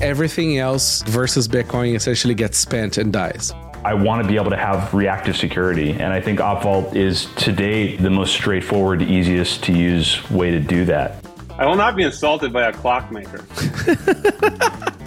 [0.00, 3.52] everything else versus Bitcoin essentially gets spent and dies.
[3.84, 5.92] I want to be able to have reactive security.
[5.92, 10.84] And I think OpVault is today the most straightforward, easiest to use way to do
[10.86, 11.24] that.
[11.58, 13.44] I will not be insulted by a clockmaker.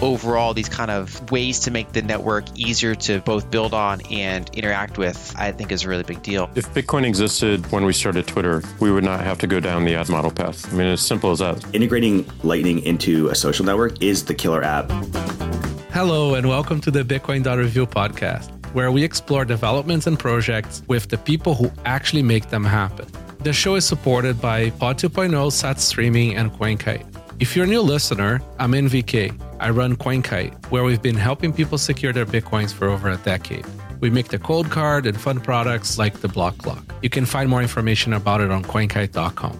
[0.00, 4.48] overall these kind of ways to make the network easier to both build on and
[4.50, 6.48] interact with i think is a really big deal.
[6.54, 9.94] If bitcoin existed when we started twitter we would not have to go down the
[9.96, 10.72] ad model path.
[10.72, 11.64] I mean as simple as that.
[11.74, 14.88] Integrating lightning into a social network is the killer app.
[15.92, 21.08] Hello and welcome to the bitcoin review podcast where we explore developments and projects with
[21.08, 23.06] the people who actually make them happen.
[23.40, 27.06] The show is supported by pod 2.0 sat streaming and coinkite.
[27.40, 29.47] If you're a new listener, I'm NVK.
[29.60, 33.66] I run CoinKite, where we've been helping people secure their Bitcoins for over a decade.
[34.00, 36.84] We make the Coldcard and fun products like the Block Clock.
[37.02, 39.58] You can find more information about it on coinkite.com.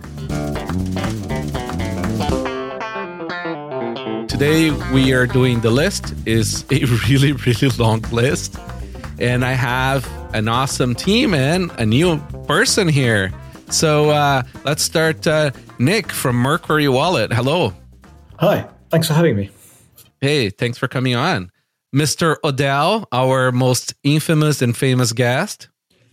[4.28, 8.56] Today we are doing the list is a really really long list
[9.18, 13.32] and I have an awesome team and a new person here.
[13.70, 15.26] So uh, let's start.
[15.26, 17.32] Uh, Nick from Mercury Wallet.
[17.32, 17.74] Hello.
[18.38, 18.68] Hi.
[18.90, 19.50] Thanks for having me.
[20.20, 21.50] Hey, thanks for coming on.
[21.94, 22.36] Mr.
[22.44, 25.68] Odell, our most infamous and famous guest.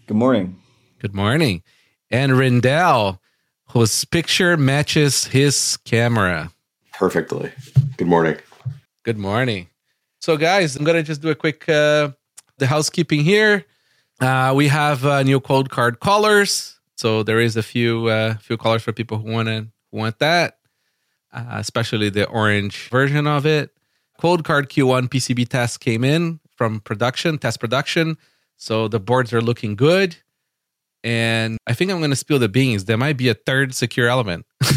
[0.08, 0.58] Good morning.
[1.00, 1.64] Good morning.
[2.12, 3.20] And Rijndael,
[3.72, 6.52] whose picture matches his camera.
[6.94, 7.52] Perfectly.
[7.98, 8.38] Good morning.
[9.04, 9.70] Good morning.
[10.20, 12.12] So, guys, I'm going to just do a quick uh,
[12.58, 13.66] the housekeeping here.
[14.20, 16.80] Uh, we have uh, new Coldcard colors.
[16.96, 20.60] So there is a few uh, few colors for people who want to want that,
[21.34, 23.75] uh, especially the orange version of it.
[24.22, 28.18] Coldcard Q1 PCB test came in from production, test production.
[28.58, 30.16] So the boards are looking good.
[31.04, 32.86] And I think I'm going to spill the beans.
[32.86, 34.46] There might be a third secure element.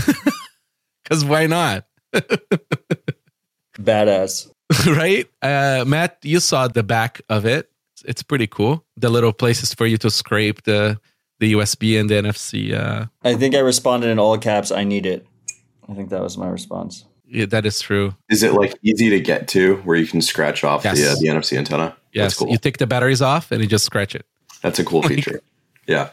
[1.08, 1.86] Because why not?
[3.80, 4.50] Badass.
[4.86, 5.26] right?
[5.40, 7.70] Uh, Matt, you saw the back of it.
[8.04, 8.84] It's pretty cool.
[8.96, 11.00] The little places for you to scrape the
[11.40, 12.74] the USB and the NFC.
[12.74, 14.70] Uh, I think I responded in all caps.
[14.70, 15.26] I need it.
[15.88, 17.04] I think that was my response.
[17.30, 18.14] Yeah, that is true.
[18.28, 20.98] Is it like easy to get to where you can scratch off yes.
[20.98, 21.96] the, uh, the NFC antenna?
[22.12, 22.48] Yes, cool.
[22.48, 24.24] you take the batteries off and you just scratch it.
[24.62, 25.40] That's a cool feature.
[25.86, 26.10] yeah.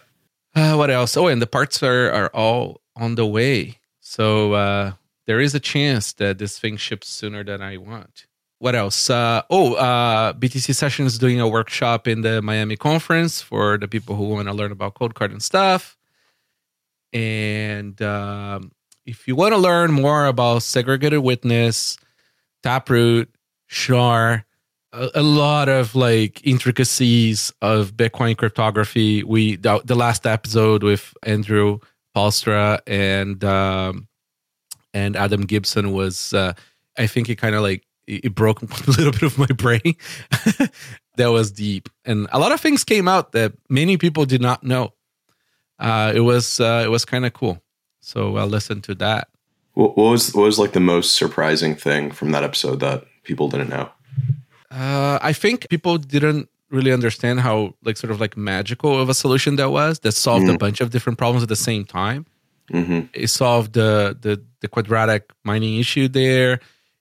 [0.56, 1.18] Uh, what else?
[1.18, 3.80] Oh, and the parts are are all on the way.
[4.02, 4.94] So uh,
[5.26, 8.28] there is a chance that this thing ships sooner than I want
[8.59, 9.09] what else?
[9.09, 13.88] Uh, oh, uh, BTC Session is doing a workshop in the Miami conference for the
[13.88, 15.97] people who want to learn about code Coldcard and stuff.
[17.14, 18.72] And um,
[19.06, 21.98] if you want to learn more about segregated witness,
[22.64, 23.30] Taproot,
[23.68, 24.46] Schnorr,
[24.92, 29.24] a, a, lot of like intricacies of Bitcoin cryptography.
[29.24, 31.80] We the, the last episode with Andrew
[32.16, 34.08] Poelstra and um,
[34.94, 36.54] and Adam Gibson was uh,
[36.98, 39.96] I think it kind of like it broke a little bit of my brain.
[41.18, 44.64] that was deep, and a lot of things came out that many people did not
[44.64, 44.94] know.
[45.78, 47.62] Uh, it was uh, it was kind of cool.
[48.06, 49.30] So I'll listen to that.
[49.74, 53.70] What, was what was like the most surprising thing from that episode that people didn't
[53.70, 53.90] know?
[54.70, 59.16] Uh, I think people didn't really understand how like sort of like magical of a
[59.16, 60.56] solution that was that solved mm-hmm.
[60.56, 62.28] a bunch of different problems at the same time.
[62.72, 63.08] Mm-hmm.
[63.14, 66.60] It solved the, the the quadratic mining issue there.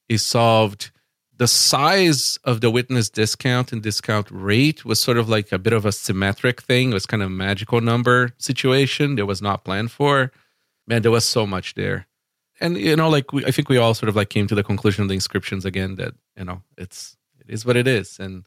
[0.09, 0.91] It solved
[1.37, 5.75] the size of the witness discount and discount rate was sort of like a bit
[5.75, 6.91] of a symmetric thing.
[6.91, 10.32] It was kind of a magical number situation that was not planned for.
[10.86, 12.06] Man, there was so much there.
[12.60, 14.62] And you know, like we, I think we all sort of like came to the
[14.62, 18.46] conclusion of the inscriptions again that you know it's it is what it is, and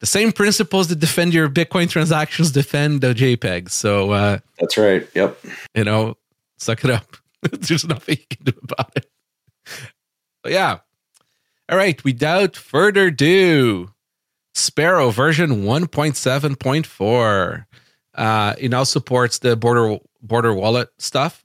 [0.00, 3.70] the same principles that defend your Bitcoin transactions defend the JPEG.
[3.70, 5.08] So uh, that's right.
[5.14, 5.38] Yep.
[5.74, 6.16] You know,
[6.56, 7.16] suck it up.
[7.42, 9.10] There's nothing you can do about it.
[10.42, 10.78] But yeah,
[11.68, 13.90] all right, without further ado,
[14.54, 17.66] Sparrow version 1.7.4.
[18.14, 21.44] Uh, it now supports the border border wallet stuff.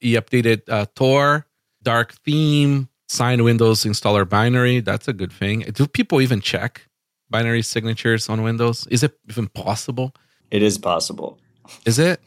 [0.00, 1.46] He updated uh, Tor,
[1.82, 4.80] dark theme, signed Windows installer binary.
[4.80, 5.60] That's a good thing.
[5.60, 6.86] Do people even check
[7.30, 8.86] binary signatures on Windows?
[8.90, 10.14] Is it even possible?
[10.50, 11.38] It is possible.
[11.84, 12.20] Is it?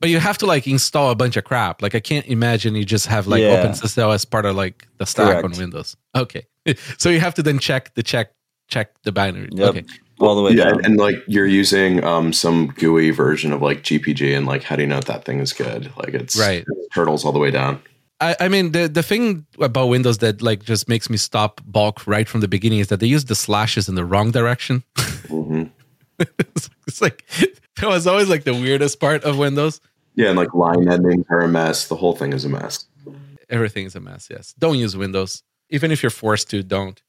[0.00, 1.80] But you have to like install a bunch of crap.
[1.80, 3.64] Like I can't imagine you just have like yeah.
[3.64, 5.44] OpenSSL as part of like the stack Correct.
[5.44, 5.96] on Windows.
[6.14, 6.46] Okay.
[6.98, 8.32] so you have to then check the check
[8.68, 9.48] check the binary.
[9.52, 9.68] Yep.
[9.70, 9.84] Okay.
[10.20, 10.84] All the way yeah, down.
[10.84, 14.82] and like you're using um some GUI version of like GPG, and like how do
[14.82, 15.90] you know if that thing is good?
[15.96, 16.64] Like it's right
[16.94, 17.82] turtles all the way down.
[18.20, 22.06] I, I mean the the thing about Windows that like just makes me stop balk
[22.06, 24.84] right from the beginning is that they use the slashes in the wrong direction.
[24.96, 25.64] Mm-hmm.
[26.86, 27.24] it's like
[27.80, 29.80] that was always like the weirdest part of Windows.
[30.14, 31.88] Yeah, and like line endings are a mess.
[31.88, 32.86] The whole thing is a mess
[33.48, 34.28] Everything is a mess.
[34.30, 34.54] Yes.
[34.58, 35.42] Don't use Windows.
[35.70, 37.02] Even if you're forced to, don't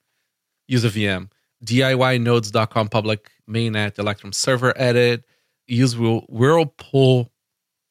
[0.67, 1.29] use a VM.
[1.65, 5.25] DIYnodes.com public mainnet Electrum server edit.
[5.67, 7.31] Use Whirlpool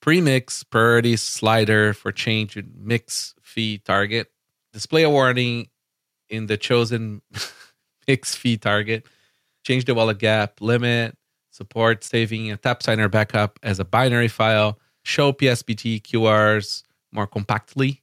[0.01, 4.29] premix priority slider for change in mix fee target.
[4.73, 5.69] Display a warning
[6.29, 7.23] in the chosen
[8.09, 9.07] mix fee target.
[9.65, 11.17] Change the wallet gap limit.
[11.51, 14.79] Support saving a tap signer backup as a binary file.
[15.05, 16.83] Show PSBT QRs
[17.13, 18.01] more compactly.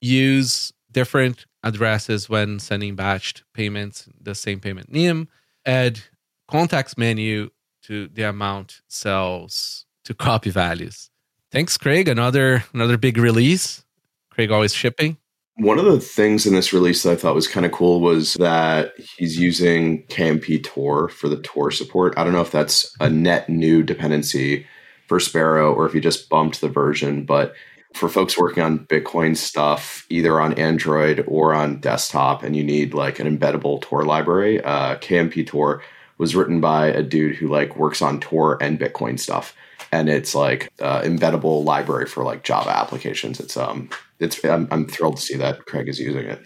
[0.00, 5.28] Use different addresses when sending batched payments, the same payment name.
[5.64, 6.00] Add
[6.48, 7.50] contacts menu
[7.82, 11.10] to the amount cells to copy values.
[11.50, 12.08] Thanks, Craig.
[12.08, 13.84] Another another big release.
[14.30, 15.16] Craig always shipping.
[15.58, 18.34] One of the things in this release that I thought was kind of cool was
[18.34, 22.12] that he's using KMP Tor for the Tor support.
[22.18, 24.66] I don't know if that's a net new dependency
[25.08, 27.54] for Sparrow or if he just bumped the version, but
[27.96, 32.94] for folks working on Bitcoin stuff, either on Android or on desktop, and you need
[32.94, 35.82] like an embeddable Tor library, uh, KMP Tor
[36.18, 39.54] was written by a dude who like works on Tor and Bitcoin stuff
[39.92, 43.40] and it's like uh, embeddable library for like Java applications.
[43.40, 43.88] It's um,
[44.18, 46.40] it's I'm, I'm thrilled to see that Craig is using it.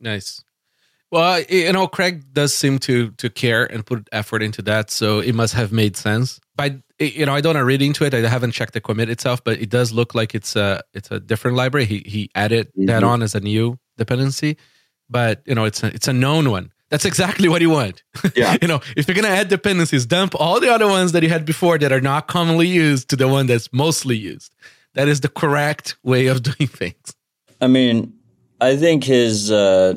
[0.00, 0.42] Nice.
[1.10, 5.20] Well, you know, Craig does seem to to care and put effort into that, so
[5.20, 6.40] it must have made sense.
[7.02, 8.14] But you know, I don't want to read into it.
[8.14, 11.18] I haven't checked the commit itself, but it does look like it's a it's a
[11.18, 11.84] different library.
[11.84, 12.86] He he added mm-hmm.
[12.86, 14.56] that on as a new dependency,
[15.10, 16.70] but you know, it's a it's a known one.
[16.90, 18.02] That's exactly what you want.
[18.36, 18.56] Yeah.
[18.62, 21.30] you know, if you're going to add dependencies, dump all the other ones that you
[21.30, 24.54] had before that are not commonly used to the one that's mostly used.
[24.94, 27.16] That is the correct way of doing things.
[27.62, 28.12] I mean,
[28.60, 29.94] I think his uh,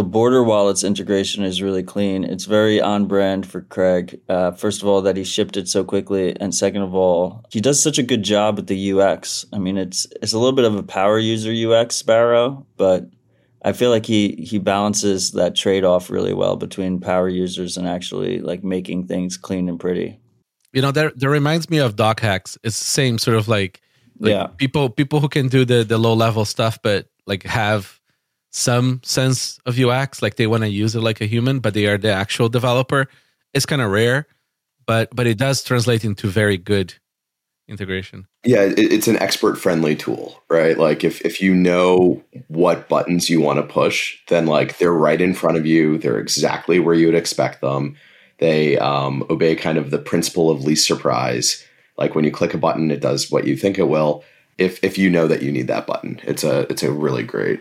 [0.00, 2.24] the border wallets integration is really clean.
[2.24, 4.18] It's very on brand for Craig.
[4.30, 7.60] Uh, first of all, that he shipped it so quickly, and second of all, he
[7.60, 9.44] does such a good job with the UX.
[9.52, 13.10] I mean, it's it's a little bit of a power user UX Sparrow, but
[13.62, 17.86] I feel like he he balances that trade off really well between power users and
[17.86, 20.18] actually like making things clean and pretty.
[20.72, 22.56] You know, that that reminds me of Doc Hex.
[22.64, 23.82] It's the same sort of like,
[24.18, 24.46] like yeah.
[24.56, 27.99] people people who can do the the low level stuff, but like have
[28.50, 31.86] some sense of UX, like they want to use it like a human, but they
[31.86, 33.06] are the actual developer.
[33.54, 34.26] It's kind of rare,
[34.86, 36.94] but but it does translate into very good
[37.68, 38.26] integration.
[38.44, 40.76] Yeah, it, it's an expert friendly tool, right?
[40.76, 45.20] Like if if you know what buttons you want to push, then like they're right
[45.20, 45.96] in front of you.
[45.96, 47.96] They're exactly where you would expect them.
[48.38, 51.64] They um, obey kind of the principle of least surprise.
[51.96, 54.24] Like when you click a button, it does what you think it will.
[54.58, 57.60] If if you know that you need that button, it's a it's a really great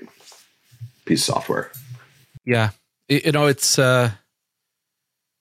[1.09, 1.71] piece of software.
[2.45, 2.69] Yeah,
[3.09, 3.77] you know it's.
[3.77, 4.11] uh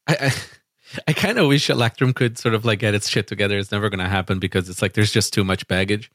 [0.09, 0.33] I, I
[1.07, 3.59] I kind of wish Electrum could sort of like get its shit together.
[3.59, 6.11] It's never going to happen because it's like there's just too much baggage.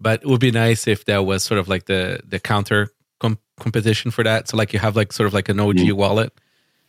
[0.00, 3.38] But it would be nice if there was sort of like the the counter com-
[3.58, 4.48] competition for that.
[4.48, 5.96] So like you have like sort of like an OG mm-hmm.
[5.96, 6.32] wallet,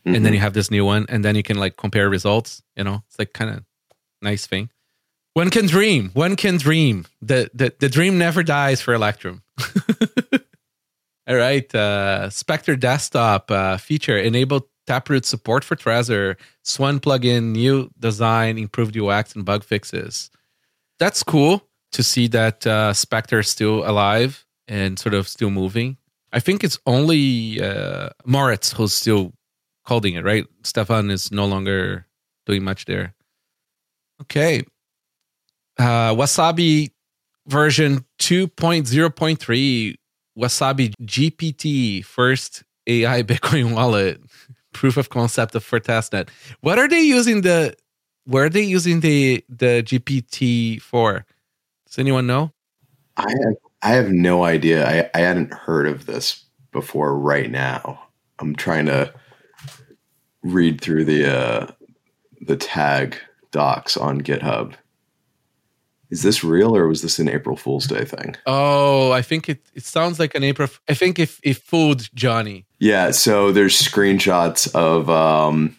[0.04, 0.24] and mm-hmm.
[0.24, 2.62] then you have this new one, and then you can like compare results.
[2.76, 3.64] You know, it's like kind of
[4.22, 4.70] nice thing.
[5.34, 6.10] One can dream.
[6.14, 7.06] One can dream.
[7.20, 9.42] The the the dream never dies for Electrum.
[11.28, 17.90] All right, uh, Specter desktop uh, feature enabled Taproot support for Trezor, Swan plugin, new
[17.98, 20.30] design, improved UX, and bug fixes.
[21.00, 21.62] That's cool
[21.92, 25.96] to see that uh, Specter is still alive and sort of still moving.
[26.32, 29.32] I think it's only uh, Moritz who's still
[29.84, 30.46] holding it, right?
[30.62, 32.06] Stefan is no longer
[32.44, 33.14] doing much there.
[34.22, 34.62] Okay.
[35.78, 36.90] Uh, Wasabi
[37.46, 39.94] version 2.0.3,
[40.38, 44.20] Wasabi GPT, first AI Bitcoin wallet
[44.72, 46.28] proof of concept for testnet.
[46.60, 47.74] What are they using the
[48.26, 51.24] where are they using the the GPT for?
[51.86, 52.52] Does anyone know?
[53.16, 54.86] I have, I have no idea.
[54.86, 58.02] I, I hadn't heard of this before right now.
[58.38, 59.14] I'm trying to
[60.42, 61.66] read through the uh,
[62.42, 63.16] the tag
[63.52, 64.74] docs on GitHub.
[66.10, 68.36] Is this real or was this an April Fool's Day thing?
[68.46, 70.68] Oh, I think it, it sounds like an April.
[70.88, 72.64] I think if it fooled Johnny.
[72.78, 73.10] Yeah.
[73.10, 75.76] So there's screenshots of, um,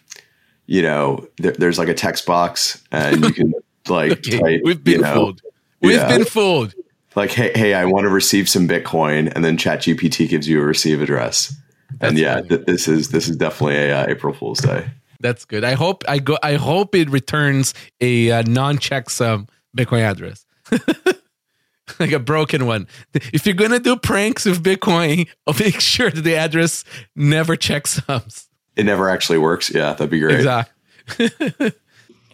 [0.66, 3.54] you know, there, there's like a text box and you can
[3.88, 4.38] like, okay.
[4.38, 5.42] type, we've been you know, fooled.
[5.80, 6.08] We've yeah.
[6.08, 6.74] been fooled.
[7.16, 10.64] Like, hey, hey, I want to receive some Bitcoin, and then ChatGPT gives you a
[10.64, 11.52] receive address.
[11.98, 14.88] That's and yeah, th- this is this is definitely a uh, April Fool's Day.
[15.20, 15.64] That's good.
[15.64, 16.38] I hope I go.
[16.42, 20.44] I hope it returns a uh, non-checksum Bitcoin address.
[21.98, 22.86] like a broken one.
[23.14, 25.28] If you're gonna do pranks with Bitcoin,
[25.60, 26.84] make sure that the address
[27.16, 28.46] never checksums.
[28.76, 29.70] It never actually works.
[29.74, 30.36] Yeah, that'd be great.
[30.36, 31.30] Exactly.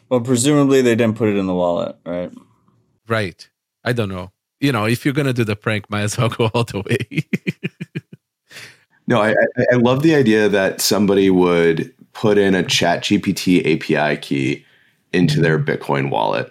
[0.08, 2.30] well, presumably they didn't put it in the wallet, right?
[3.08, 3.48] Right.
[3.84, 4.32] I don't know.
[4.60, 7.24] you know, if you're gonna do the prank, might as well go all the way.
[9.06, 9.34] no, I,
[9.72, 14.64] I love the idea that somebody would put in a Chat GPT API key
[15.12, 16.50] into their Bitcoin wallet,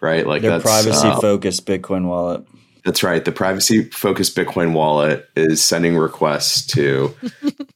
[0.00, 0.26] right?
[0.26, 2.44] Like their privacy uh, focused Bitcoin wallet.
[2.84, 3.22] That's right.
[3.24, 7.14] The privacy focused Bitcoin wallet is sending requests to,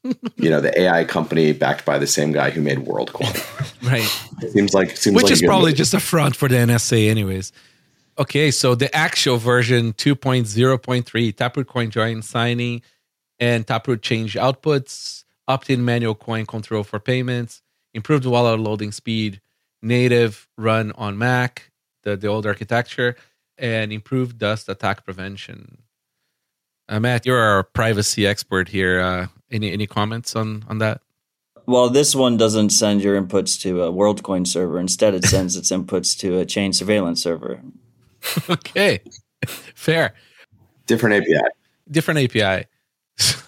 [0.36, 3.82] you know, the AI company backed by the same guy who made WorldCoin.
[3.90, 4.50] right.
[4.52, 7.52] seems like seems which like is probably just a front for the NSA, anyways.
[8.18, 12.80] Okay, so the actual version 2.0.3 Taproot coin join signing
[13.40, 17.60] and Taproot change outputs, opt-in manual coin control for payments,
[17.92, 19.40] improved wallet loading speed,
[19.82, 21.72] native run on Mac,
[22.04, 23.16] the, the old architecture,
[23.58, 25.78] and improved dust attack prevention.
[26.88, 29.00] Uh, Matt, you're our privacy expert here.
[29.00, 31.00] Uh, any any comments on on that?
[31.66, 34.78] Well, this one doesn't send your inputs to a WorldCoin server.
[34.78, 37.60] Instead, it sends its inputs to a chain surveillance server.
[38.50, 39.00] okay,
[39.46, 40.14] fair.
[40.86, 41.48] Different API.
[41.90, 42.66] Different API.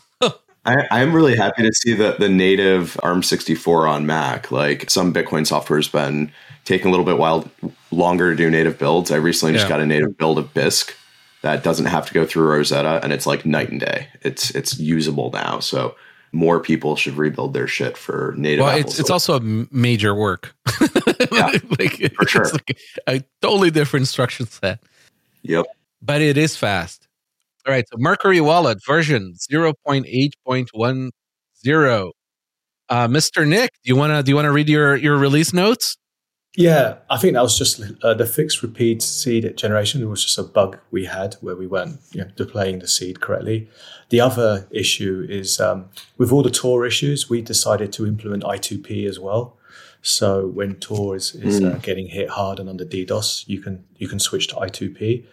[0.67, 5.47] I, am really happy to see that the native ARM64 on Mac, like some Bitcoin
[5.47, 6.33] software has been
[6.65, 7.49] taking a little bit while
[7.91, 9.11] longer to do native builds.
[9.11, 9.61] I recently yeah.
[9.61, 10.93] just got a native build of Bisq
[11.43, 14.09] that doesn't have to go through Rosetta, and it's like night and day.
[14.23, 15.95] It's it's usable now, so
[16.33, 18.65] more people should rebuild their shit for native.
[18.65, 20.55] Well, it's, it's also a major work.
[21.33, 22.51] yeah, like, for sure.
[22.53, 24.81] Like a totally different instruction set.
[25.43, 25.67] Yep.
[26.03, 27.06] But it is fast.
[27.67, 27.85] All right.
[27.91, 32.11] So Mercury Wallet version 0.8.10.
[32.89, 33.45] Uh, Mr.
[33.47, 35.97] Nick, do you wanna do you wanna read your your release notes?
[36.57, 40.01] Yeah, I think that was just uh, the fixed repeat seed generation.
[40.01, 43.21] It was just a bug we had where we weren't you know, deploying the seed
[43.21, 43.69] correctly.
[44.09, 49.07] The other issue is um, with all the Tor issues, we decided to implement I2P
[49.07, 49.59] as well.
[50.01, 51.75] So when Tor is, is mm.
[51.75, 55.27] uh, getting hit hard and under DDoS, you can you can switch to I2P.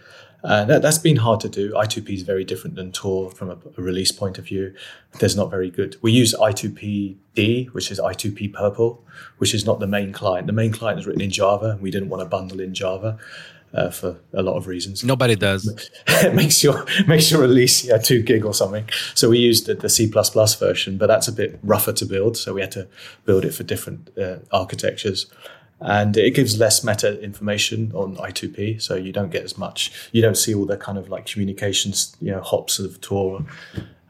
[0.44, 1.72] Uh, that, has been hard to do.
[1.72, 4.74] I2P is very different than Tor from a, a, release point of view.
[5.20, 5.96] There's not very good.
[6.02, 9.02] We use I2PD, which is I2P Purple,
[9.38, 10.48] which is not the main client.
[10.48, 11.78] The main client is written in Java.
[11.80, 13.18] We didn't want to bundle in Java.
[13.76, 15.04] Uh, for a lot of reasons.
[15.04, 15.66] Nobody does.
[16.08, 18.88] it makes your makes your release yeah two gig or something.
[19.16, 22.38] So we used the, the, C version, but that's a bit rougher to build.
[22.38, 22.88] So we had to
[23.26, 25.26] build it for different uh, architectures
[25.84, 29.92] and it gives less meta information on I2P, so you don't get as much.
[30.14, 33.46] You don't see all the kind of like communications, you know, hops of Tor.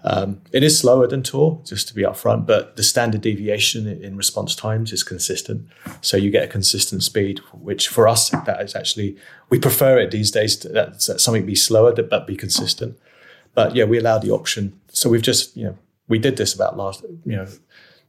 [0.04, 4.16] Um, it is slower than Tor, just to be upfront, but the standard deviation in
[4.16, 5.68] response times is consistent.
[6.02, 9.18] So you get a consistent speed, which for us that is actually
[9.50, 10.56] we prefer it these days.
[10.58, 13.00] To, that, that something be slower but be consistent.
[13.56, 14.80] But yeah, we allow the option.
[14.90, 15.78] So we've just you know
[16.08, 17.48] we did this about last you know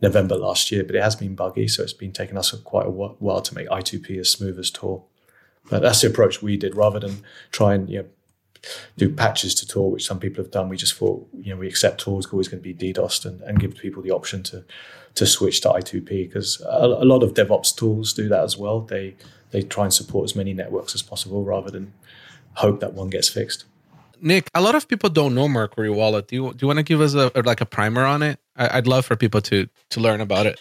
[0.04, 2.90] November last year, but it has been buggy, so it's been taking us quite a
[2.90, 5.02] while to make I2P as smooth as Tor.
[5.70, 8.08] But that's the approach we did rather than try and you know,
[8.98, 10.68] do patches to Tor, which some people have done.
[10.68, 13.40] We just thought, you know, we accept Tor is always going to be DDoSed and,
[13.40, 14.64] and give people the option to
[15.14, 18.80] to switch to I2P because a, a, lot of DevOps tools do that as well.
[18.80, 19.14] They
[19.52, 21.92] they try and support as many networks as possible rather than
[22.54, 23.64] hope that one gets fixed.
[24.20, 26.28] Nick, a lot of people don't know Mercury Wallet.
[26.28, 28.38] Do you do you want to give us a, like a primer on it?
[28.56, 30.60] I, would love for people to to learn about it.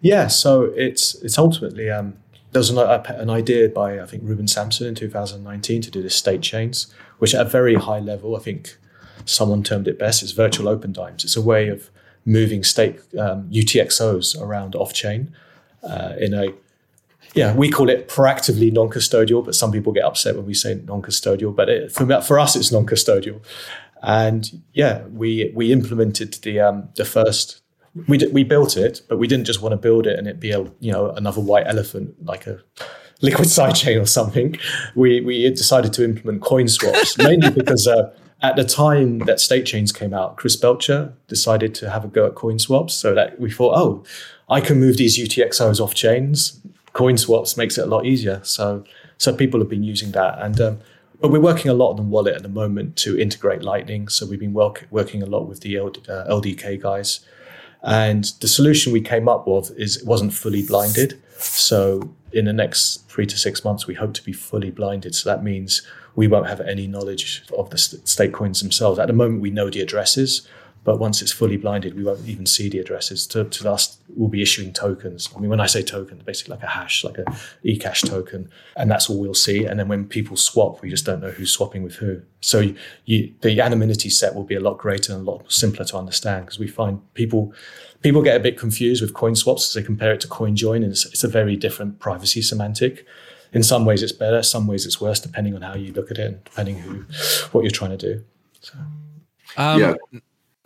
[0.00, 2.16] Yeah, so it's it's ultimately um,
[2.52, 6.42] there's an, an idea by I think Ruben Somsen in 2019 to do the state
[6.42, 8.76] chains, which at a very high level, I think
[9.24, 10.22] someone termed it best.
[10.22, 11.24] It's virtual Opendimes.
[11.24, 11.90] It's a way of
[12.24, 15.34] moving state um, UTXOs around off chain
[15.82, 16.52] uh, in a
[17.38, 21.54] yeah, we call it proactively non-custodial, but some people get upset when we say non-custodial.
[21.54, 23.40] But it, for, for us, it's non-custodial.
[24.02, 27.62] And yeah, we we implemented the um, the first.
[28.08, 30.50] We we built it, but we didn't just want to build it and it be
[30.50, 32.60] a you know another white elephant like a
[33.22, 34.58] liquid sidechain or something.
[34.96, 37.86] We we decided to implement coin swaps mainly because.
[37.86, 42.06] Uh, at the time that state chains came out, Chris Belcher decided to have a
[42.06, 42.94] go at coin swaps.
[42.94, 44.04] So that we thought, oh,
[44.48, 46.60] I can move these UTXOs off chains.
[46.98, 48.40] Coin swaps makes it a lot easier.
[48.42, 48.82] So
[49.18, 50.78] so people have been using that, and um,
[51.20, 54.08] but we're working a lot on the wallet at the moment to integrate Lightning.
[54.08, 57.20] So we've been work, working a lot with the LD, uh, LDK guys.
[57.82, 61.20] And the solution we came up with is it wasn't fully blinded.
[61.38, 65.14] So in the next three to six months, we hope to be fully blinded.
[65.14, 65.82] So that means
[66.16, 68.98] we won't have any knowledge of the state coins themselves.
[68.98, 70.48] At the moment, we know the addresses,
[70.88, 73.26] but once it's fully blinded, we won't even see the addresses.
[73.26, 75.28] To, to us, we'll be issuing tokens.
[75.36, 77.24] I mean, when I say token, basically like a hash, like a
[77.62, 79.66] eCash token, and that's all we'll see.
[79.66, 82.22] And then when people swap, we just don't know who's swapping with who.
[82.40, 85.84] So you, you, the anonymity set will be a lot greater and a lot simpler
[85.84, 87.52] to understand because we find people
[88.00, 90.82] people get a bit confused with coin swaps as they compare it to coin join,
[90.82, 93.04] and it's, it's a very different privacy semantic.
[93.52, 96.16] in some ways it's better, some ways it's worse, depending on how you look at
[96.16, 97.04] it and depending who
[97.52, 98.24] what you're trying to do.
[98.62, 98.72] So.
[99.58, 99.94] Um, Yeah.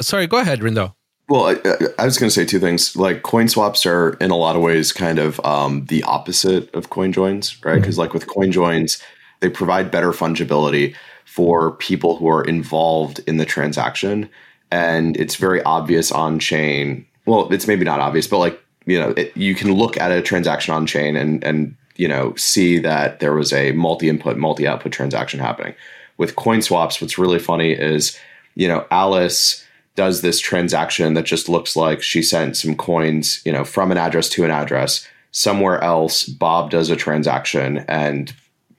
[0.03, 0.95] Sorry, go ahead, Rijndael.
[1.29, 1.55] Well, I,
[1.99, 2.97] I was going to say two things.
[2.97, 6.91] Like coin swaps are in a lot of ways kind of um, the opposite of
[6.91, 7.81] coin joins, right?
[7.81, 9.03] Because like with coin joins,
[9.41, 10.95] they provide better fungibility
[11.25, 14.29] for people who are involved in the transaction,
[14.71, 17.07] and it's very obvious on chain.
[17.25, 20.21] Well, it's maybe not obvious, but like you know, it, you can look at a
[20.21, 25.41] transaction on chain and and you know see that there was a multi-input, multi-output transaction
[25.41, 25.75] happening.
[26.19, 28.19] With coin swaps, what's really funny is
[28.55, 33.53] you know Alice does this transaction that just looks like she sent some coins, you
[33.53, 35.07] know, from an address to an address.
[35.31, 38.35] Somewhere else, Bob does a transaction, and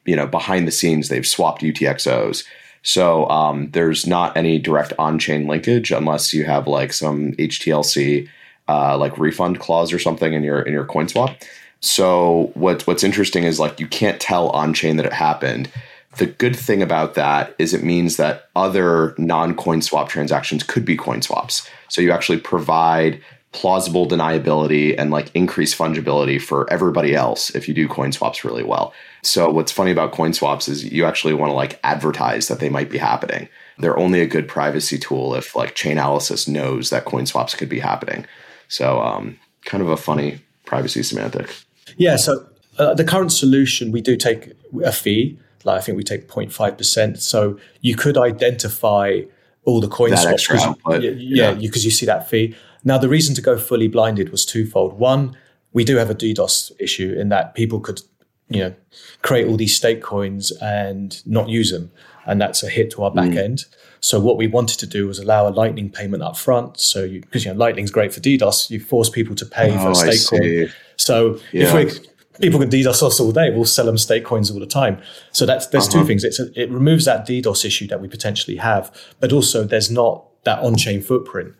[0.05, 2.43] you know, behind the scenes, they've swapped UTXOs.
[2.83, 8.27] So um, there's not any direct on-chain linkage unless you have like some HTLC
[8.67, 11.35] uh, like refund clause or something in your in your coin swap.
[11.79, 15.69] So what what's interesting is like you can't tell on-chain that it happened.
[16.17, 20.95] The good thing about that is it means that other non-coin swap transactions could be
[20.95, 21.67] coin swaps.
[21.89, 23.21] So you actually provide
[23.53, 28.63] plausible deniability and like increased fungibility for everybody else if you do coin swaps really
[28.63, 28.93] well.
[29.21, 32.69] So what's funny about coin swaps is you actually want to like advertise that they
[32.69, 33.47] might be happening.
[33.77, 37.79] They're only a good privacy tool if like Chainalysis knows that coin swaps could be
[37.79, 38.25] happening.
[38.67, 41.55] So um, kind of a funny privacy semantic.
[41.97, 42.47] Yeah, so
[42.79, 44.51] uh, the current solution, we do take
[44.83, 45.37] a fee.
[45.65, 47.19] Like I think we take 0.5%.
[47.21, 49.21] So you could identify
[49.65, 50.33] all the coin That swaps.
[50.33, 51.51] extra you- output, yeah, yeah.
[51.51, 52.55] yeah, because you see that fee.
[52.83, 54.99] Now, the reason to go fully blinded was twofold.
[54.99, 55.37] One,
[55.71, 58.01] we do have a DDoS issue in that people could,
[58.49, 58.73] you know,
[59.21, 61.91] create all these state coins and not use them.
[62.25, 63.15] And that's a hit to our Mm.
[63.15, 63.65] back end.
[64.01, 66.77] So what we wanted to do was allow a Lightning payment up front.
[66.79, 69.87] So because you know Lightning's great for DDoS, you force people to pay for Oh,
[69.87, 70.69] a I state coin.
[70.97, 71.63] So Yeah.
[71.63, 72.07] if we
[72.41, 75.01] people can DDoS us all day, we'll sell them state coins all the time.
[75.31, 76.01] So that's there's Uh-huh.
[76.01, 76.23] two things.
[76.23, 80.25] It's a, it removes that DDoS issue that we potentially have, but also there's not
[80.43, 81.53] that on-chain footprint.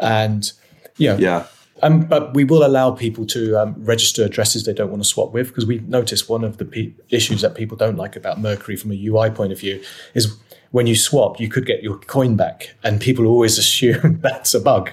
[0.00, 0.50] And
[0.98, 1.44] you know, Yeah.
[1.82, 5.32] um, but we will allow people to um, register addresses they don't want to swap
[5.32, 8.76] with because we noticed one of the pe- issues that people don't like about Mercury
[8.76, 9.82] from a UI point of view
[10.14, 10.34] is
[10.70, 14.60] when you swap, you could get your coin back, and people always assume that's a
[14.60, 14.90] bug.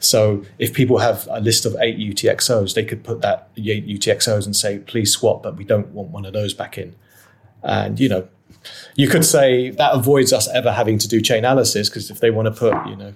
[0.00, 4.44] So if people have a list of eight UTXOs, they could put that eight UTXOs
[4.46, 6.94] and say, "Please swap," but we don't want one of those back in.
[7.62, 8.28] And you know,
[8.94, 12.30] you could say that avoids us ever having to do chain analysis because if they
[12.30, 13.14] want to put you know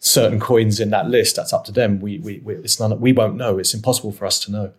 [0.00, 2.00] certain coins in that list that's up to them.
[2.00, 3.58] We, we, we it's none we won't know.
[3.58, 4.72] It's impossible for us to know.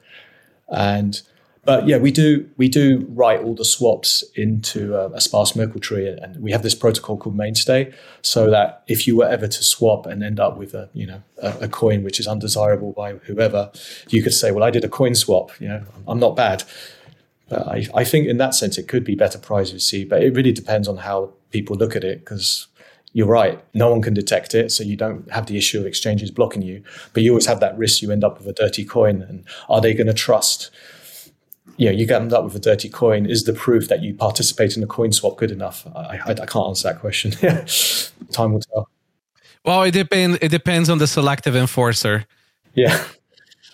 [0.68, 1.22] And
[1.63, 5.80] but yeah we do we do write all the swaps into a, a sparse merkle
[5.80, 9.63] tree and we have this protocol called mainstay so that if you were ever to
[9.63, 13.13] swap and end up with a you know a, a coin which is undesirable by
[13.13, 13.71] whoever
[14.10, 16.63] you could say well i did a coin swap you know i'm not bad
[17.52, 20.54] but I, I think in that sense it could be better privacy, but it really
[20.54, 22.67] depends on how people look at it because
[23.12, 23.62] you're right.
[23.74, 26.82] No one can detect it, so you don't have the issue of exchanges blocking you,
[27.12, 29.21] but you always have that risk you end up with a dirty coin.
[29.21, 30.71] And are they going to trust?
[31.82, 33.26] You know, you end up with a dirty coin.
[33.26, 35.88] Is the proof that you participate in a coin swap good enough?
[35.96, 37.32] I, I, I can't answer that question.
[38.32, 38.88] Time will tell.
[39.65, 40.38] Well, it depends.
[40.44, 42.28] It depends on the selective enforcer.
[42.76, 43.04] Yeah.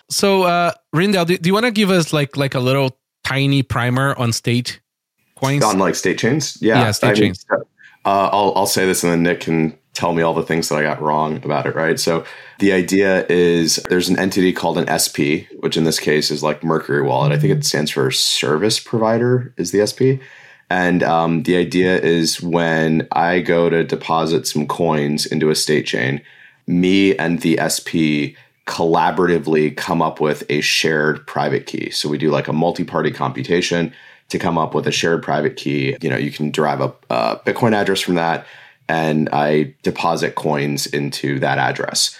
[0.09, 3.61] So, uh, Rijndael, do, do you want to give us like like a little tiny
[3.61, 4.79] primer on state
[5.35, 5.65] coins?
[5.65, 6.57] On like state chains?
[6.61, 6.79] Yeah.
[6.79, 7.45] Yeah, state I mean, chains.
[8.05, 10.77] uh, I'll, I'll say this and then Nick can tell me all the things that
[10.77, 11.99] I got wrong about it, right?
[11.99, 12.23] So
[12.59, 16.63] the idea is there's an entity called an SP, which in this case is like
[16.63, 17.31] Mercury Wallet.
[17.31, 20.21] I think it stands for service provider, is the SP.
[20.69, 25.87] And um, the idea is when I go to deposit some coins into a state
[25.87, 26.21] chain,
[26.67, 31.89] me and the SP collaboratively come up with a shared private key.
[31.89, 33.91] So we do like a multi-party computation
[34.29, 35.97] to come up with a shared private key.
[36.01, 38.45] You know, you can derive a, a Bitcoin address from that,
[38.89, 42.17] and I deposit coins into that address.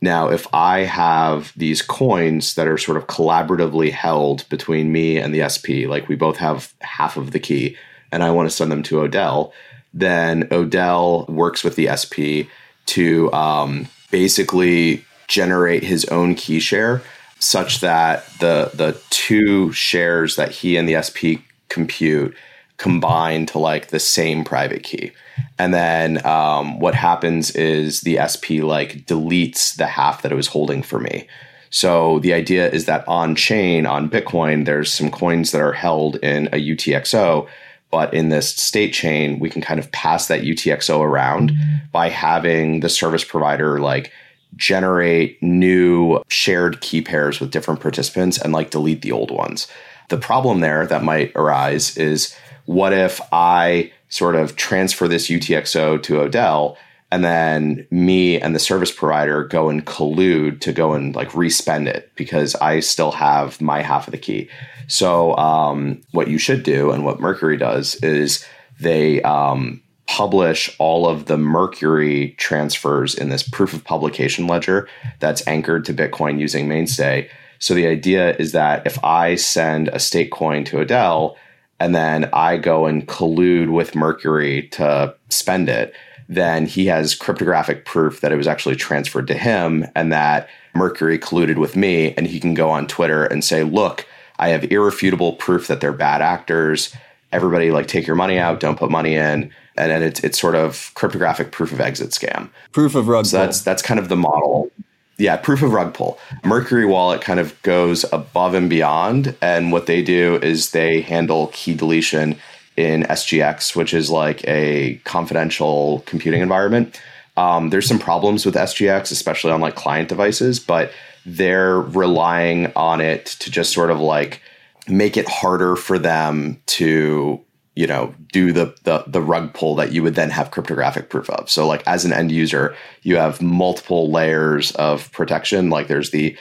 [0.00, 5.34] Now, if I have these coins that are sort of collaboratively held between me and
[5.34, 7.76] the SP, like we both have half of the key,
[8.12, 9.52] and I want to send them to Odell,
[9.94, 12.46] then Odell works with the SP
[12.86, 17.02] to um, basically generate his own key share
[17.38, 22.34] such that the the two shares that he and the SP compute
[22.78, 25.12] combine to like the same private key.
[25.58, 30.48] And then um, what happens is the SP like deletes the half that it was
[30.48, 31.26] holding for me.
[31.70, 36.16] So the idea is that on chain on Bitcoin, there's some coins that are held
[36.16, 37.48] in a UTXO,
[37.90, 41.52] but in this state chain, we can kind of pass that UTXO around
[41.92, 44.12] by having the service provider like
[44.54, 49.66] generate new shared key pairs with different participants and like delete the old ones.
[50.08, 52.34] The problem there that might arise is
[52.66, 56.76] what if I sort of transfer this UTXO to Odell
[57.10, 61.88] and then me and the service provider go and collude to go and like respend
[61.88, 64.50] it because I still have my half of the key.
[64.88, 68.44] So um, what you should do and what Mercury does is
[68.80, 74.88] they um, publish all of the Mercury transfers in this proof of publication ledger
[75.20, 77.30] that's anchored to Bitcoin using Mainstay.
[77.58, 81.36] So the idea is that if I send a state coin to Odell
[81.78, 85.94] and then I go and collude with Mercury to spend it,
[86.28, 91.18] then he has cryptographic proof that it was actually transferred to him and that Mercury
[91.18, 92.14] colluded with me.
[92.14, 94.06] And he can go on Twitter and say, look,
[94.38, 96.94] I have irrefutable proof that they're bad actors.
[97.32, 99.50] Everybody like take your money out, don't put money in.
[99.78, 102.48] And then it's it's sort of cryptographic proof of exit scam.
[102.72, 104.70] Proof of rug so that's that's kind of the model.
[105.18, 106.18] Yeah, proof of rug pull.
[106.44, 109.34] Mercury Wallet kind of goes above and beyond.
[109.40, 112.36] And what they do is they handle key deletion
[112.76, 117.00] in SGX, which is like a confidential computing environment.
[117.38, 120.92] Um, there's some problems with SGX, especially on like client devices, but
[121.24, 124.42] they're relying on it to just sort of like
[124.88, 127.40] make it harder for them to
[127.76, 131.30] you know do the, the the rug pull that you would then have cryptographic proof
[131.30, 136.10] of so like as an end user you have multiple layers of protection like there's
[136.10, 136.36] the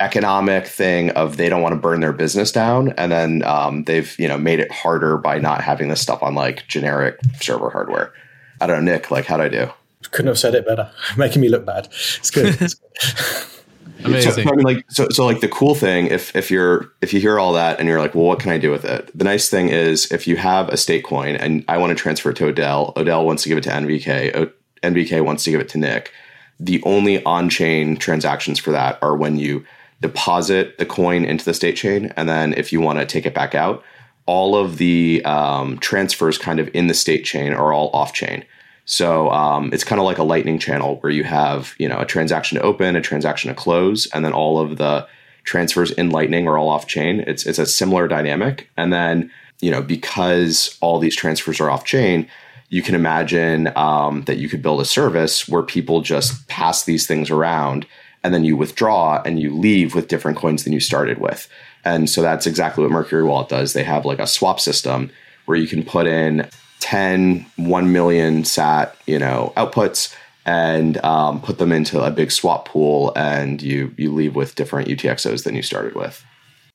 [0.00, 4.18] economic thing of they don't want to burn their business down and then um, they've
[4.18, 8.12] you know made it harder by not having this stuff on like generic server hardware
[8.60, 9.68] i don't know nick like how'd i do
[10.10, 10.90] Couldn't have said it better.
[11.16, 11.86] Making me look bad.
[11.86, 12.60] It's good.
[12.60, 13.50] It's good.
[14.02, 14.44] Amazing.
[14.44, 17.20] So, I mean, like, so, so, like, the cool thing, if if you're if you
[17.20, 19.10] hear all that and you're like, well, what can I do with it?
[19.16, 22.30] The nice thing is, if you have a state coin and I want to transfer
[22.30, 24.52] it to Odell, Odell wants to give it to NVK, o-
[24.82, 26.12] NVK wants to give it to Nick.
[26.60, 29.64] The only on-chain transactions for that are when you
[30.00, 33.34] deposit the coin into the state chain, and then if you want to take it
[33.34, 33.82] back out,
[34.26, 38.44] all of the um, transfers kind of in the state chain are all off-chain.
[38.86, 42.06] So um, it's kind of like a lightning channel where you have you know a
[42.06, 45.06] transaction to open, a transaction to close, and then all of the
[45.44, 47.20] transfers in Lightning are all off chain.
[47.20, 51.84] It's it's a similar dynamic, and then you know because all these transfers are off
[51.84, 52.28] chain,
[52.68, 57.06] you can imagine um, that you could build a service where people just pass these
[57.06, 57.86] things around,
[58.22, 61.48] and then you withdraw and you leave with different coins than you started with.
[61.86, 63.74] And so that's exactly what Mercury Wallet does.
[63.74, 65.10] They have like a swap system
[65.44, 66.48] where you can put in
[66.84, 70.14] 10 1 million sat you know outputs
[70.46, 74.88] and um, put them into a big swap pool and you you leave with different
[74.88, 76.22] utxos than you started with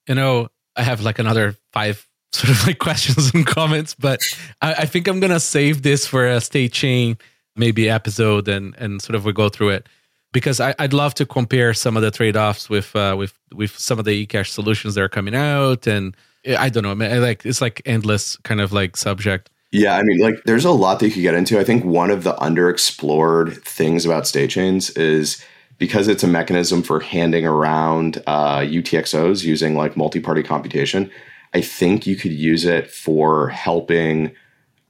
[0.10, 4.22] you know, I have like another five sort of like questions and comments, but
[4.62, 7.18] I, I think I'm gonna save this for a state chain
[7.56, 9.88] maybe episode and and sort of we go through it
[10.32, 13.78] because I, I'd love to compare some of the trade offs with uh, with with
[13.78, 16.16] some of the eCash solutions that are coming out and
[16.48, 19.50] I don't know, man, like it's like endless kind of like subject.
[19.72, 21.60] Yeah, I mean, like, there's a lot that you could get into.
[21.60, 25.44] I think one of the underexplored things about state chains is
[25.78, 31.12] because it's a mechanism for handing around uh, UTXOs using like multi-party computation.
[31.54, 34.32] I think you could use it for helping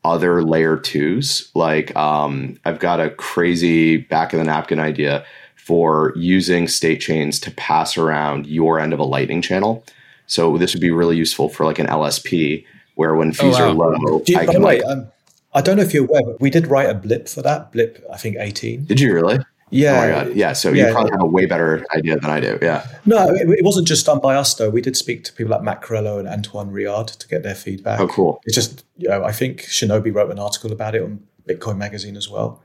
[0.05, 1.51] other layer twos.
[1.55, 7.39] Like, um, I've got a crazy back of the napkin idea for using state chains
[7.41, 9.83] to pass around your end of a lightning channel.
[10.27, 12.65] So this would be really useful for like an LSP
[12.99, 13.69] where when fees wow.
[13.69, 15.07] are low, Do you, I by can the way, like, um,
[15.53, 17.71] I don't know if you're aware, but we did write a blip for that.
[17.71, 18.83] Blip, I think 18.
[18.83, 19.39] did you really?
[19.69, 19.93] Yeah.
[19.93, 20.35] Oh my god!
[20.35, 20.51] Yeah.
[20.51, 20.87] So yeah.
[20.87, 22.59] you probably have a way better idea than I do.
[22.61, 22.85] Yeah.
[23.05, 24.69] No, it, it wasn't just done by us though.
[24.69, 28.01] We did speak to people like Matt Corallo and Antoine Riard to get their feedback.
[28.01, 28.41] Oh, cool.
[28.45, 32.17] It's just, you know, I think Shinobi wrote an article about it on Bitcoin Magazine
[32.17, 32.61] as well.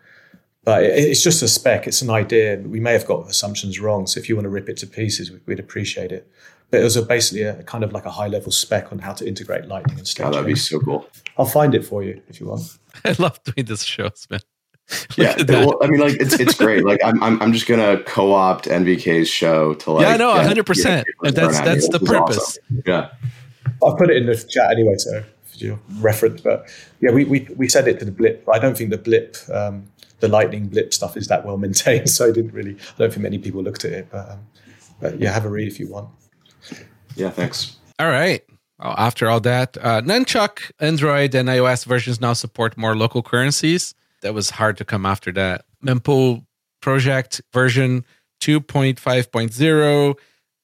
[0.64, 1.87] But it, it's just a spec.
[1.87, 2.57] It's an idea.
[2.57, 4.09] We may have got assumptions wrong.
[4.09, 6.29] So if you want to rip it to pieces, we'd appreciate it.
[6.74, 9.12] But it was a, basically a kind of like a high level spec on how
[9.12, 11.06] to integrate Lightning and State Oh, that'd be so cool.
[11.38, 12.62] I'll find it for you if you want.
[13.04, 14.40] I love doing this shows, man.
[15.16, 15.30] Yeah.
[15.38, 15.48] at.
[15.48, 16.84] Well, I mean, like it's it's great.
[16.84, 20.02] Like I'm I'm, I'm just gonna co-opt NVK's show to like.
[20.06, 20.82] Yeah, no, get- 100%.
[20.84, 21.80] get people And that's- thrown at me.
[21.80, 22.38] that's the purpose.
[22.38, 22.82] awesome.
[22.84, 23.10] Yeah.
[23.82, 26.40] I'll put it in the chat anyway, so for your reference.
[26.42, 26.68] But
[27.00, 28.46] yeah, we, we, we sent it to the blip.
[28.52, 29.87] I don't think the blip, um,
[30.20, 32.08] the lightning blip stuff is that well maintained.
[32.16, 34.08] So I didn't really, I don't think many people looked at it.
[34.10, 34.40] But, um,
[35.00, 36.08] but yeah, have a read if you want.
[37.16, 37.31] Yeah.
[37.31, 37.77] Thanks.
[37.98, 38.42] All right.
[38.81, 43.94] After all that, uh, Nunchuk, Android, and iOS versions now support more local currencies.
[44.22, 45.64] That was hard to come after that.
[45.83, 46.44] Mempool
[46.83, 48.05] project version
[48.40, 50.14] 2.5.0.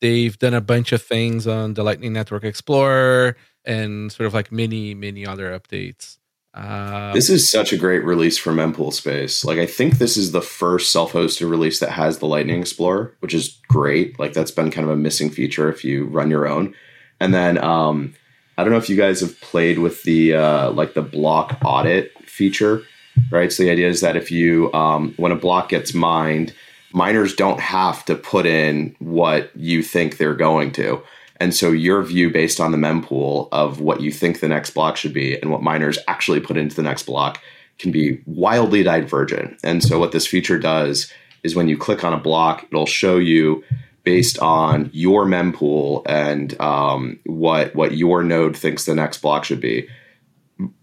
[0.01, 4.51] They've done a bunch of things on the Lightning Network Explorer and sort of like
[4.51, 6.19] many, many other updates.
[6.53, 9.45] Uh, This is such a great release for mempool space.
[9.45, 13.35] Like I think this is the first self-hosted release that has the Lightning Explorer, which
[13.35, 14.19] is great.
[14.19, 16.75] Like that's been kind of a missing feature if you run your own.
[17.21, 18.15] And then um,
[18.59, 22.13] I don't know if you guys have played with the uh, like the block audit
[22.29, 22.83] feature,
[23.31, 23.53] right?
[23.53, 26.53] So the idea is that if you um, when a block gets mined,
[26.93, 31.03] miners don't have to put in what you think they're going to.
[31.41, 34.97] And so your view based on the mempool of what you think the next block
[34.97, 37.41] should be and what miners actually put into the next block
[37.79, 39.59] can be wildly divergent.
[39.65, 41.11] And so what this feature does
[41.43, 43.65] is when you click on a block, it'll show you
[44.05, 49.61] based on your mempool and um, what what your node thinks the next block should
[49.61, 49.89] be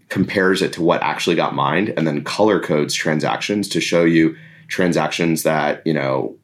[0.10, 4.36] compares it to what actually got mined and then color codes transactions to show you
[4.68, 6.36] transactions that you know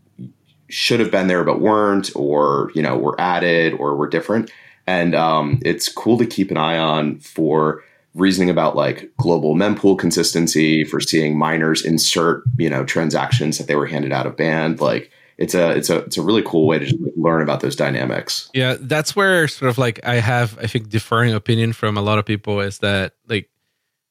[0.69, 4.51] should have been there but weren't or you know were added or were different.
[4.85, 7.83] And um, it's cool to keep an eye on for
[8.15, 13.75] reasoning about like global mempool consistency for seeing miners insert you know transactions that they
[13.75, 14.81] were handed out of band.
[14.81, 18.49] Like it's a it's a it's a really cool way to learn about those dynamics.
[18.53, 22.19] Yeah that's where sort of like i have i think differing opinion from a lot
[22.19, 23.49] of people is that like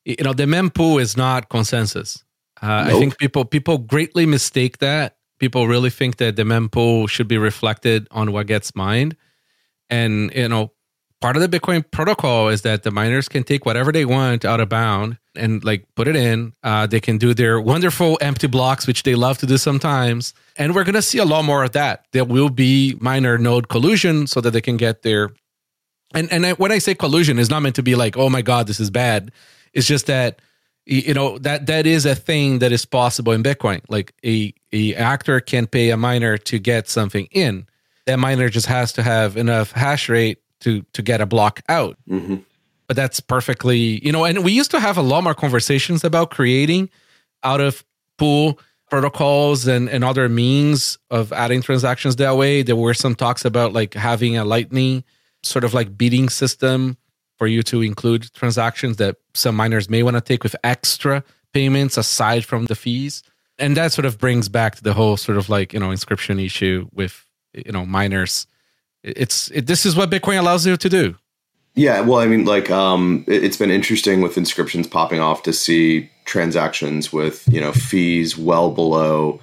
[0.04, 2.24] you know the mempool is not consensus.
[2.60, 2.94] Uh, nope.
[2.94, 7.36] i think people people greatly mistake that people really think that the mempool should be
[7.36, 9.16] reflected on what gets mined
[9.90, 10.70] and you know
[11.22, 14.60] part of the Bitcoin protocol is that the miners can take whatever they want out
[14.60, 16.52] of bound and like put it in.
[16.62, 20.34] Uh, they can do their wonderful empty blocks, which they love to do sometimes.
[20.58, 22.06] And we're going to see a lot more of that.
[22.12, 25.30] There will be miner node collusion so that they can get their.
[26.12, 28.42] And and I, when I say collusion, it's not meant to be like, oh my
[28.42, 29.32] god, this is bad.
[29.72, 30.40] It's just that
[30.86, 33.80] you know that that is a thing that is possible in Bitcoin.
[33.88, 37.66] Like a a actor can pay a miner to get something in.
[38.06, 41.96] That miner just has to have enough hash rate to to get a block out.
[42.08, 42.36] Mm-hmm.
[42.88, 46.30] But that's perfectly, you know, and we used to have a lot more conversations about
[46.30, 46.90] creating
[47.42, 47.84] out of
[48.18, 48.58] pool
[48.90, 52.62] protocols and, and other means of adding transactions that way.
[52.62, 55.04] There were some talks about like having a lightning
[55.42, 56.98] sort of like bidding system
[57.38, 61.96] for you to include transactions that some miners may want to take with extra payments
[61.96, 63.22] aside from the fees.
[63.58, 66.88] And that sort of brings back the whole sort of like, you know, inscription issue
[66.92, 68.46] with, you know, miners
[69.02, 71.16] it's it, this is what Bitcoin allows you to do.
[71.74, 75.52] Yeah, well, I mean, like, um, it, it's been interesting with inscriptions popping off to
[75.52, 79.40] see transactions with you know fees well below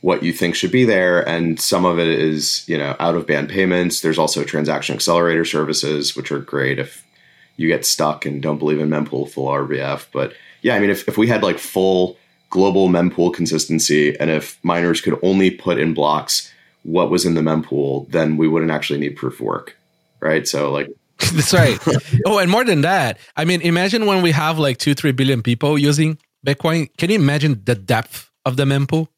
[0.00, 3.26] what you think should be there, and some of it is you know out of
[3.26, 4.00] band payments.
[4.00, 7.06] There's also transaction accelerator services, which are great if
[7.56, 10.06] you get stuck and don't believe in mempool full RBF.
[10.12, 12.16] But yeah, I mean, if if we had like full
[12.50, 16.52] global mempool consistency, and if miners could only put in blocks
[16.84, 19.76] what was in the mempool, then we wouldn't actually need proof work.
[20.20, 20.46] Right.
[20.46, 20.88] So like
[21.32, 21.78] That's right.
[22.26, 25.42] oh, and more than that, I mean, imagine when we have like two, three billion
[25.42, 26.88] people using Bitcoin.
[26.96, 29.08] Can you imagine the depth of the mempool?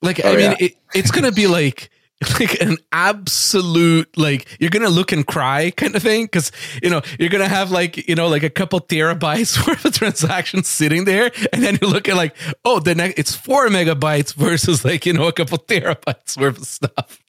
[0.00, 0.66] Like, oh, I mean, yeah.
[0.66, 1.90] it, it's gonna be like
[2.40, 7.02] like an absolute like you're gonna look and cry kind of thing because you know
[7.18, 11.30] you're gonna have like you know like a couple terabytes worth of transactions sitting there
[11.52, 15.12] and then you look at like oh the next it's four megabytes versus like you
[15.12, 17.20] know a couple terabytes worth of stuff.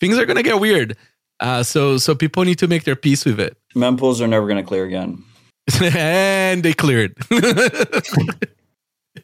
[0.00, 0.96] Things are gonna get weird.
[1.40, 3.56] Uh, so so people need to make their peace with it.
[3.74, 5.24] Mempools are never gonna clear again.
[5.82, 7.14] And they cleared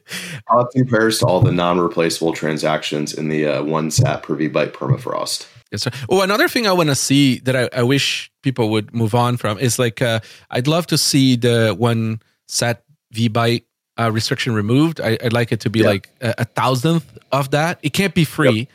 [0.48, 4.72] How it compares to all the non-replaceable transactions in the uh, one sat per byte
[4.72, 5.46] permafrost.
[5.70, 5.90] Yes, sir.
[6.09, 9.37] Oh, another thing I want to see that I, I, wish people would move on
[9.37, 13.64] from is like uh, I'd love to see the one sat v byte
[13.98, 15.00] uh, restriction removed.
[15.00, 17.78] I, would like it to be like a, a, thousandth of that.
[17.83, 18.68] It can't be free, yep.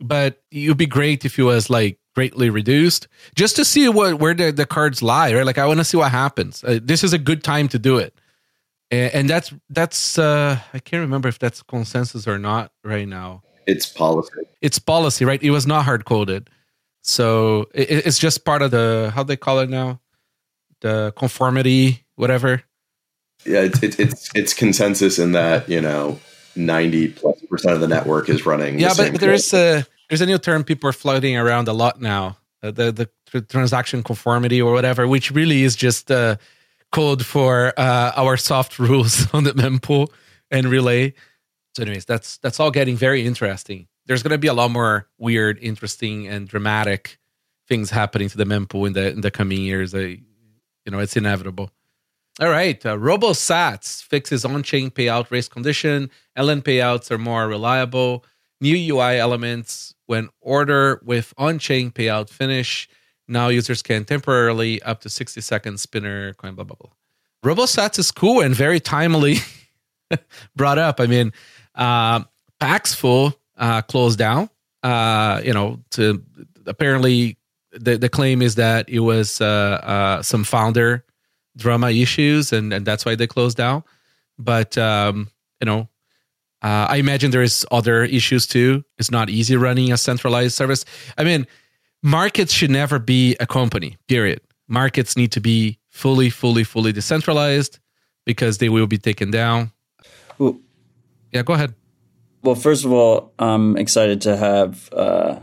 [0.00, 4.20] but it would be great if it was like greatly reduced, just to see what
[4.20, 5.34] where the, the cards lie.
[5.34, 6.62] Right, like I want to see what happens.
[6.62, 8.14] Uh, this is a good time to do it
[8.92, 13.42] and that's that's uh i can't remember if that's consensus or not right now.
[13.66, 14.32] It's policy.
[14.60, 15.42] It's policy right?
[15.42, 16.50] It was not hard coded.
[17.02, 20.00] So it, it's just part of the how they call it now?
[20.80, 22.62] The conformity whatever.
[23.46, 26.18] Yeah it's it's it's, it's consensus in that you know
[26.54, 30.26] 90 plus percent of the network is running yeah the but there's a there's a
[30.26, 32.36] new term people are floating around a lot now.
[32.62, 36.36] Uh, the, the the transaction conformity or whatever which really is just uh
[36.92, 40.08] code for uh, our soft rules on the mempool
[40.50, 41.14] and relay.
[41.74, 43.88] So, anyways, that's that's all getting very interesting.
[44.06, 47.18] There's going to be a lot more weird, interesting, and dramatic
[47.68, 49.94] things happening to the mempool in the in the coming years.
[49.94, 50.20] I,
[50.84, 51.70] you know, it's inevitable.
[52.40, 56.10] All right, uh, RoboSats fixes on-chain payout race condition.
[56.36, 58.24] LN payouts are more reliable.
[58.60, 62.88] New UI elements when order with on-chain payout finish
[63.28, 66.90] now users can temporarily up to 60 seconds spinner coin blah blah blah.
[67.44, 69.38] RoboSats is cool and very timely
[70.56, 71.00] brought up.
[71.00, 71.32] I mean,
[71.74, 72.20] uh,
[72.60, 74.48] Paxful uh, closed down.
[74.82, 76.22] Uh, you know, to
[76.66, 77.36] apparently
[77.72, 79.44] the the claim is that it was uh,
[79.82, 81.04] uh, some founder
[81.56, 83.82] drama issues, and and that's why they closed down.
[84.38, 85.28] But um,
[85.60, 85.88] you know,
[86.62, 88.84] uh, I imagine there is other issues too.
[88.98, 90.84] It's not easy running a centralized service.
[91.18, 91.46] I mean,
[92.02, 93.96] markets should never be a company.
[94.08, 94.40] Period.
[94.68, 97.78] Markets need to be fully, fully, fully decentralized
[98.24, 99.72] because they will be taken down.
[100.38, 100.58] Well,
[101.32, 101.74] yeah, go ahead.
[102.42, 105.40] Well, first of all, I'm excited to have uh,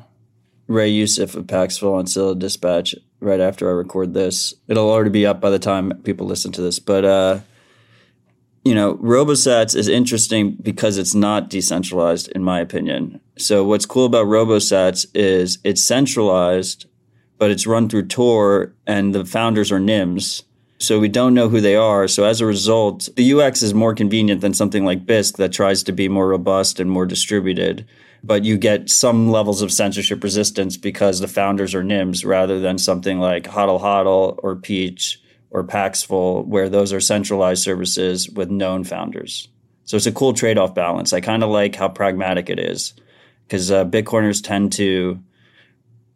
[0.67, 4.53] Ray Youssef of Paxful on Citadel Dispatch right after I record this.
[4.67, 6.79] It'll already be up by the time people listen to this.
[6.79, 7.39] But, uh,
[8.69, 13.19] you know, RoboSats is interesting because it's not decentralized, in my opinion.
[13.35, 16.85] So, what's cool about RoboSats is it's centralized,
[17.39, 20.43] but it's run through Tor, and the founders are NIMS.
[20.77, 22.07] So we don't know who they are.
[22.07, 25.81] So as a result, the UX is more convenient than something like Bisq that tries
[25.83, 27.87] to be more robust and more distributed.
[28.23, 32.77] But you get some levels of censorship resistance because the founders are NIMS rather than
[32.77, 35.18] something like Hodl Hodl or Peach
[35.51, 39.47] or Paxful, where those are centralized services with known founders.
[39.85, 41.13] So it's a cool trade off balance.
[41.13, 42.93] I kind of like how pragmatic it is
[43.47, 45.19] because uh, Bitcoiners tend to,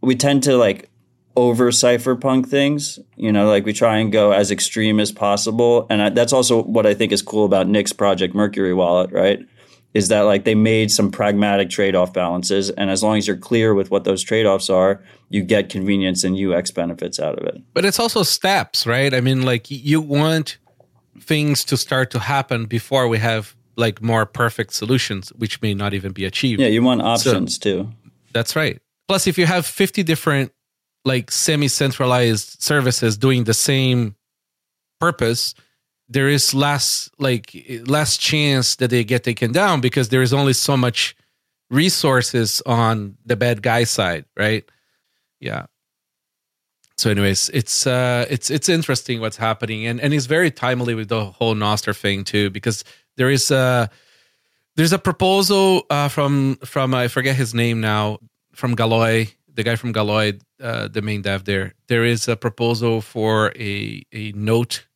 [0.01, 0.91] we tend to like
[1.35, 2.99] over cypherpunk things.
[3.15, 5.87] You know, like we try and go as extreme as possible.
[5.89, 9.39] And I, that's also what I think is cool about Nick's project, Mercury Wallet, right?
[9.93, 12.71] Is that like they made some pragmatic trade off balances.
[12.71, 16.23] And as long as you're clear with what those trade offs are, you get convenience
[16.23, 17.61] and UX benefits out of it.
[17.73, 19.13] But it's also steps, right?
[19.13, 20.57] I mean, like you want
[21.19, 25.93] things to start to happen before we have like more perfect solutions, which may not
[25.93, 26.61] even be achieved.
[26.61, 27.89] Yeah, you want options so, too.
[28.33, 28.79] That's right.
[29.07, 30.51] Plus, if you have 50 different
[31.05, 34.15] like semi-centralized services doing the same
[34.99, 35.53] purpose
[36.13, 40.53] there is less like less chance that they get taken down because there is only
[40.53, 41.15] so much
[41.69, 44.69] resources on the bad guy side right?
[45.39, 45.65] Yeah.
[46.97, 49.85] So anyways it's uh it's it's interesting what's happening.
[49.87, 52.83] And and it's very timely with the whole Nostr thing too because
[53.17, 53.89] there is a
[54.75, 58.19] there's a proposal uh from from i forget his name now
[58.53, 63.01] from Galoy the guy from Galoy, uh, the main dev there, there is a proposal
[63.01, 64.87] for a a note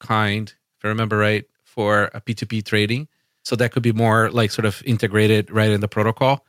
[0.00, 3.06] kind, if I remember right, for a P2P trading.
[3.44, 6.44] So that could be more like sort of integrated right in the protocol.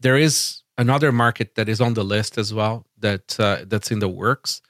[0.00, 4.00] There is another market that is on the list as well that uh, that's in
[4.00, 4.60] the works.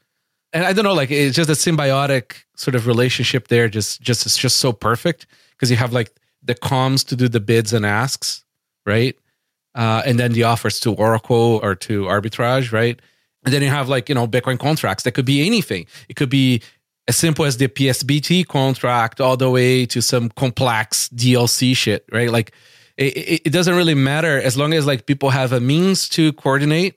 [0.52, 3.68] And I don't know, like it's just a symbiotic sort of relationship there.
[3.68, 7.40] Just just it's just so perfect because you have like the comms to do the
[7.40, 8.44] bids and asks,
[8.86, 9.16] right?
[9.76, 13.00] uh, and then the offers to Oracle or to arbitrage, right?
[13.44, 15.86] And then you have like, you know, Bitcoin contracts that could be anything.
[16.08, 16.62] It could be
[17.08, 22.30] as simple as the PSBT contract all the way to some complex DLC shit, right?
[22.30, 22.52] Like
[22.96, 26.96] it, it doesn't really matter as long as like people have a means to coordinate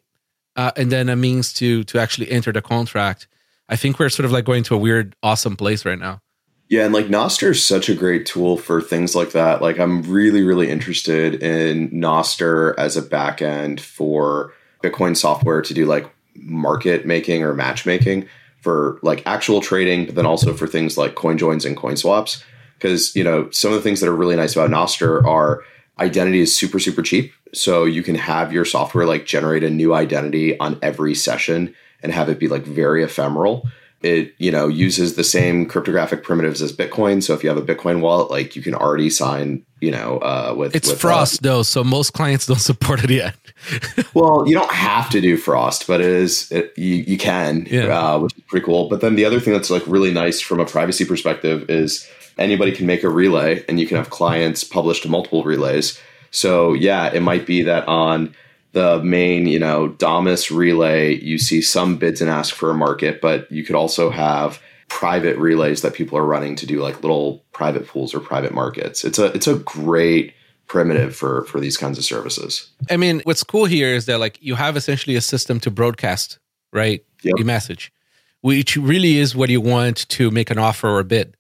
[0.56, 3.28] uh, and then a means to to actually enter the contract.
[3.70, 6.22] I think we're sort of like going to a weird, awesome place right now.
[6.70, 9.62] Yeah, and like Nostr is such a great tool for things like that.
[9.62, 15.86] Like I'm really, really interested in Nostr as a backend for Bitcoin software to do
[15.86, 18.28] like market making or matchmaking
[18.70, 22.44] for like actual trading, but then also for things like coin joins and coin swaps.
[22.78, 25.64] Because you know some of the things that are really nice about Nostr are
[26.00, 29.96] identity is super super cheap, so you can have your software like generate a new
[29.96, 33.68] identity on every session and have it be like very ephemeral
[34.02, 37.22] it you know uses the same cryptographic primitives as bitcoin.
[37.22, 40.54] So if you have a bitcoin wallet like you can already sign you know uh,
[40.58, 43.36] with it's with, frost uh, though so most clients don't support it yet.
[44.14, 47.88] Well you don't have to do frost but it is it, you, you can yeah.
[47.88, 48.90] uh, which is pretty cool.
[48.90, 52.72] But then the other thing that's like really nice from a privacy perspective is anybody
[52.72, 56.00] can make a relay and you can have clients publish to multiple relays.
[56.32, 58.34] So yeah it might be that on
[58.72, 63.22] the main, you know, Damus relay, you see some bids and ask for a market,
[63.22, 67.44] but you could also have private relays that people are running to do like little
[67.52, 69.04] private pools or private markets.
[69.04, 70.34] It's a it's a great
[70.68, 72.70] primitive for for these kinds of services.
[72.90, 76.40] I mean, what's cool here is that like you have essentially a system to broadcast,
[76.74, 77.04] right?
[77.24, 77.40] Yep.
[77.40, 77.92] A message,
[78.42, 81.36] which really is what you want to make an offer or a bid,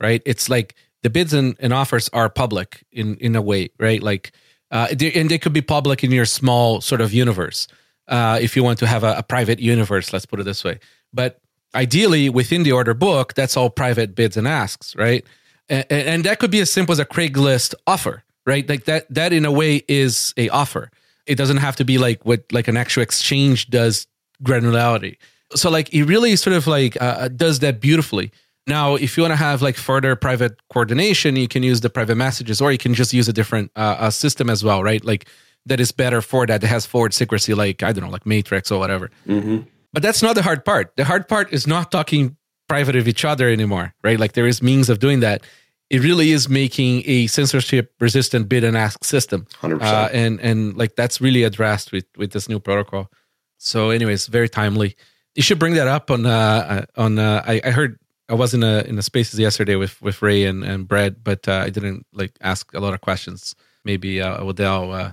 [0.00, 0.22] right?
[0.24, 4.02] It's like the bids and, and offers are public in in a way, right?
[4.02, 4.32] Like
[4.74, 7.66] uh, and they could be public in your small sort of universe.
[8.06, 10.78] Uh, if you want to have a, a, private universe let's put it this way.
[11.14, 11.40] But
[11.74, 15.24] ideally within the order book that's all private bids and asks right?
[15.70, 18.68] And, and that could be as simple as a craigslist offer right?
[18.68, 20.90] Like that that in a way is a offer.
[21.26, 24.06] It doesn't have to be like what like an actual exchange does
[24.42, 25.16] granularity.
[25.54, 28.32] So like it really sort of like uh, does that beautifully
[28.66, 32.14] now, if you want to have like further private coordination, you can use the private
[32.14, 35.04] messages, or you can just use a different uh, uh, system as well, right?
[35.04, 35.28] Like
[35.66, 36.62] that is better for that.
[36.62, 39.10] That has forward secrecy, like I don't know, like Matrix or whatever.
[39.26, 39.68] Mm-hmm.
[39.92, 40.96] But that's not the hard part.
[40.96, 42.36] The hard part is not talking
[42.66, 44.18] private of each other anymore, right?
[44.18, 45.42] Like there is means of doing that.
[45.90, 49.46] It really is making a censorship resistant bid and ask system.
[49.60, 49.82] 100%.
[49.82, 53.10] Uh, and and like that's really addressed with with this new protocol.
[53.58, 54.96] So, anyways, very timely.
[55.34, 57.98] You should bring that up on uh on uh I, I heard
[58.28, 61.46] I was in a in the spaces yesterday with with Ray and and Brad, but
[61.48, 63.54] uh, I didn't like ask a lot of questions.
[63.84, 65.12] Maybe uh, Odell uh,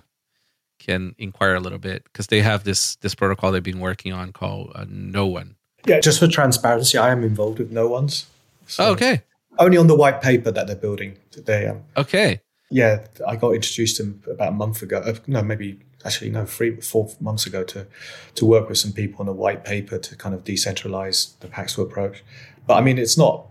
[0.80, 4.32] can inquire a little bit because they have this this protocol they've been working on
[4.32, 5.56] called uh, No One.
[5.86, 8.26] Yeah, just for transparency, I am involved with NoOnes.
[8.68, 9.24] So Oh, okay,
[9.58, 11.18] Only on the white paper that they're building.
[11.36, 15.00] They um, okay, yeah, I got introduced to them about a month ago.
[15.00, 17.88] Uh, no, maybe actually no, three, four months ago to
[18.36, 21.84] to work with some people on a white paper to kind of decentralize the Paxful
[21.84, 22.24] approach.
[22.72, 23.48] But I mean, it's not.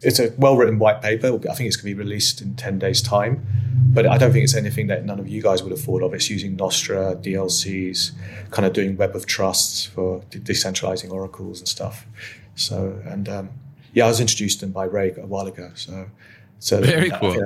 [0.00, 1.26] It's a well written white paper.
[1.50, 3.44] I think it's going to be released in ten days' time.
[3.92, 6.14] But I don't think it's anything that none of you guys would have thought of.
[6.14, 8.12] It's using Nostr, DLCs,
[8.52, 12.06] kind of doing web of trusts for de- decentralizing oracles and stuff.
[12.54, 13.50] So, and um,
[13.92, 15.72] yeah, I was introduced to them by Ray a while ago.
[15.74, 16.06] So,
[16.60, 17.36] so Very cool.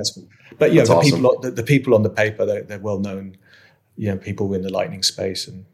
[0.59, 1.21] But yeah, That's the awesome.
[1.23, 3.35] people the, the people on the paper they're, they're well known,
[3.97, 5.65] you know, people in the Lightning space and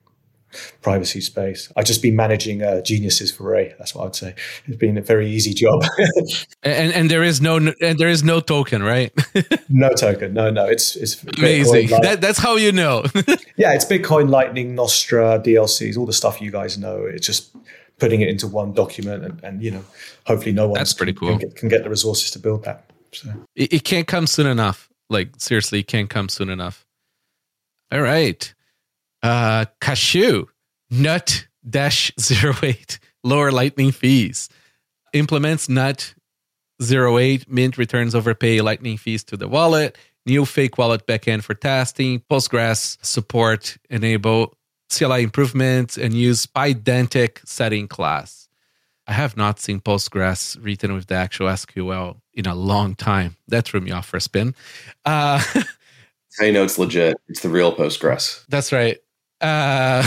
[0.82, 1.72] privacy space.
[1.76, 3.74] I've just been managing uh, geniuses for Ray.
[3.78, 4.36] That's what I'd say.
[4.66, 5.84] It's been a very easy job.
[6.64, 9.12] and and there is no and there is no token, right?
[9.70, 10.34] no token.
[10.34, 10.66] No, no.
[10.66, 11.90] It's it's Amazing.
[12.02, 13.04] That that's how you know.
[13.56, 17.06] yeah, it's Bitcoin, Lightning, Nostr, DLCs, all the stuff you guys know.
[17.06, 17.56] It's just
[18.00, 19.84] putting it into one document, and, and you know,
[20.26, 21.30] hopefully, no one That's pretty cool.
[21.30, 22.86] Can get, can get the resources to build that.
[23.14, 24.90] So it, it can't come soon enough.
[25.10, 26.86] Like seriously, it can't come soon enough.
[27.92, 28.54] All right.
[29.24, 30.48] Uh Cashu
[30.90, 34.50] Nut Dash Zero Eight lower lightning fees.
[35.14, 36.14] Implements Nut
[36.82, 39.98] Zero Eight Mint returns overpay lightning fees to the wallet.
[40.26, 42.22] New fake wallet backend for testing.
[42.30, 44.56] Postgres support enable
[44.90, 48.48] CLI improvements and use Pydantic setting class.
[49.08, 53.36] I have not seen Postgres written with the actual SQL in a long time.
[53.48, 54.54] That threw me off for a spin.
[55.06, 55.42] Uh,
[56.42, 57.18] you know it's legit?
[57.28, 58.46] It's the real Postgres.
[58.48, 59.00] that's right.
[59.42, 60.04] Uh,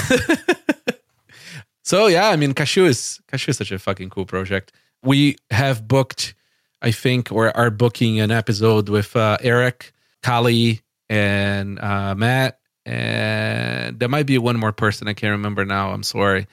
[1.82, 4.72] so yeah, I mean, Cashu is Cashu is such a fucking cool project.
[5.02, 6.34] We have booked,
[6.80, 10.78] I think, or are booking an episode with uh, Eric, Calle,
[11.08, 15.90] and uh, Matt, and there might be one more person I can't remember now.
[15.90, 16.46] I'm sorry.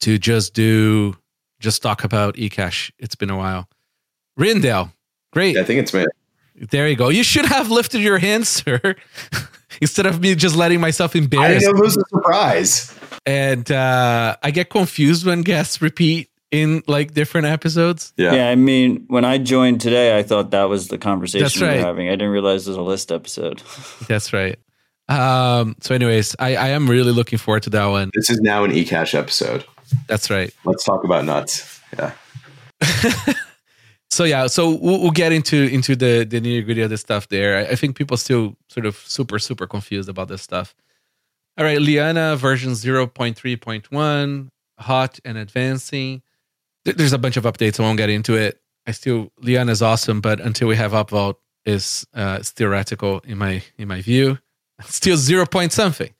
[0.00, 1.16] To just do,
[1.58, 2.90] just talk about eCash.
[2.98, 3.68] It's been a while.
[4.38, 4.92] Rijndael,
[5.32, 5.56] great.
[5.56, 6.04] I think it's me.
[6.70, 7.08] There you go.
[7.08, 8.96] You should have lifted your hand, sir,
[9.80, 11.64] instead of me just letting myself embarrass.
[11.64, 11.74] I embarrass.
[11.74, 12.94] know it was a surprise.
[13.26, 18.12] And uh, I get confused when guests repeat in like different episodes.
[18.16, 18.34] Yeah.
[18.34, 18.48] Yeah.
[18.48, 21.76] I mean, when I joined today, I thought that was the conversation That's we right.
[21.76, 22.08] were having.
[22.08, 23.62] I didn't realize it was a list episode.
[24.08, 24.58] That's right.
[25.08, 28.10] Um, so, anyways, I, I am really looking forward to that one.
[28.14, 29.64] This is now an eCash episode.
[30.08, 30.52] That's right.
[30.64, 31.80] Let's talk about nuts.
[31.96, 32.12] Yeah.
[34.10, 37.28] So yeah, so we'll, we'll get into into the the nitty gritty of the stuff
[37.28, 37.58] there.
[37.58, 40.74] I, I think people still sort of super super confused about this stuff.
[41.58, 46.22] All right, Liana version zero point three point one, hot and advancing.
[46.84, 47.80] There's a bunch of updates.
[47.80, 48.60] I won't get into it.
[48.86, 51.34] I still Liana is awesome, but until we have OP_VAULT,
[51.66, 54.38] is uh, theoretical in my in my view.
[54.84, 56.14] Still zero point something.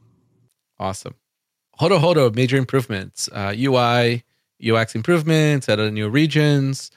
[0.80, 1.14] Awesome.
[1.80, 3.28] Hodl Hodl, major improvements.
[3.32, 4.24] Uh, UI,
[4.60, 6.90] UX improvements, added new regions,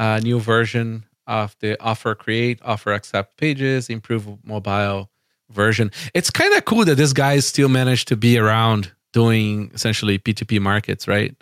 [0.00, 5.10] uh, new version of the offer create, offer accept pages, improve mobile
[5.50, 5.92] version.
[6.14, 10.58] It's kind of cool that this guy still managed to be around doing essentially P2P
[10.58, 11.36] markets, right?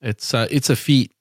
[0.00, 1.12] It's uh, it's a feat.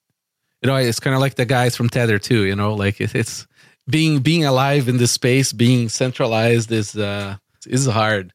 [0.61, 2.43] You know, it's kind of like the guys from Tether too.
[2.43, 3.47] You know, like it, it's
[3.89, 8.33] being being alive in this space, being centralized is uh, is hard.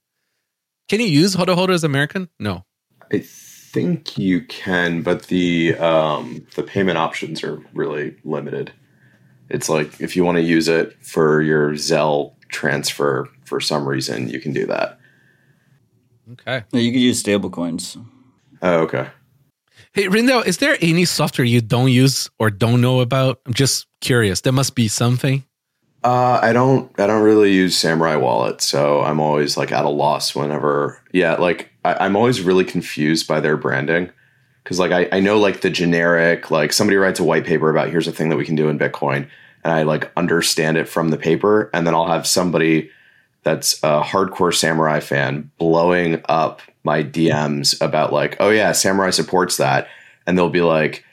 [0.88, 2.28] Can you use Hodl Hodl as American?
[2.40, 2.64] No.
[3.12, 3.20] I
[3.72, 8.72] think you can, but the um, the payment options are really limited.
[9.48, 14.28] It's like if you want to use it for your Zelle transfer for some reason,
[14.28, 14.98] you can do that.
[16.32, 16.64] Okay.
[16.72, 18.02] You could use stablecoins.
[18.62, 19.08] Oh, okay.
[19.92, 23.40] Hey, Rijndael, is there any software you don't use or don't know about?
[23.44, 24.40] I'm just curious.
[24.40, 25.44] There must be something.
[26.04, 26.90] Uh, I don't.
[26.98, 31.00] I don't really use Samurai Wallet, so I'm always like at a loss whenever.
[31.12, 34.10] Yeah, like I, am always really confused by their branding
[34.62, 37.90] because like I, I know like the generic like somebody writes a white paper about
[37.90, 39.28] here's a thing that we can do in Bitcoin,
[39.64, 42.90] and I like understand it from the paper, and then I'll have somebody
[43.42, 49.56] that's a hardcore Samurai fan blowing up my DMs about like, oh yeah, Samurai supports
[49.56, 49.88] that,
[50.26, 51.04] and they'll be like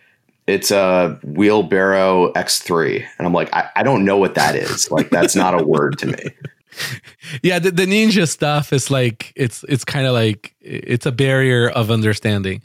[0.49, 3.05] it's a wheelbarrow X3.
[3.19, 4.89] And I'm like, I, I don't know what that is.
[4.89, 6.23] Like, that's not a word to me.
[7.43, 11.69] Yeah, the, the ninja stuff is like it's it's kind of like it's a barrier
[11.69, 12.61] of understanding.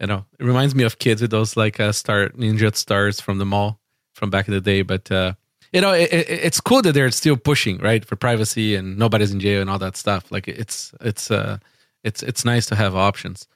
[0.00, 3.38] You know, it reminds me of kids with those like uh, star ninja stars from
[3.38, 3.80] the mall
[4.14, 4.82] from back in the day.
[4.82, 5.34] But uh,
[5.72, 9.32] you know, it, it, it's cool that they're still pushing right for privacy and nobody's
[9.32, 10.30] in jail and all that stuff.
[10.30, 11.58] Like it's it's uh
[12.04, 13.48] it's it's nice to have options.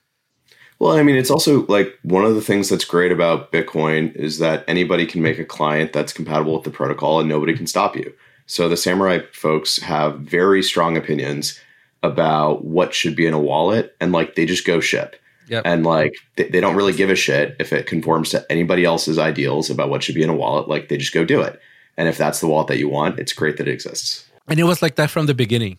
[0.80, 4.38] Well, I mean, it's also like one of the things that's great about Bitcoin is
[4.38, 7.94] that anybody can make a client that's compatible with the protocol and nobody can stop
[7.94, 8.12] you.
[8.50, 11.60] So the Samurai folks have very strong opinions
[12.02, 15.14] about what should be in a wallet and like they just go ship.
[15.46, 15.62] Yep.
[15.64, 19.20] And like they, they don't really give a shit if it conforms to anybody else's
[19.20, 20.66] ideals about what should be in a wallet.
[20.66, 21.60] Like they just go do it.
[21.96, 24.28] And if that's the wallet that you want, it's great that it exists.
[24.48, 25.78] And it was like that from the beginning.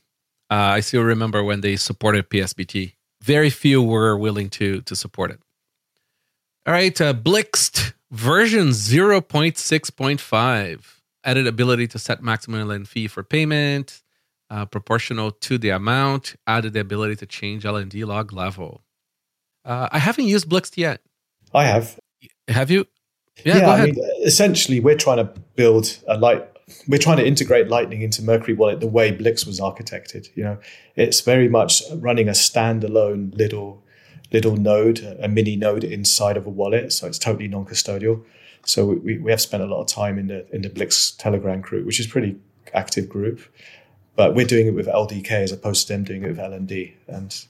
[0.49, 5.31] Uh, I still remember when they supported PSBT very few were willing to to support
[5.31, 5.41] it.
[6.65, 14.01] All right, uh, Blixt version 0.6.5 added ability to set maximum LN fee for payment,
[14.49, 18.81] uh, proportional to the amount, added the ability to change LND log level.
[19.63, 21.01] Uh, I haven't used Blixt yet.
[21.53, 21.99] I have.
[22.47, 22.87] Have you?
[23.45, 26.47] Yeah, yeah I mean, essentially, we're trying to build a light
[26.87, 30.29] we're trying to integrate Lightning into Mercury Wallet the way Blixt was architected.
[30.35, 30.57] You know,
[30.95, 33.83] it's very much running a standalone little
[34.31, 38.23] little node, a mini node inside of a wallet, so it's totally non-custodial.
[38.65, 41.61] So we, we have spent a lot of time in the in the Blixt Telegram
[41.61, 42.37] group, which is pretty
[42.73, 43.41] active group,
[44.15, 46.93] but we're doing it with LDK as opposed to them doing it with LND.
[47.07, 47.45] And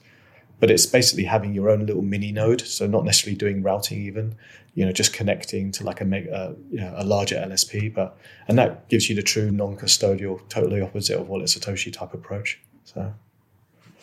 [0.62, 4.36] but it's basically having your own little mini node, so not necessarily doing routing even,
[4.74, 8.16] you know, just connecting to like a mega, uh, you know, a larger LSP, but
[8.46, 12.60] and that gives you the true non-custodial, totally opposite of Wallet Satoshi type approach.
[12.84, 13.12] So,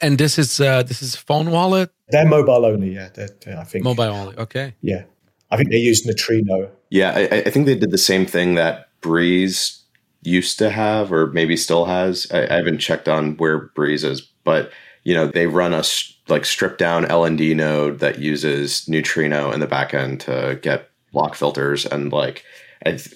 [0.02, 1.92] and this is uh, this is phone wallet.
[2.10, 3.10] They're mobile only, yeah.
[3.14, 4.38] They're, they're, I think mobile only.
[4.38, 4.76] Okay.
[4.82, 5.04] Yeah,
[5.50, 6.72] I think they use Neutrino.
[6.90, 9.84] Yeah, I, I, think they did the same thing that Breeze
[10.24, 12.28] used to have, or maybe still has.
[12.32, 14.72] I, I haven't checked on where Breeze is, but
[15.04, 15.84] you know they run a
[16.28, 21.86] like stripped down LND node that uses neutrino in the backend to get block filters
[21.86, 22.44] and like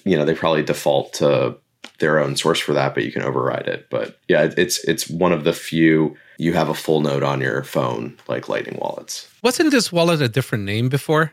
[0.04, 1.56] you know they probably default to
[2.00, 3.88] their own source for that but you can override it.
[3.90, 7.62] But yeah it's it's one of the few you have a full node on your
[7.62, 9.28] phone like lightning wallets.
[9.42, 11.32] Wasn't this wallet a different name before?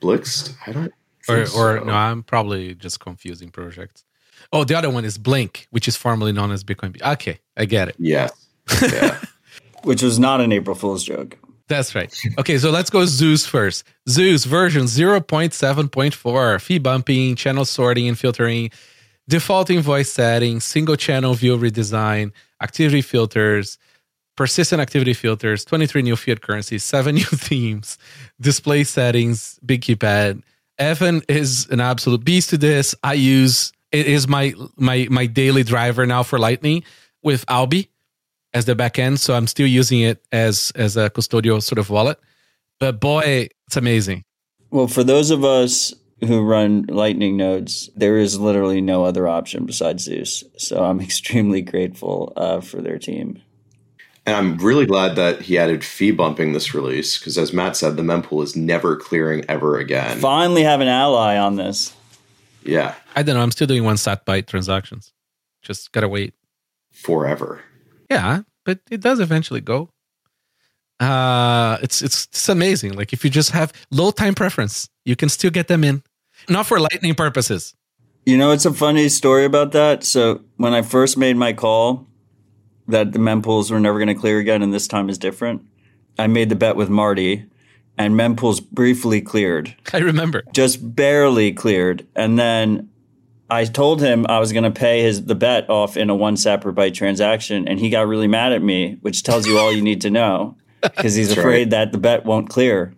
[0.00, 0.54] Blixt?
[0.66, 0.92] I don't
[1.28, 1.44] or, or
[1.78, 1.84] so.
[1.84, 4.04] no i'm probably just confusing projects
[4.52, 7.88] oh the other one is blink which is formerly known as bitcoin okay i get
[7.88, 8.28] it yeah
[8.82, 9.18] yeah
[9.84, 11.38] which was not an April Fool's joke.
[11.68, 12.14] That's right.
[12.38, 13.84] Okay, so let's go Zeus first.
[14.08, 18.70] Zeus version 0.7.4, fee bumping, channel sorting and filtering,
[19.28, 23.78] defaulting voice settings, single channel view redesign, activity filters,
[24.36, 27.96] persistent activity filters, 23 new fiat currencies, seven new themes,
[28.40, 30.42] display settings, big keypad.
[30.78, 32.94] Evan is an absolute beast to this.
[33.02, 36.82] I use it is my my my daily driver now for Lightning
[37.22, 37.88] with Alby
[38.52, 42.18] as the backend, so I'm still using it as as a custodial sort of wallet.
[42.80, 44.24] But boy, it's amazing.
[44.70, 49.66] Well, for those of us who run Lightning nodes, there is literally no other option
[49.66, 50.42] besides Zeus.
[50.56, 53.42] So I'm extremely grateful uh, for their team.
[54.26, 57.96] And I'm really glad that he added fee bumping this release because, as Matt said,
[57.96, 60.18] the mempool is never clearing ever again.
[60.18, 61.94] Finally, have an ally on this.
[62.62, 63.42] Yeah, I don't know.
[63.42, 65.12] I'm still doing one sat byte transactions.
[65.60, 66.32] Just gotta wait
[66.90, 67.62] forever.
[68.10, 69.90] Yeah, but it does eventually go.
[71.00, 72.94] Uh, it's it's it's amazing.
[72.94, 76.02] Like if you just have low time preference, you can still get them in,
[76.48, 77.74] not for lightning purposes.
[78.24, 80.02] You know, it's a funny story about that.
[80.02, 82.06] So when I first made my call
[82.88, 85.62] that the mempools were never going to clear again, and this time is different,
[86.18, 87.44] I made the bet with Marty,
[87.96, 89.74] and mempools briefly cleared.
[89.92, 92.88] I remember, just barely cleared, and then
[93.50, 96.36] I told him I was going to pay his the bet off in a one
[96.36, 99.72] sat per byte transaction, and he got really mad at me, which tells you all
[99.72, 101.70] you need to know because he's afraid right.
[101.70, 102.94] that the bet won't clear.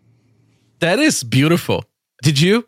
[0.81, 1.85] That is beautiful.
[2.23, 2.67] Did you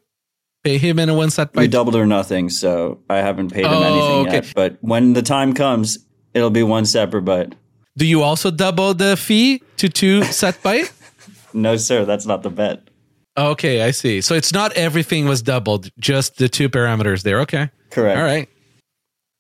[0.65, 3.73] pay him in a one set We doubled or nothing, so I haven't paid him
[3.73, 4.47] Oh, anything okay.
[4.47, 4.53] yet.
[4.55, 5.99] But when the time comes,
[6.39, 7.53] it'll be one separate byte.
[7.97, 10.93] Do you also double the fee to two set byte?
[11.55, 12.89] No, sir, that's not the bet.
[13.37, 14.21] Okay, I see.
[14.21, 17.41] So it's not everything was doubled, just the two parameters there.
[17.41, 17.71] Okay.
[17.91, 18.19] Correct.
[18.19, 18.49] All right.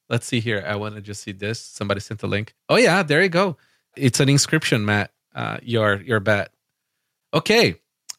[0.09, 0.65] Let's see here.
[0.67, 1.61] I want to just see this.
[1.61, 2.55] Somebody sent a link.
[2.71, 3.59] Oh yeah, there you go.
[3.95, 5.11] It's an inscription, Matt.
[5.35, 6.51] Uh, your your bet.
[7.35, 7.77] Okay.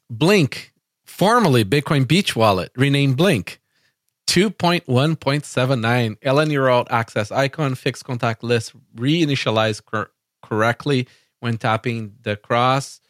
[0.09, 0.71] Blink,
[1.05, 3.59] formerly Bitcoin Beach Wallet, renamed Blink.
[4.30, 10.11] 2.1.79 LN access icon, fixed contact list, reinitialized cor-
[10.43, 11.07] correctly
[11.39, 13.01] when tapping the cross,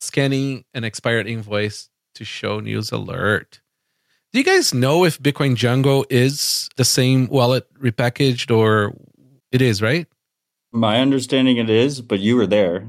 [0.00, 3.62] scanning an expired invoice to show news alert.
[4.34, 8.94] Do you guys know if Bitcoin Jungle is the same wallet repackaged or
[9.52, 10.06] it is, right?
[10.72, 12.86] My understanding it is, but you were there.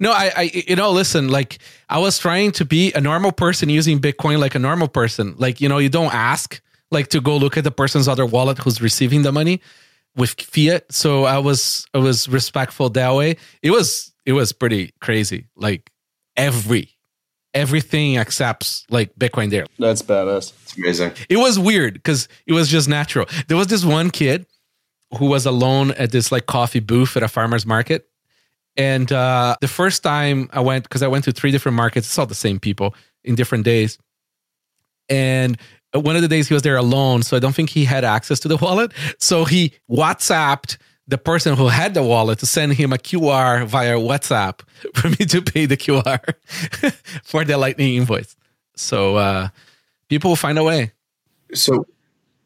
[0.00, 3.68] No, I, I, you know, listen, like I was trying to be a normal person
[3.68, 5.36] using Bitcoin like a normal person.
[5.38, 6.60] Like, you know, you don't ask
[6.90, 9.60] like to go look at the person's other wallet who's receiving the money
[10.16, 10.90] with fiat.
[10.92, 13.36] So I was, I was respectful that way.
[13.62, 15.46] It was, it was pretty crazy.
[15.56, 15.90] Like
[16.36, 16.96] every,
[17.54, 19.66] everything accepts like Bitcoin there.
[19.78, 20.52] That's badass.
[20.62, 21.12] It's amazing.
[21.28, 23.26] it was weird because it was just natural.
[23.48, 24.46] There was this one kid
[25.18, 28.08] who was alone at this like coffee booth at a farmer's market.
[28.76, 32.26] And uh, the first time I went, because I went to three different markets, saw
[32.26, 33.98] the same people in different days.
[35.08, 35.56] And
[36.00, 38.40] one of the days he was there alone, so I don't think he had access
[38.40, 38.92] to the wallet.
[39.18, 40.76] So he WhatsApped
[41.08, 44.60] the person who had the wallet to send him a QR via WhatsApp
[44.94, 46.20] for me to pay the QR
[47.24, 48.36] for the Lightning invoice.
[48.74, 49.48] So uh,
[50.08, 50.92] people will find a way.
[51.54, 51.86] So,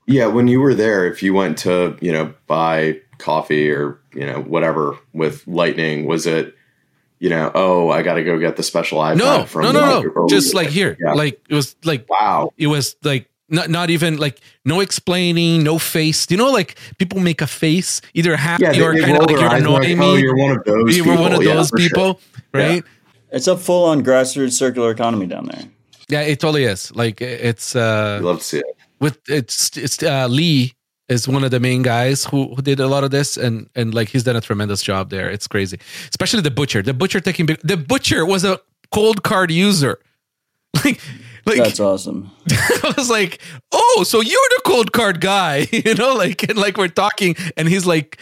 [0.06, 4.26] yeah, when you were there, if you went to, you know, buy coffee or, you
[4.26, 6.54] know, whatever with Lightning, was it,
[7.18, 10.02] you know, oh, I got to go get the special iPad No, from no, no,
[10.02, 10.28] no.
[10.28, 11.14] Just like here, Yeah.
[11.14, 12.52] like it was like wow.
[12.58, 16.26] it was like not not even like no explaining, no face.
[16.30, 19.30] You know like people make a face either happy Yeah, they, or kind of like
[19.40, 20.22] you're annoying like, oh, me.
[20.22, 21.16] you're one of those you people.
[21.16, 21.88] were one of Yeah, those for sure.
[21.88, 22.20] people,
[22.54, 22.82] right?
[23.32, 25.64] It's a full on grassroots circular economy down there.
[26.08, 26.94] Yeah, it totally is.
[26.94, 28.64] Like it's uh I'd love to see it.
[29.00, 30.72] with it's it's uh Lee
[31.08, 33.94] is one of the main guys who, who did a lot of this and and
[33.94, 35.28] like he's done a tremendous job there.
[35.30, 35.78] It's crazy.
[36.08, 36.82] Especially the butcher.
[36.82, 38.60] The butcher taking the butcher was a
[38.94, 39.98] Coldcard user.
[40.84, 41.00] Like
[41.46, 42.30] like That's awesome.
[42.50, 43.40] I was like,
[43.72, 47.86] "Oh, so you're the Coldcard guy," you know, like and like we're talking, and he's
[47.86, 48.20] like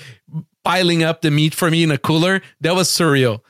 [0.64, 2.42] piling up the meat for me in a cooler.
[2.60, 3.40] That was surreal.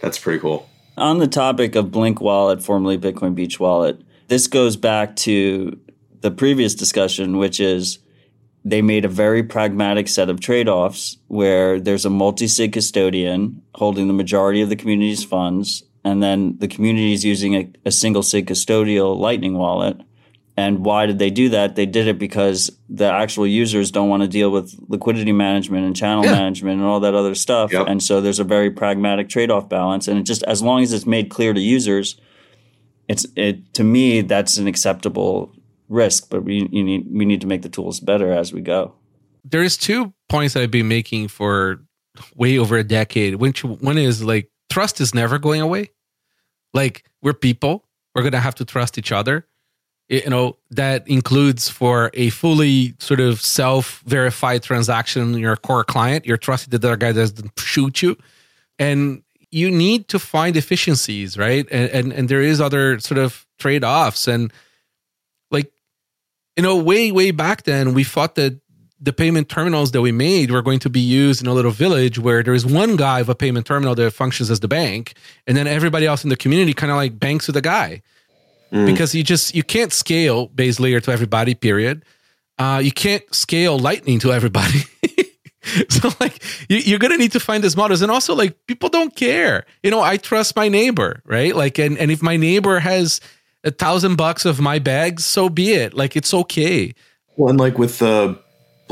[0.00, 0.68] That's pretty cool.
[0.96, 5.78] On the topic of Blink Wallet, formerly Bitcoin Beach Wallet, this goes back to
[6.20, 7.98] the previous discussion, which is
[8.64, 13.62] they made a very pragmatic set of trade offs where there's a multi sig custodian
[13.74, 17.90] holding the majority of the community's funds, and then the community is using a, a
[17.90, 19.96] single sig custodial Lightning wallet.
[20.54, 21.76] And why did they do that?
[21.76, 25.96] They did it because the actual users don't want to deal with liquidity management and
[25.96, 26.32] channel Yeah.
[26.32, 27.72] management and all that other stuff.
[27.72, 27.86] Yep.
[27.88, 30.08] And so there's a very pragmatic trade-off balance.
[30.08, 32.20] And it just as long as it's made clear to users,
[33.08, 35.50] it's it to me that's an acceptable
[35.88, 36.28] risk.
[36.28, 38.92] But we you need we need to make the tools better as we go.
[39.44, 41.80] There is two points that I've been making for
[42.36, 43.36] way over a decade.
[43.36, 45.90] Which one is like trust is never going away.
[46.74, 49.46] Like we're people, we're gonna have to trust each other.
[50.08, 55.38] You know that includes for a fully sort of self-verified transaction.
[55.38, 58.16] Your core client, you're trusted that the guy doesn't shoot you,
[58.78, 61.66] and you need to find efficiencies, right?
[61.70, 64.52] And and, and there is other sort of trade-offs, and
[65.50, 65.72] like
[66.56, 68.60] you know, way way back then, we thought that
[69.02, 72.18] the payment terminals that we made were going to be used in a little village
[72.20, 75.14] where there is one guy of a payment terminal that functions as the bank,
[75.46, 78.00] and then everybody else in the community kind of like banks with the guy
[78.86, 81.54] because you just you can't scale base layer to everybody.
[81.54, 82.04] Period.
[82.58, 84.80] Uh, you can't scale lightning to everybody.
[85.88, 89.14] so like you, you're gonna need to find these models and also like people don't
[89.14, 93.20] care you know i trust my neighbor right like and, and if my neighbor has
[93.62, 96.92] a thousand bucks of my bags so be it like it's okay
[97.36, 98.41] Well, and like with the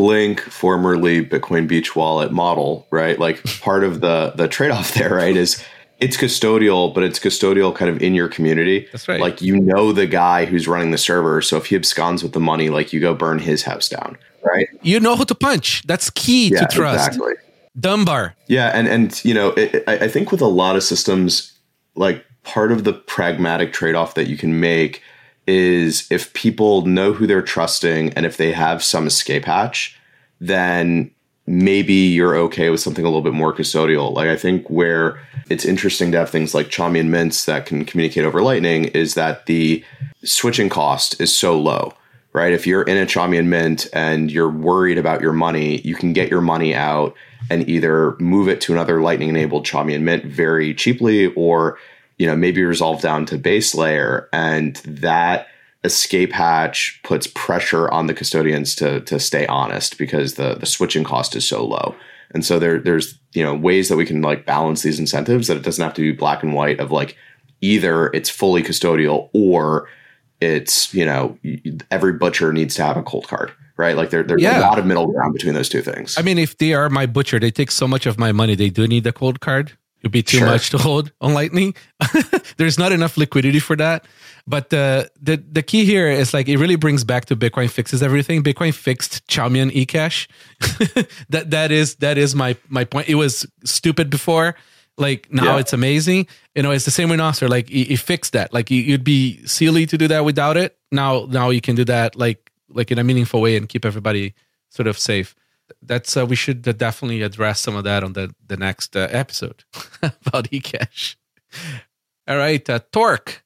[0.01, 3.19] Blink, formerly Bitcoin Beach Wallet model, right?
[3.19, 5.63] Like part of the the trade off there, right, is
[5.99, 8.89] it's custodial, but it's custodial kind of in your community.
[8.93, 9.21] That's right.
[9.21, 12.41] Like you know the guy who's running the server, so if he absconds with the
[12.41, 14.67] money, like you go burn his house down, right?
[14.81, 17.35] you know who to punch that's key Yeah, to trust exactly.
[17.79, 21.53] dunbar Yeah, and and you know, it, I I think with a lot of systems,
[21.95, 25.03] like part of the pragmatic trade off that you can make
[25.47, 29.99] is if people know who they're trusting and if they have some escape hatch,
[30.41, 31.11] then
[31.47, 34.15] maybe you're okay with something a little bit more custodial.
[34.15, 38.25] Like I think where it's interesting to have things like Chaumian mints that can communicate
[38.25, 39.85] over Lightning is that the
[40.23, 41.93] switching cost is so low,
[42.33, 42.53] right?
[42.53, 46.31] If you're in a Chaumian mint and you're worried about your money, you can get
[46.31, 47.17] your money out
[47.51, 51.79] and either move it to another Lightning enabled Chaumian mint very cheaply or
[52.21, 55.47] you know maybe resolve down to base layer and that
[55.85, 61.03] escape hatch puts pressure on the custodians to to stay honest because the the switching
[61.05, 61.95] cost is so low.
[62.33, 65.57] And so there there's you know ways that we can like balance these incentives that
[65.57, 67.17] it doesn't have to be black and white of like
[67.63, 69.89] either it's fully custodial or
[70.41, 71.39] it's you know
[71.91, 74.61] every butcher needs to have a Coldcard right like there, there's Yeah.
[74.61, 77.07] a lot of middle ground between those two things I mean, if they are my
[77.07, 78.55] butcher, they take so much of my money.
[78.55, 79.71] They do need a Coldcard.
[80.01, 80.47] It'd be too Sure.
[80.49, 81.75] much to hold on Lightning.
[82.57, 84.07] There's not enough liquidity for that.
[84.47, 88.03] But the the the key here is like it really brings back to Bitcoin fixes
[88.03, 88.43] everything.
[88.43, 90.27] Bitcoin fixed Chaumian eCash.
[91.29, 93.09] that that is that is my my point.
[93.09, 94.57] It was stupid before.
[94.97, 95.59] Like now Yeah.
[95.61, 96.27] it's amazing.
[96.55, 97.49] You know, it's the same with Nostr.
[97.49, 98.53] Like he, he fixed that.
[98.53, 100.77] Like you- you'd be silly to do that without it.
[100.91, 104.35] Now now you can do that like like in a meaningful way and keep everybody
[104.71, 105.35] sort of safe
[105.83, 109.09] that's uh, we should uh, definitely address some of that on the the next uh,
[109.11, 109.65] episode
[110.03, 111.17] about ecash.
[112.29, 113.39] All right uh, Torq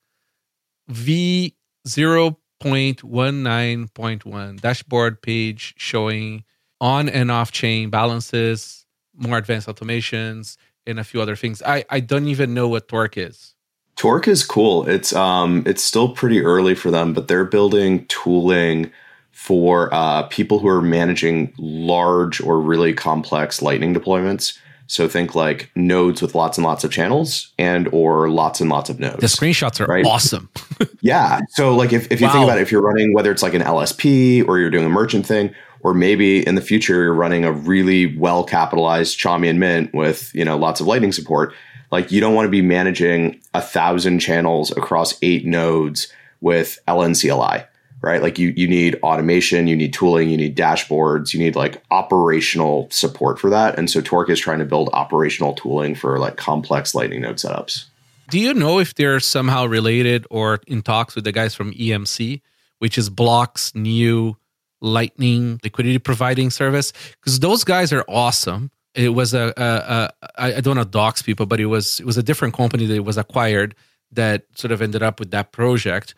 [0.88, 1.54] v
[1.86, 6.42] 0.19.1 dashboard page showing
[6.80, 8.84] on and off chain balances
[9.16, 10.56] more advanced automations
[10.86, 11.62] and a few other things.
[11.62, 13.54] I i don't even know what Torq is.
[13.96, 14.88] Torq is cool.
[14.88, 18.90] It's um it's still pretty early for them, but they're building tooling
[19.34, 24.58] for uh, people who are managing large or really complex lightning deployments.
[24.86, 28.90] So think like nodes with lots and lots of channels and or lots and lots
[28.90, 29.20] of nodes.
[29.20, 30.04] the screenshots are Right.
[30.04, 30.48] awesome
[31.00, 31.40] Yeah.
[31.50, 33.62] So like if, if you think about it, if you're running whether it's like an
[33.62, 37.52] LSP or you're doing a merchant thing, or maybe in the future you're running a
[37.52, 41.54] really well capitalized Chaumian Mint with, you know, lots of lightning support,
[41.90, 46.08] like you don't want to be managing a thousand channels across eight nodes
[46.40, 47.66] with LNCLI,
[48.04, 48.22] right?
[48.22, 52.88] Like you you need automation, you need tooling, you need dashboards, you need like operational
[52.90, 53.78] support for that.
[53.78, 57.86] And so Torq is trying to build operational tooling for like complex lightning node setups.
[58.30, 62.40] Do you know if they're somehow related or in talks with the guys from EMC,
[62.78, 64.36] which is Block's new
[64.80, 66.92] Lightning liquidity providing service?
[67.20, 68.70] Because those guys are awesome.
[68.94, 72.16] It was a, a, a I don't know docs people, but it was it was
[72.16, 73.74] a different company that was acquired
[74.12, 76.14] that sort of ended up with that project,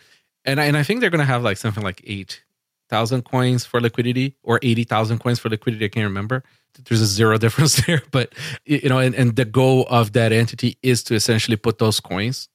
[0.46, 2.42] and I, and I think they're going to have like something like eight
[2.88, 5.84] thousand coins for liquidity or eighty thousand coins for liquidity.
[5.84, 6.44] I can't remember.
[6.84, 8.34] There's a zero difference there, but
[8.64, 12.48] you know, and, and the goal of that entity is to essentially put those coins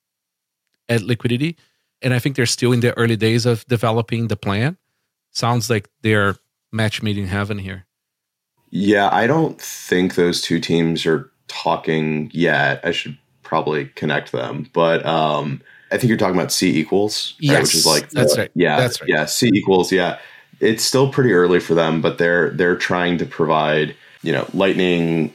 [0.89, 1.57] at liquidity.
[2.01, 4.77] And I think they're still in the early days of developing the plan.
[5.31, 6.35] Sounds like they're
[6.71, 7.85] match made in heaven here.
[8.71, 12.79] Yeah, I don't think those two teams are talking yet.
[12.83, 15.61] I should probably connect them, but um,
[15.91, 17.61] I think you're talking about C equals, right?
[17.61, 18.51] Which is like that's right.
[18.55, 19.09] Yeah, That's right.
[19.09, 19.91] Yeah, C equals.
[19.91, 20.19] Yeah,
[20.59, 25.33] it's still pretty early for them, but they're they're trying to provide you know lightning.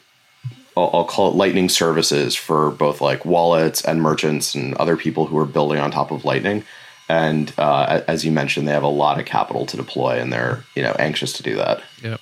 [0.77, 5.27] I'll, I'll call it lightning services for both like wallets and merchants and other people
[5.27, 6.65] who are building on top of lightning.
[7.09, 10.65] And uh, as you mentioned, they have a lot of capital to deploy, and they're
[10.75, 11.83] you know anxious to do that.
[12.03, 12.17] Yeah,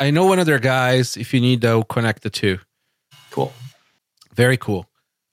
[0.00, 1.16] I know one of their guys.
[1.16, 2.58] If you need, though, connect the two.
[3.30, 3.52] Cool.
[4.34, 4.87] Very cool.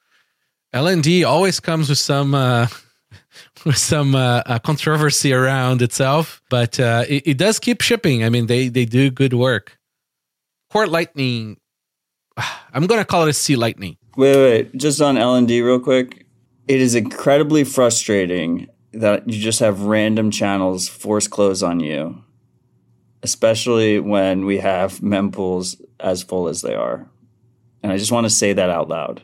[0.73, 2.65] LND always comes with some uh,
[3.65, 8.23] with some uh, uh, controversy around itself, but uh, it, it does keep shipping.
[8.23, 9.77] I mean, they they do good work.
[10.71, 11.57] Core Lightning.
[12.73, 13.97] I'm gonna call it a C Lightning.
[14.17, 16.25] Wait, wait, just on LND real quick.
[16.71, 22.23] It is incredibly frustrating that you just have random channels force close on you,
[23.23, 27.09] especially when we have mempools as full as they are.
[27.83, 29.21] And I just want to say that out loud.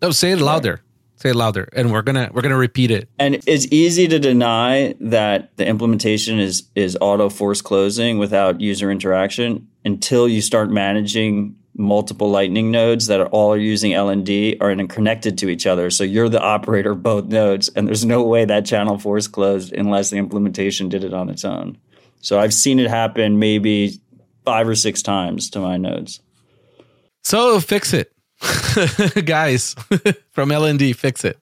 [0.00, 0.80] No, say it louder.
[1.16, 3.08] Say it louder, and we're gonna we're gonna repeat it.
[3.18, 8.92] And it's easy to deny that the implementation is is auto force closing without user
[8.92, 15.38] interaction until you start managing multiple lightning nodes that are all using LND are connected
[15.38, 15.90] to each other.
[15.90, 17.68] So you're the operator of both nodes.
[17.70, 21.30] And there's no way that channel four is closed unless the implementation did it on
[21.30, 21.78] its own.
[22.20, 23.98] So I've seen it happen maybe
[24.44, 26.20] five or six times to my nodes.
[27.24, 28.12] So fix it.
[29.24, 29.74] Guys
[30.30, 31.38] from LND, fix it.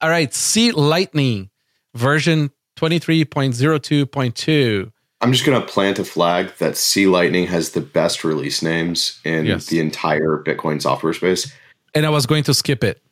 [0.00, 1.50] All right, C Lightning
[1.94, 4.92] version 23.02.2.
[5.20, 9.20] I'm just going to plant a flag that C Lightning has the best release names
[9.24, 9.66] in Yes.
[9.66, 11.52] the entire Bitcoin software space.
[11.94, 13.02] And I was going to skip it.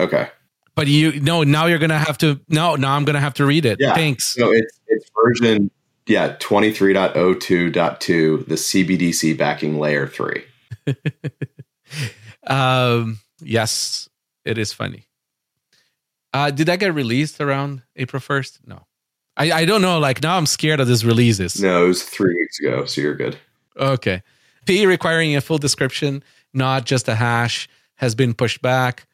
[0.00, 0.28] Okay.
[0.74, 3.64] But you no, now you're gonna have to no, now I'm gonna have to read
[3.64, 3.78] it.
[3.80, 3.94] Yeah.
[3.94, 4.26] Thanks.
[4.34, 5.70] So it's it's version
[6.06, 10.44] yeah 23.02.2 the CBDC backing layer 3.
[12.46, 14.08] Um yes,
[14.44, 15.08] it is funny.
[16.34, 18.58] Uh did that get released around April 1st?
[18.66, 18.86] No.
[19.36, 19.98] I, I don't know.
[19.98, 21.60] Like now I'm scared of these releases.
[21.60, 23.36] No, it was 3 weeks ago, so you're good.
[23.76, 24.22] Okay.
[24.64, 26.22] P requiring a full description,
[26.54, 29.06] not just a hash, has been pushed back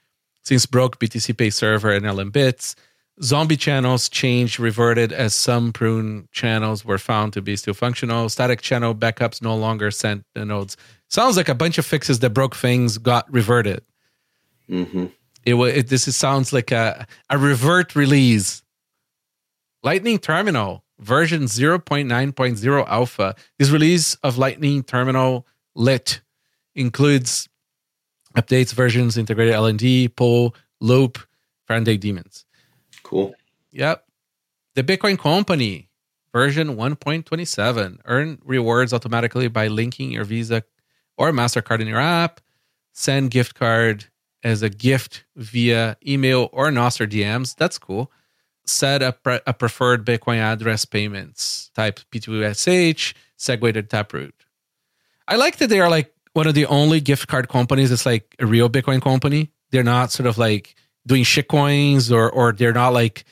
[0.42, 2.74] since broke BTC Pay server and LNbits.
[3.22, 8.28] Zombie channels changed, reverted as some prune channels were found to be still functional.
[8.28, 10.76] Static channel backups no longer sent the nodes.
[11.08, 13.82] Sounds like a bunch of fixes that broke things got reverted.
[14.68, 15.06] hmm
[15.44, 15.74] It was.
[15.74, 18.62] It, this is, sounds like a a revert release.
[19.82, 23.34] Lightning Terminal version 0.9.0 alpha.
[23.58, 26.20] This release of Lightning Terminal Lit
[26.74, 27.48] includes
[28.36, 31.18] updates, versions, integrated LND, pull, loop,
[31.66, 32.44] Faraday daemons.
[33.02, 33.34] Cool.
[33.72, 34.04] Yep.
[34.74, 35.88] The Bitcoin Company
[36.32, 37.98] version 1.27.
[38.04, 40.64] Earn rewards automatically by linking your Visa
[41.18, 42.40] or MasterCard in your app.
[42.92, 44.06] Send gift card
[44.42, 47.54] as a gift via email or Nostr DMs.
[47.56, 48.10] That's cool.
[48.72, 54.34] Set a, pre- a preferred Bitcoin address payments type P2SH, segue to Taproot.
[55.28, 58.34] I like that they are like one of the only gift card companies that's like
[58.38, 59.50] a real Bitcoin company.
[59.70, 60.74] They're not sort of like
[61.06, 63.24] doing shit coins or or they're not like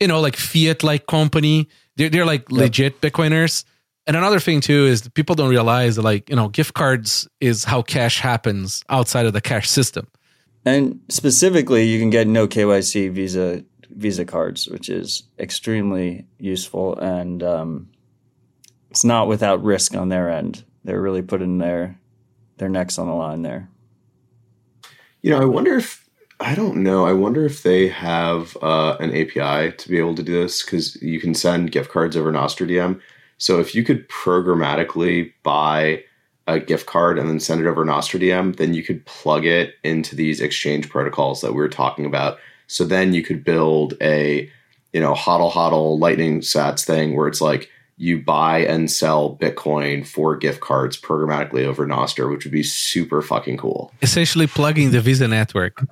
[0.00, 1.68] you know like fiat like company.
[1.96, 3.64] They're they're like legit Bitcoiners.
[4.06, 7.28] And another thing too is that people don't realize that like you know gift cards
[7.40, 10.08] is how cash happens outside of the cash system.
[10.64, 13.64] And specifically, you can get no KYC Visa
[13.96, 17.88] Visa cards, which is extremely useful, and um,
[18.90, 20.64] it's not without risk on their end.
[20.84, 21.98] They're really putting their
[22.56, 23.68] their necks on the line there.
[25.22, 26.08] You know, I wonder if
[26.40, 27.04] I don't know.
[27.04, 31.00] I wonder if they have uh, an API to be able to do this because
[31.02, 33.00] you can send gift cards over Nostr DM.
[33.36, 36.02] So if you could programmatically buy
[36.46, 39.74] a gift card and then send it over Nostr DM, then you could plug it
[39.84, 42.38] into these exchange protocols that we were talking about.
[42.70, 44.48] So then you could build a,
[44.92, 50.06] you know, hodl hodl lightning sats thing where it's like you buy and sell Bitcoin
[50.06, 53.92] for gift cards programmatically over Nostr, which would be super fucking cool.
[54.02, 55.84] Essentially plugging the Visa network.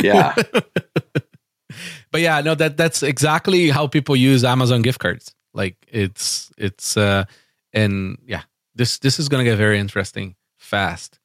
[0.00, 0.36] Yeah.
[2.12, 5.34] but yeah, no, that that's exactly how people use Amazon gift cards.
[5.52, 7.24] Like it's it's uh
[7.72, 8.42] and yeah,
[8.76, 11.18] this this is gonna get very interesting fast.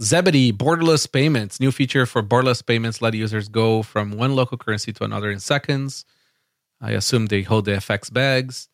[0.00, 4.92] Zebedee borderless payments, new feature for borderless payments let users go from one local currency
[4.92, 6.04] to another in seconds.
[6.80, 8.68] I assume they hold the FX bags.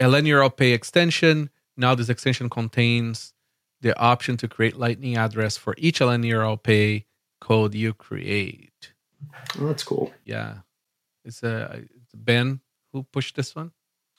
[0.00, 1.50] LNURL-pay extension.
[1.76, 3.34] Now this extension contains
[3.80, 7.06] the option to create Lightning address for each LNURL-pay
[7.40, 8.92] code you create.
[9.58, 10.12] Oh, that's cool.
[10.24, 10.58] Yeah,
[11.24, 12.60] it's uh, it's Ben
[12.92, 13.72] who pushed this one.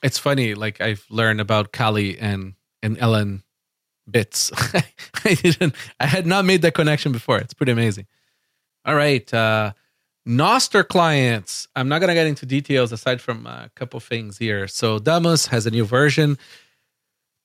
[0.03, 3.43] It's funny, like I've learned about Kali and and Ellen
[4.09, 4.51] bits.
[5.25, 7.37] I didn't, I had not made that connection before.
[7.37, 8.07] It's pretty amazing.
[8.85, 9.73] All right, uh,
[10.27, 11.67] Nostr clients.
[11.75, 14.67] I'm not gonna get into details aside from a couple things here.
[14.67, 16.37] So Damus has a new version.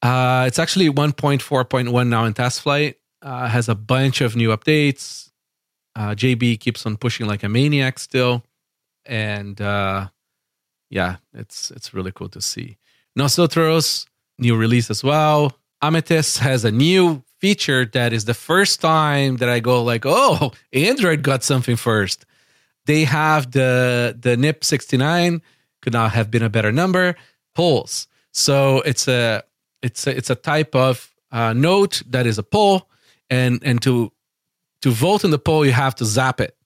[0.02, 2.96] Uh, it's actually 1.4.1 now in test flight.
[3.22, 5.30] Uh, has a bunch of new updates.
[5.96, 8.44] Uh, JB keeps on pushing like a maniac still,
[9.06, 10.08] and uh,
[10.90, 12.76] yeah, it's it's really cool to see.
[13.16, 14.06] Nosotros
[14.38, 15.56] new release as well.
[15.86, 20.50] Amethyst has a new feature that is the first time that I go like, oh,
[20.72, 22.26] Android got something first.
[22.86, 25.42] They have the the NIP sixty nine
[25.82, 27.14] could not have been a better number
[27.54, 28.08] polls.
[28.32, 29.44] So it's a
[29.82, 32.88] it's a, it's a type of uh, note that is a poll,
[33.30, 34.12] and and to
[34.82, 36.56] to vote in the poll you have to zap it.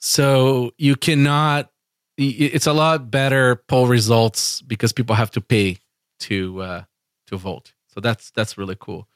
[0.00, 1.70] So you cannot.
[2.16, 5.78] It's a lot better poll results because people have to pay
[6.20, 6.82] to uh,
[7.26, 7.72] to vote.
[7.94, 9.08] So that's that's really cool.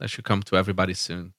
[0.00, 1.34] That should come to everybody soon.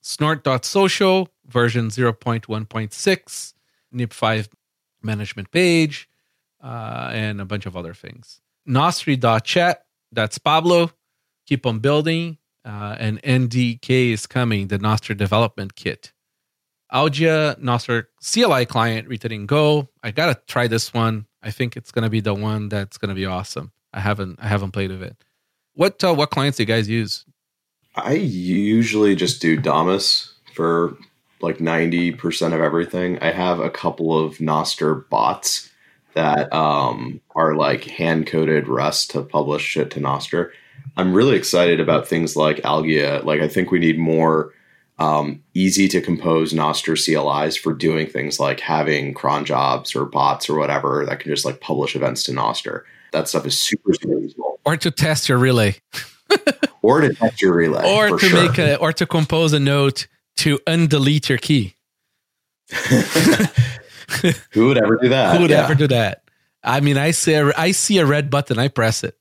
[0.00, 3.54] Snort.social version 0.1.6,
[3.94, 4.48] NIP5
[5.02, 6.08] management page,
[6.62, 8.40] uh, and a bunch of other things.
[8.66, 10.90] Nostri.chat, that's Pablo.
[11.46, 12.38] Keep on building.
[12.64, 16.12] Uh, and NDK is coming, the Nostr development kit.
[16.92, 19.88] Algia Nostr CLI client written in Go.
[20.02, 21.26] I gotta try this one.
[21.42, 23.70] I think it's gonna be the one that's gonna be awesome.
[23.92, 25.16] I haven't I haven't played with it.
[25.76, 27.24] What uh, what clients do you guys use?
[27.94, 30.96] I usually just do Damus for
[31.40, 33.18] like 90% of everything.
[33.20, 35.70] I have a couple of Nostr bots
[36.14, 40.50] that um, are like hand coded Rust to publish shit to Nostr.
[40.96, 43.22] I'm really excited about things like Algia.
[43.22, 44.52] Like, I think we need more
[44.98, 50.48] um, easy to compose Nostr CLIs for doing things like having cron jobs or bots
[50.48, 52.82] or whatever that can just like publish events to Nostr.
[53.16, 54.60] That stuff is super, super useful.
[54.66, 55.76] Or to test your relay.
[56.82, 57.88] or to test your relay.
[57.88, 58.42] Or to sure.
[58.48, 60.06] make a or to compose a note
[60.38, 61.76] to undelete your key.
[64.52, 65.36] Who would ever do that?
[65.36, 65.64] Who would Yeah.
[65.64, 66.24] ever do that?
[66.64, 69.16] I mean, I see a, I see a red button, I press it.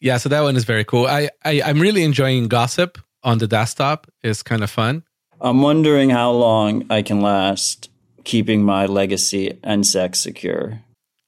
[0.00, 1.06] Yeah, so that one is very cool.
[1.06, 4.08] I, I I'm really enjoying Gossip on the desktop.
[4.22, 5.04] It's kind of fun.
[5.40, 7.88] I'm wondering how long I can last
[8.24, 10.80] keeping my legacy nsec secure.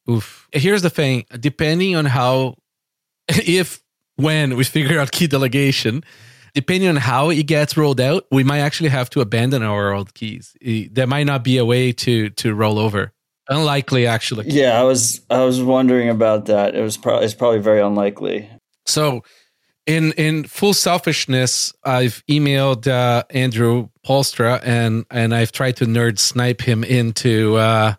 [0.09, 0.49] Oof.
[0.53, 2.57] Here's the thing: depending on how,
[3.29, 3.83] if
[4.17, 6.05] when we figure out key delegation,
[6.55, 10.15] depending on how it gets rolled out, we might actually have to abandon our old
[10.15, 10.57] keys.
[10.63, 13.13] There might not be a way to to roll over.
[13.49, 14.49] Unlikely, actually.
[14.49, 16.75] Yeah, I was I was wondering about that.
[16.75, 18.49] It was probably it's probably very unlikely.
[18.87, 19.23] So,
[19.87, 26.19] in in full selfishness, I've emailed uh, Andrew Poelstra and and I've tried to nerd
[26.19, 27.95] snipe him into uh,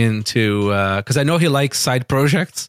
[0.00, 2.68] into because I know he likes side projects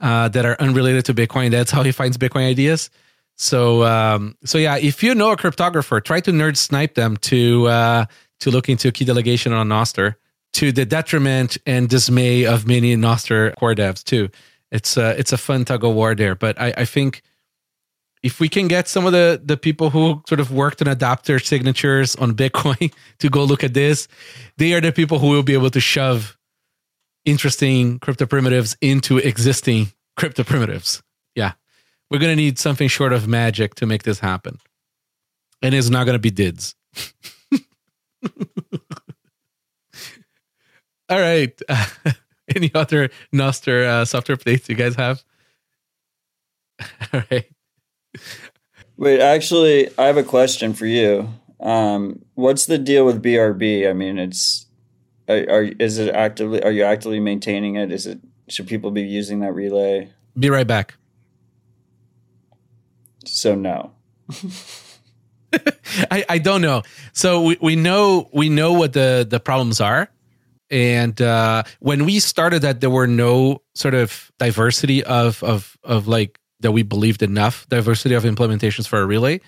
[0.00, 1.50] uh, that are unrelated to Bitcoin.
[1.50, 2.90] That's how he finds Bitcoin ideas.
[3.36, 7.66] So um, so yeah, if you know a cryptographer, try to nerd snipe them to
[7.66, 8.04] uh,
[8.40, 10.16] to look into key delegation on Nostr
[10.54, 14.28] to the detriment and dismay of many Nostr core devs too.
[14.70, 17.22] It's a it's a fun tug of war there, but I, I think
[18.22, 21.38] if we can get some of the the people who sort of worked on adapter
[21.38, 24.06] signatures on Bitcoin to go look at this,
[24.58, 26.36] they are the people who will be able to shove
[27.24, 31.02] interesting crypto primitives into existing crypto primitives.
[31.34, 31.52] Yeah.
[32.10, 34.58] We're going to need something short of magic to make this happen.
[35.62, 36.74] And it's not going to be DIDs.
[41.08, 41.58] All right.
[42.54, 45.24] any other Nostr uh, software updates you guys have?
[47.12, 47.46] All right.
[48.96, 51.28] Wait, actually, I have a question for you.
[51.60, 53.88] Um, what's the deal with BRB?
[53.88, 54.63] I mean, it's
[55.28, 57.90] are, are is it actively are you actively maintaining it?
[57.92, 58.18] Is it
[58.48, 60.10] should people be using that relay?
[60.38, 60.94] Be right back.
[63.26, 63.92] So no.
[66.10, 66.82] I, I don't know.
[67.12, 70.08] So we, we know we know what the the problems are,
[70.70, 76.08] and uh, when we started that, there were no sort of diversity of of of
[76.08, 79.40] like that we believed enough diversity of implementations for a relay.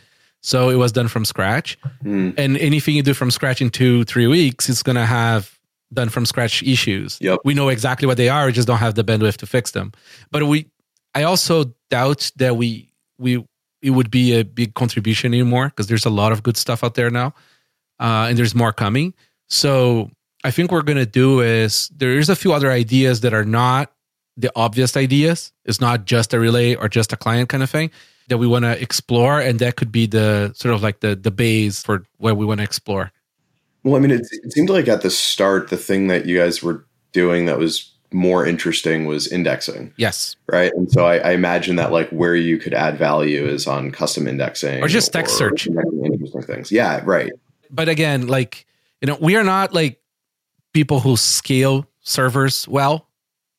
[0.42, 2.30] So it was done from scratch, Hmm.
[2.38, 5.55] and anything you do from scratch in two three weeks, it's gonna have
[5.92, 7.18] done from scratch issues.
[7.20, 7.40] Yep.
[7.44, 8.46] We know exactly what they are.
[8.46, 9.92] We just don't have the bandwidth to fix them.
[10.30, 10.66] But we,
[11.14, 13.44] I also doubt that we we
[13.82, 16.94] it would be a big contribution anymore because there's a lot of good stuff out
[16.94, 17.34] there now,
[18.00, 19.14] uh, and there's more coming.
[19.48, 20.10] So
[20.44, 23.92] I think what we're gonna do is there's a few other ideas that are not
[24.36, 25.52] the obvious ideas.
[25.64, 27.90] It's not just a relay or just a client kind of thing
[28.28, 31.30] that we want to explore, and that could be the sort of like the the
[31.30, 33.12] base for where we want to explore.
[33.86, 36.60] Well, I mean, it, it seemed like at the start, the thing that you guys
[36.60, 40.72] were doing that was more interesting was indexing, Yes, right?
[40.72, 44.26] And so I, I imagine that like where you could add value is on custom
[44.26, 45.68] indexing Or just text search.
[45.68, 46.72] Interesting things.
[46.72, 47.30] Yeah, right.
[47.70, 48.66] but again, like
[49.00, 50.00] you know, we are not like
[50.72, 53.06] people who scale servers well.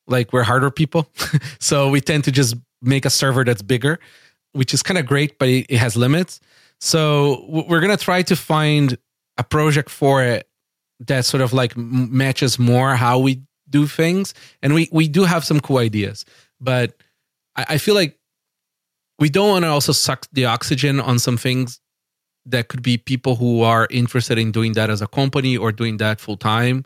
[0.07, 1.09] Like we're harder people,
[1.59, 3.97] so we tend to just make a server that's bigger,
[4.51, 6.41] which is kind of great, but it, it has limits.
[6.81, 8.97] So we're gonna try to find
[9.37, 10.47] a project for it
[10.99, 15.45] that sort of like matches more how we do things, and we we do have
[15.45, 16.25] some cool ideas,
[16.59, 16.93] but
[17.55, 18.17] I, I feel like
[19.19, 21.79] we don't want to also suck the oxygen on some things
[22.45, 25.97] that could be people who are interested in doing that as a company or doing
[25.97, 26.85] that full time.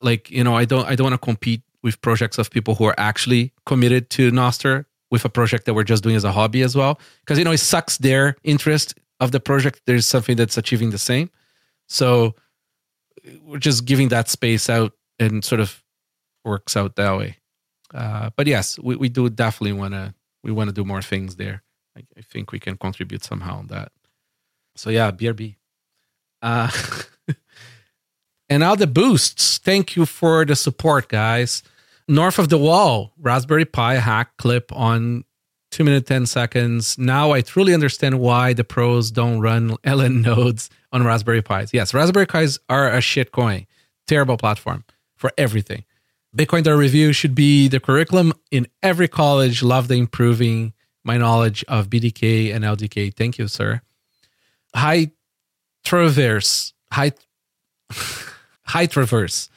[0.00, 2.84] Like, you know, I don't I don't want to compete with projects of people who
[2.84, 6.62] are actually committed to Nostr with a project that we're just doing as a hobby
[6.62, 7.00] as well.
[7.20, 9.80] Because you know, it sucks their interest of the project.
[9.86, 11.30] There's something that's achieving the same.
[11.88, 12.34] So
[13.42, 15.82] we're just giving that space out and sort of
[16.44, 17.38] works out that way.
[17.92, 21.36] Uh, but yes, we, we do definitely want to we want to do more things
[21.36, 21.62] there.
[21.96, 23.92] I, I think we can contribute somehow on that.
[24.76, 25.56] So yeah, BRB.
[26.40, 26.70] Uh,
[28.48, 29.58] and now the boosts.
[29.58, 31.62] Thank you for the support, guys.
[32.06, 35.24] North of the wall, Raspberry Pi hack clip on
[35.70, 36.96] two minute ten seconds.
[36.98, 41.72] Now I truly understand why the pros don't run LN nodes on Raspberry Pis.
[41.72, 43.66] Yes, Raspberry Pis are a shit coin.
[44.06, 44.84] Terrible platform
[45.16, 45.84] for everything.
[46.36, 49.62] Bitcoin Review should be the curriculum in every college.
[49.62, 50.72] Love the improving
[51.04, 53.14] my knowledge of BDK and LDK.
[53.14, 53.80] Thank you, sir.
[54.74, 55.12] High
[55.84, 57.12] Traverse, High,
[58.64, 59.48] High Traverse,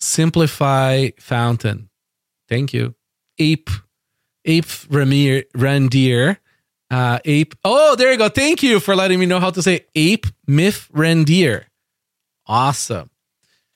[0.00, 1.90] Simplify Fountain.
[2.48, 2.94] Thank you.
[3.38, 3.70] Ape,
[4.44, 6.38] Ape Ramir, Randier.
[6.90, 7.54] Uh, ape.
[7.64, 8.28] Oh, there you go.
[8.28, 11.64] Thank you for letting me know how to say Ape Myth Randier.
[12.46, 13.10] Awesome.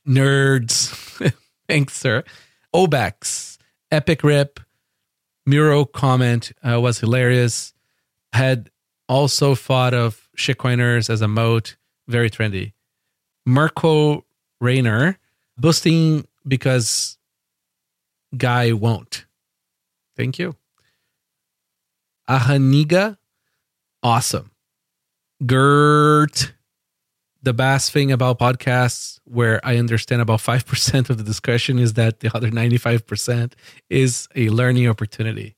[0.07, 1.33] Nerds.
[1.69, 2.23] Thanks, sir.
[2.73, 3.59] Obex.
[3.91, 4.61] Epic Rip.
[5.47, 7.73] Miro comment uh, was hilarious.
[8.35, 8.71] Had
[9.09, 11.77] also thought of shitcoiners as a moat.
[12.07, 12.73] Very trendy.
[13.47, 14.27] Mirko
[14.61, 15.19] Rayner.
[15.57, 17.19] Boosting because
[18.37, 19.25] guy won't.
[20.19, 20.57] Thank you.
[22.29, 23.17] Ahaniga,
[24.03, 24.51] awesome.
[25.47, 26.53] Gert,
[27.43, 32.19] the best thing about podcasts, where I understand about 5% of the discussion, is that
[32.19, 33.53] the other 95%
[33.89, 35.55] is a learning opportunity.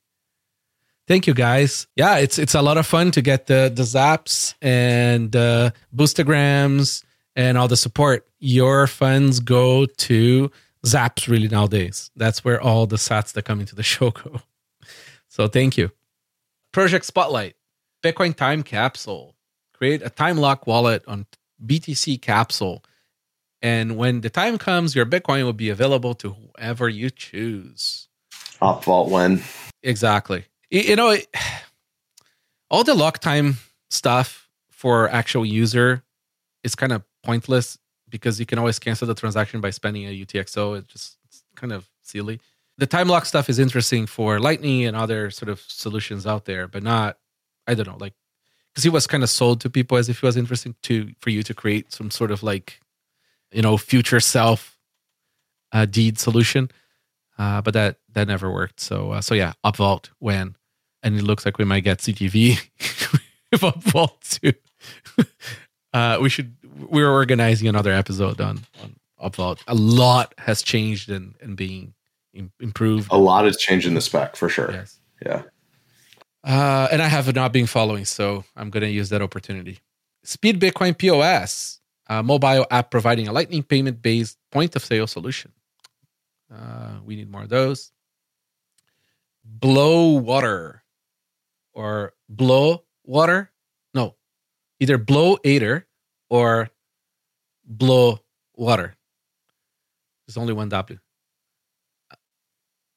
[1.08, 1.88] Thank you guys.
[1.96, 7.02] Yeah, it's it's a lot of fun to get the the zaps and uh boostagrams
[7.34, 8.28] and all the support.
[8.38, 10.52] Your funds go to
[10.86, 12.12] zaps really nowadays.
[12.14, 14.42] That's where all the sats that come into the show go.
[15.30, 15.92] So thank you.
[16.72, 17.54] Project Spotlight,
[18.02, 19.36] Bitcoin Time Capsule.
[19.72, 21.26] Create a time lock wallet on
[21.64, 22.84] BTC Capsule.
[23.62, 28.08] And when the time comes, your Bitcoin will be available to whoever you choose.
[28.60, 29.42] OP_VAULT when.
[29.82, 30.44] Exactly.
[30.68, 31.26] You, you know, it,
[32.70, 33.58] all the lock time
[33.88, 36.02] stuff for actual user
[36.64, 37.78] is kind of pointless
[38.08, 40.78] because you can always cancel the transaction by spending a UTXO.
[40.78, 42.40] It just it's kind of silly
[42.80, 46.66] the time lock stuff is interesting for Lightning and other sort of solutions out there,
[46.66, 47.18] but not,
[47.66, 48.14] I don't know, like,
[48.72, 51.28] because he was kind of sold to people as if he was interesting to for
[51.28, 52.80] you to create some sort of like,
[53.52, 54.78] you know, future self
[55.72, 56.70] uh, deed solution,
[57.36, 58.80] uh, but that that never worked.
[58.80, 60.56] So uh, so yeah, OP_VAULT when,
[61.02, 62.60] and it looks like we might get CTV
[63.52, 65.24] with OP_VAULT too.
[65.92, 69.58] uh, we should we're organizing another episode on on OP_VAULT.
[69.68, 71.92] A lot has changed in in being
[72.34, 73.08] improved.
[73.10, 74.70] A lot has changed in the spec for sure.
[74.70, 75.00] Yes.
[75.24, 75.42] Yeah.
[76.42, 79.80] Uh, and I have not been following, so I'm going to use that opportunity.
[80.24, 85.52] Speed Bitcoin POS, a mobile app providing a Lightning payment based point of sale solution.
[86.52, 87.92] Uh, we need more of those.
[89.44, 90.82] Blow water
[91.72, 93.50] or blow water.
[93.94, 94.16] No,
[94.80, 95.86] either blow aider
[96.28, 96.70] or
[97.64, 98.20] blow
[98.54, 98.94] water.
[100.26, 100.98] There's only one W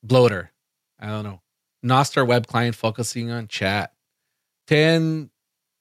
[0.04, 0.51] bloater.
[0.99, 1.41] I don't know.
[1.84, 3.93] Nostr web client focusing on chat.
[4.68, 5.30] 10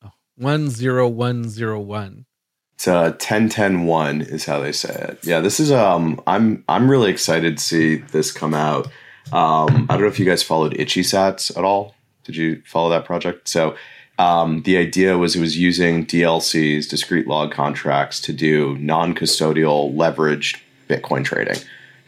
[0.05, 2.27] oh, 10101.
[2.75, 5.18] It's uh 10101 is how they say it.
[5.23, 8.87] Yeah, this is um I'm I'm really excited to see this come out.
[9.33, 11.95] Um I don't know if you guys followed ItchySats at all.
[12.25, 13.49] Did you follow that project?
[13.49, 13.77] So
[14.18, 20.61] um, the idea was it was using DLCs, discrete log contracts, to do non-custodial leveraged
[20.89, 21.57] Bitcoin trading.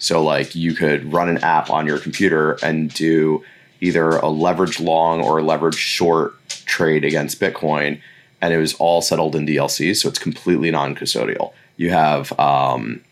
[0.04, 3.42] So like you could run an app on your computer and do
[3.80, 6.34] either a leverage long or a leverage short
[6.66, 7.98] trade against Bitcoin,
[8.42, 11.54] and it was all settled in DLC, so it's completely non-custodial.
[11.78, 13.02] You have um,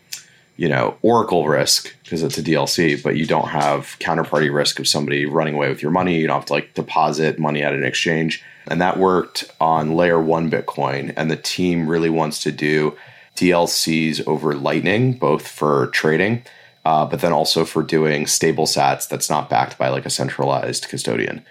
[0.55, 4.87] you know Oracle risk because it's a DLC, but you don't have counterparty risk of
[4.87, 6.19] somebody running away with your money.
[6.19, 10.21] You don't have to like deposit money at an exchange, and that worked on layer
[10.21, 11.11] one Bitcoin.
[11.17, 12.95] And the team really wants to do
[13.35, 16.43] DLCs over Lightning, both for trading
[16.85, 20.87] uh, but then also for doing stable sats that's not backed by like a centralized
[20.89, 21.45] custodian.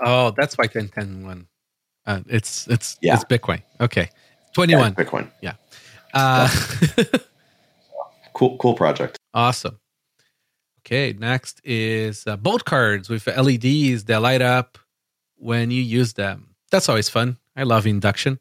[0.00, 1.46] Oh, that's why 1010
[2.06, 3.14] Uh, it's it's yeah.
[3.14, 3.62] it's Bitcoin.
[3.80, 4.08] Okay.
[4.54, 4.94] 21.
[4.96, 5.30] Yeah, Bitcoin.
[5.42, 5.54] Yeah.
[6.14, 6.48] Uh,
[8.34, 9.18] cool cool project.
[9.34, 9.78] Awesome.
[10.86, 14.78] Okay, next is uh, bolt cards with LEDs that light up
[15.36, 16.54] when you use them.
[16.70, 17.36] That's always fun.
[17.54, 18.38] I love induction.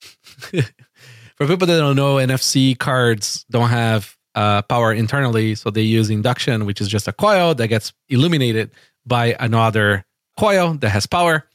[0.00, 5.56] For people that don't know, NFC cards don't have uh, power internally.
[5.56, 8.70] So they use induction, which is just a coil that gets illuminated
[9.04, 10.04] by another
[10.38, 11.48] coil that has power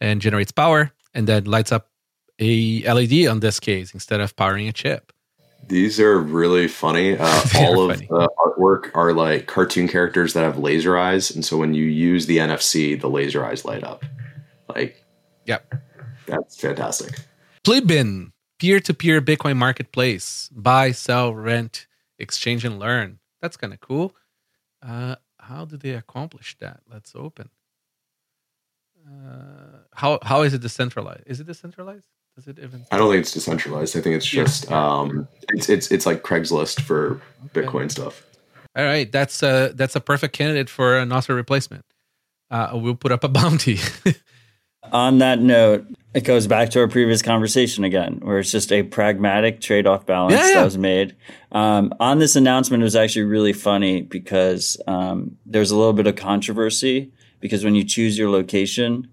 [0.00, 1.90] and generates power and then lights up
[2.38, 5.12] a LED on this case instead of powering a chip.
[5.68, 7.18] These are really funny.
[7.18, 8.06] Uh, all of funny.
[8.06, 12.24] the artwork are like cartoon characters that have laser eyes, and so when you use
[12.24, 14.02] the NFC, the laser eyes light up.
[14.74, 15.04] Like,
[15.44, 15.72] yep,
[16.26, 17.20] that's fantastic.
[17.62, 21.86] Plebbin, peer-to-peer Bitcoin marketplace, buy, sell, rent,
[22.20, 23.18] exchange and learn.
[23.40, 24.14] That's kind of cool.
[24.82, 26.80] Uh, how do they accomplish that?
[26.90, 27.50] Let's open.
[29.06, 31.24] Uh, how how is it decentralized?
[31.26, 32.06] Is it decentralized?
[32.36, 32.84] Does it even?
[32.90, 33.96] I don't think it's decentralized.
[33.96, 37.62] I think it's just um, it's it's it's like Craigslist for okay.
[37.62, 38.24] Bitcoin stuff.
[38.76, 41.84] All right, that's a that's a perfect candidate for an Nostr replacement.
[42.50, 43.78] Uh, we'll put up a bounty.
[44.92, 48.82] On that note, it goes back to our previous conversation again, where it's just a
[48.82, 50.54] pragmatic trade off balance Yeah, yeah.
[50.54, 51.14] that was made.
[51.52, 55.92] Um, on this announcement, it was actually really funny because um, there was a little
[55.92, 59.08] bit of controversy because when you choose your location,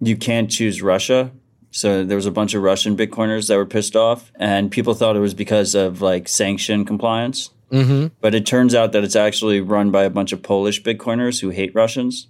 [0.00, 1.32] you can't choose Russia.
[1.70, 5.16] So there was a bunch of Russian Bitcoiners that were pissed off, and people thought
[5.16, 7.50] it was because of like sanction compliance.
[7.70, 8.14] Mm-hmm.
[8.20, 11.50] But it turns out that it's actually run by a bunch of Polish Bitcoiners who
[11.50, 12.28] hate Russians.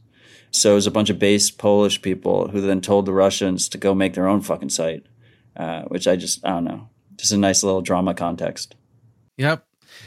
[0.50, 3.78] So it was a bunch of base Polish people who then told the Russians to
[3.78, 5.04] go make their own fucking site,
[5.56, 8.74] uh, which I just, I don't know, just a nice little drama context.
[9.36, 9.64] Yep.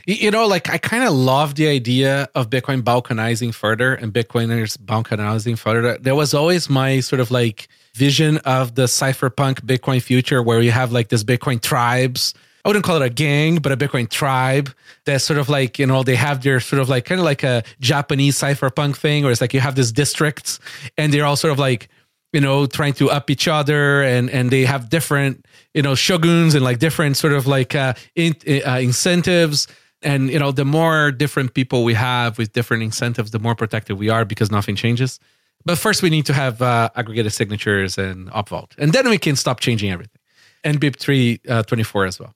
[0.07, 4.77] You know, like I kind of love the idea of Bitcoin balkanizing further and Bitcoiners
[4.77, 5.97] balkanizing further.
[5.97, 10.71] There was always my sort of like vision of the cypherpunk Bitcoin future where you
[10.71, 12.33] have like this Bitcoin tribes.
[12.63, 14.73] I wouldn't call it a gang, but a Bitcoin tribe
[15.05, 17.43] that's sort of like, you know, they have their sort of like kind of like
[17.43, 20.59] a Japanese cypherpunk thing where it's like you have these districts
[20.97, 21.89] and they're all sort of like,
[22.33, 26.55] you know, trying to up each other and and they have different, you know, shoguns
[26.55, 28.35] and like different sort of like uh, in,
[28.65, 29.67] uh incentives.
[30.03, 33.99] And you know the more different people we have with different incentives the more protected
[33.99, 35.19] we are because nothing changes.
[35.63, 39.35] But first we need to have uh, aggregated signatures and OP_VAULT and then we can
[39.35, 40.17] stop changing everything.
[40.63, 42.33] And bip 324 as well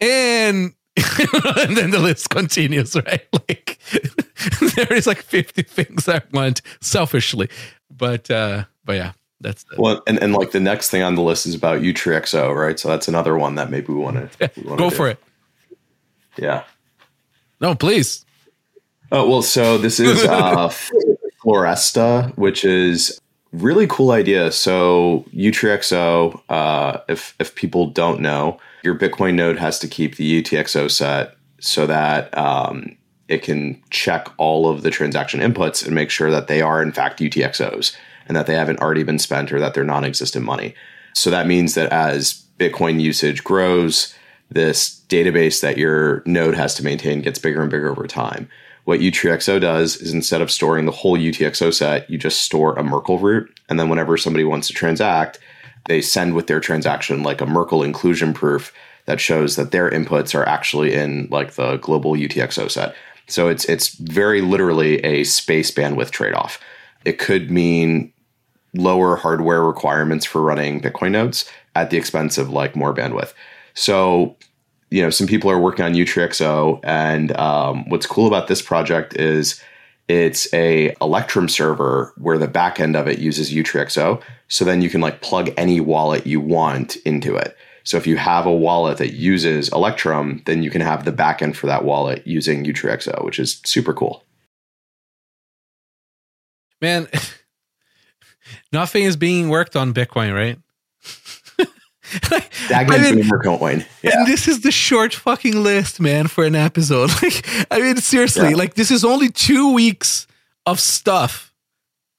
[0.00, 3.78] and and then the list continues right like
[4.74, 7.48] there is like 50 things i want selfishly
[7.90, 9.12] but uh but yeah
[9.42, 12.54] that's the, Well, and, and like the next thing on the list is about Utreexo,
[12.54, 12.78] right?
[12.78, 15.18] So that's another one that maybe we want to go for it
[16.36, 16.64] Yeah.
[17.60, 18.26] no please
[19.12, 20.68] Oh well, so this is uh,
[21.42, 23.20] Floresta, which is
[23.52, 24.52] really cool idea.
[24.52, 30.42] So Utreexo, uh, if if people don't know, your Bitcoin node has to keep the
[30.42, 32.96] UTXO set so that um,
[33.28, 36.92] it can check all of the transaction inputs and make sure that they are in
[36.92, 37.96] fact UTXOs
[38.26, 40.74] and that they haven't already been spent or that they're non-existent money.
[41.14, 44.14] So that means that as Bitcoin usage grows,
[44.50, 48.48] this database that your node has to maintain gets bigger and bigger over time.
[48.84, 52.82] What Utreexo does is instead of storing the whole UTXO set, you just store a
[52.82, 53.58] Merkle root.
[53.68, 55.38] And then whenever somebody wants to transact,
[55.86, 58.72] they send with their transaction like a Merkle inclusion proof
[59.06, 62.94] that shows that their inputs are actually in like the global UTXO set.
[63.26, 66.60] So it's it's very literally a space bandwidth trade-off.
[67.04, 68.12] It could mean
[68.74, 73.32] lower hardware requirements for running Bitcoin nodes at the expense of like more bandwidth.
[73.74, 74.36] So,
[74.90, 79.16] you know, some people are working on Utreexo, and um, what's cool about this project
[79.16, 79.62] is
[80.10, 84.20] it's a Electrum server where the back end of it uses Utreexo.
[84.48, 87.56] So then you can like plug any wallet you want into it.
[87.84, 91.54] So if you have a wallet that uses Electrum, then you can have the backend
[91.54, 94.24] for that wallet using Utreexo, which is super cool.
[96.80, 97.06] man
[98.72, 100.58] nothing is being worked on bitcoin right
[102.68, 103.84] Dagon I mean- Boomer Coin.
[104.02, 104.18] Yeah.
[104.18, 107.10] And this is the short fucking list, man, for an episode.
[107.22, 108.56] Like, I mean, seriously, Yeah.
[108.56, 110.26] like this is only two weeks
[110.66, 111.52] of stuff.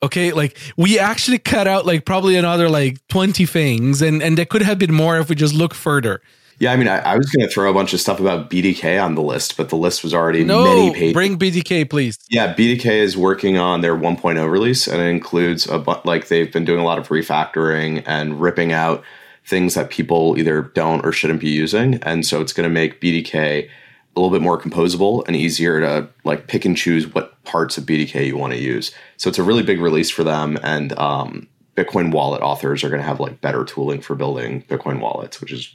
[0.03, 4.45] Okay, like we actually cut out like probably another like twenty things, and and there
[4.45, 6.21] could have been more if we just look further.
[6.59, 9.03] Yeah, I mean, I, I was going to throw a bunch of stuff about BDK
[9.03, 11.13] on the list, but the list was already No, many pages.
[11.13, 12.19] bring BDK, please.
[12.29, 16.51] Yeah, BDK is working on their 1.0 release, and it includes a bu- like they've
[16.53, 19.03] been doing a lot of refactoring and ripping out
[19.45, 23.01] things that people either don't or shouldn't be using, and so it's going to make
[23.01, 23.67] BDK
[24.15, 27.85] a little bit more composable and easier to like pick and choose what parts of
[27.85, 28.91] BDK you want to use.
[29.17, 33.01] So it's a really big release for them, and um, Bitcoin wallet authors are going
[33.01, 35.73] to have like better tooling for building Bitcoin wallets, which is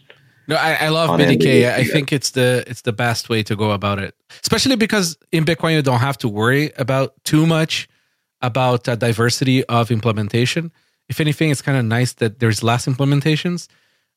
[0.49, 1.39] No, I, I love BDK.
[1.39, 5.17] NVIDIA, I think it's the it's the best way to go about it, especially because
[5.33, 7.89] in Bitcoin you don't have to worry about too much
[8.43, 10.71] about diversity of implementation.
[11.09, 13.69] If anything, it's kind of nice that there's less implementations.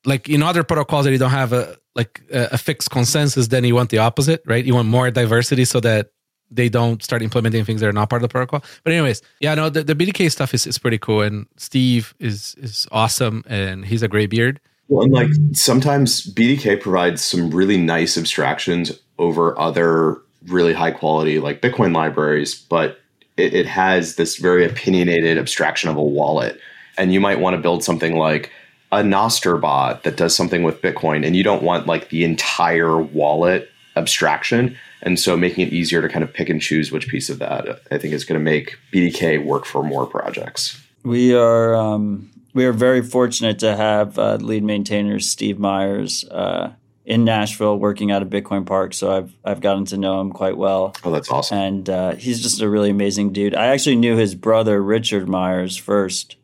[0.05, 3.75] Like in other protocols that you don't have a like a, fixed consensus, then you
[3.75, 4.63] want the opposite, right?
[4.63, 6.11] You want more diversity so that
[6.49, 8.63] they don't start implementing things that are not part of the protocol.
[8.83, 12.55] But anyways, yeah, no, the, the BDK stuff is, is pretty cool, and Steve is
[12.59, 14.59] is awesome, and he's a gray beard.
[14.87, 21.39] Well, and like sometimes BDK provides some really nice abstractions over other really high quality
[21.39, 22.99] like Bitcoin libraries, but
[23.37, 26.59] it, it has this very opinionated abstraction of a wallet.
[26.99, 28.51] And you might want to build something like
[28.91, 32.97] a Nostr bot that does something with Bitcoin, and you don't want like the entire
[32.99, 34.75] wallet abstraction.
[35.01, 37.81] And so making it easier to kind of pick and choose which piece of that
[37.91, 40.81] I think is going to make BDK work for more projects.
[41.03, 46.73] We are um, we are very fortunate to have uh, lead maintainer Steve Myers uh,
[47.05, 48.93] in Nashville working out of Bitcoin Park.
[48.93, 51.57] So I've I've gotten to know him quite well, Oh, that's awesome.
[51.57, 53.55] and uh, he's just a really amazing dude.
[53.55, 56.35] I actually knew his brother Richard Myers first,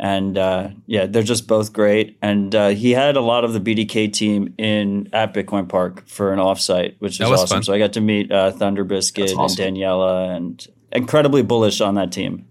[0.00, 2.18] and uh, yeah, they're just both great.
[2.22, 6.32] And uh, he had a lot of the BDK team in at Bitcoin Park for
[6.32, 7.56] an offsite, which That was, was awesome.
[7.58, 7.62] fun.
[7.64, 9.62] So I got to meet uh, thunderbiscuit awesome.
[9.64, 12.46] and Daniela, and incredibly bullish on that team.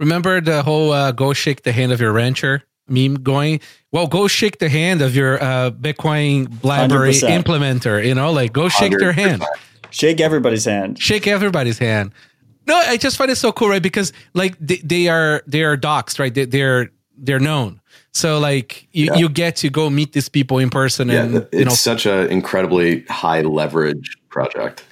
[0.00, 3.60] Remember the whole uh, "go shake the hand of your rancher" meme going?
[3.92, 7.42] Well, go shake the hand of your uh, Bitcoin BlackBerry 100%.
[7.42, 8.04] implementer.
[8.04, 9.44] You know, like go shake their hand.
[9.90, 10.98] Shake everybody's hand.
[10.98, 12.12] shake everybody's hand.
[12.66, 13.82] No, I just find it so cool, right?
[13.82, 16.32] Because like they, they are they are doxxed, right?
[16.34, 17.80] They, they're they're known.
[18.12, 19.14] So like you, Yeah.
[19.16, 22.06] you get to go meet these people in person, Yeah, and it's you know, such
[22.06, 24.84] an incredibly high leverage project.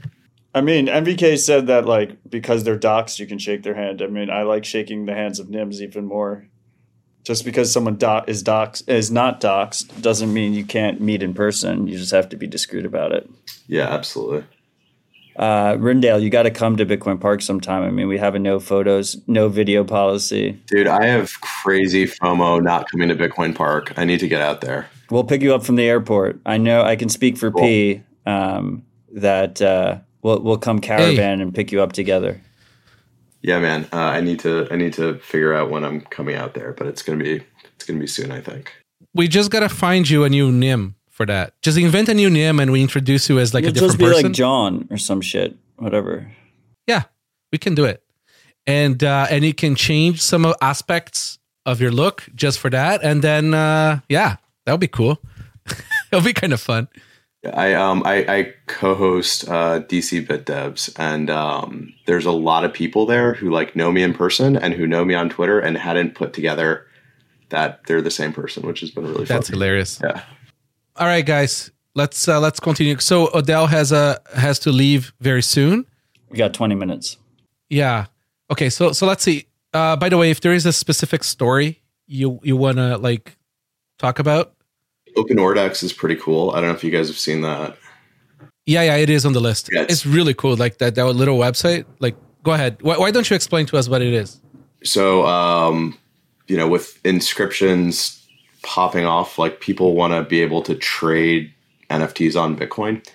[0.54, 4.02] I mean, MVK said that like because they're doxxed, you can shake their hand.
[4.02, 6.46] I mean, I like shaking the hands of nyms even more.
[7.24, 11.32] Just because someone do- is dox is not doxed doesn't mean you can't meet in
[11.34, 11.86] person.
[11.86, 13.30] You just have to be discreet about it.
[13.68, 14.44] Yeah, absolutely.
[15.36, 17.82] Uh, Rijndael, you got to come to Bitcoin Park sometime.
[17.82, 20.52] I mean, we have a no photos, no video policy.
[20.66, 23.92] Dude, I have crazy FOMO not coming to Bitcoin Park.
[23.96, 24.88] I need to get out there.
[25.10, 26.40] We'll pick you up from the airport.
[26.46, 31.54] I know I can speak for P um, that uh, we'll we'll come caravan and
[31.54, 32.40] pick you up together.
[33.42, 33.88] Yeah, man.
[33.92, 36.86] Uh, I need to I need to figure out when I'm coming out there, but
[36.86, 37.42] it's gonna be
[37.74, 38.72] it's gonna be soon, I think.
[39.14, 41.54] we just gotta find you a new nym for that.
[41.62, 43.98] Just invent a new name and we introduce you as like You'll a different just
[44.00, 44.22] be person.
[44.24, 46.32] like John or some shit, whatever.
[46.88, 47.04] yeah,
[47.52, 48.02] we can do it,
[48.66, 53.22] and uh, and you can change some aspects of your look just for that, and
[53.22, 55.20] then uh, yeah, that would be cool.
[56.10, 56.88] It'll be kind of fun.
[57.54, 62.72] I um I, I co-host uh, DC Bit Devs, and um, there's a lot of
[62.72, 65.76] people there who like know me in person and who know me on Twitter and
[65.76, 66.86] hadn't put together
[67.50, 69.36] that they're the same person, which has been really fun.
[69.36, 70.00] That's hilarious.
[70.02, 70.22] Yeah.
[70.96, 72.98] All right, guys, let's uh, let's continue.
[72.98, 75.86] So Odell has a has to leave very soon.
[76.30, 77.16] We got 20 minutes.
[77.70, 78.06] Yeah.
[78.50, 78.68] Okay.
[78.70, 79.46] So so let's see.
[79.72, 83.36] Uh, by the way, if there is a specific story you you want to like
[83.98, 84.54] talk about,
[85.16, 86.50] OpenOrdex is pretty cool.
[86.50, 87.76] I don't know if you guys have seen that.
[88.66, 89.70] yeah, yeah, it is on the list.
[89.72, 90.56] Yeah, it's- it's really cool.
[90.56, 91.86] Like that that little website.
[92.00, 92.76] Like, go ahead.
[92.82, 94.40] Why, why don't you explain to us what it is?
[94.84, 95.96] So, um,
[96.48, 98.21] you know, with inscriptions
[98.62, 101.52] popping off, like people want to be able to trade
[101.90, 103.06] NFTs on Bitcoin.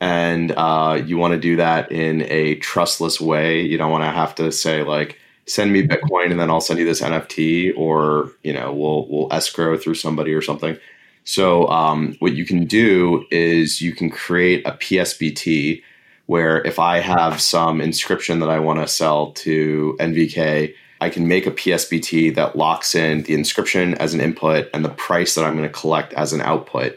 [0.00, 3.62] And uh, you want to do that in a trustless way.
[3.62, 6.78] You don't want to have to say, like, send me Bitcoin and then I'll send
[6.78, 10.76] you this NFT, or, you know, we'll, we'll escrow through somebody or something.
[11.24, 15.82] So, um, what you can do is you can create a PSBT
[16.26, 21.28] where if I have some inscription that I want to sell to NVK, I can
[21.28, 25.44] make a PSBT that locks in the inscription as an input and the price that
[25.44, 26.96] I'm going to collect as an output.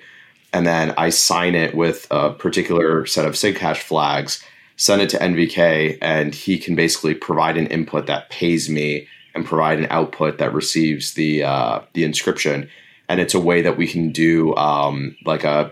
[0.53, 4.43] And then I sign it with a particular set of SIGHASH flags,
[4.77, 9.45] send it to NVK, and he can basically provide an input that pays me and
[9.45, 12.69] provide an output that receives the uh, the inscription.
[13.09, 15.71] And it's a way that we can do um, like a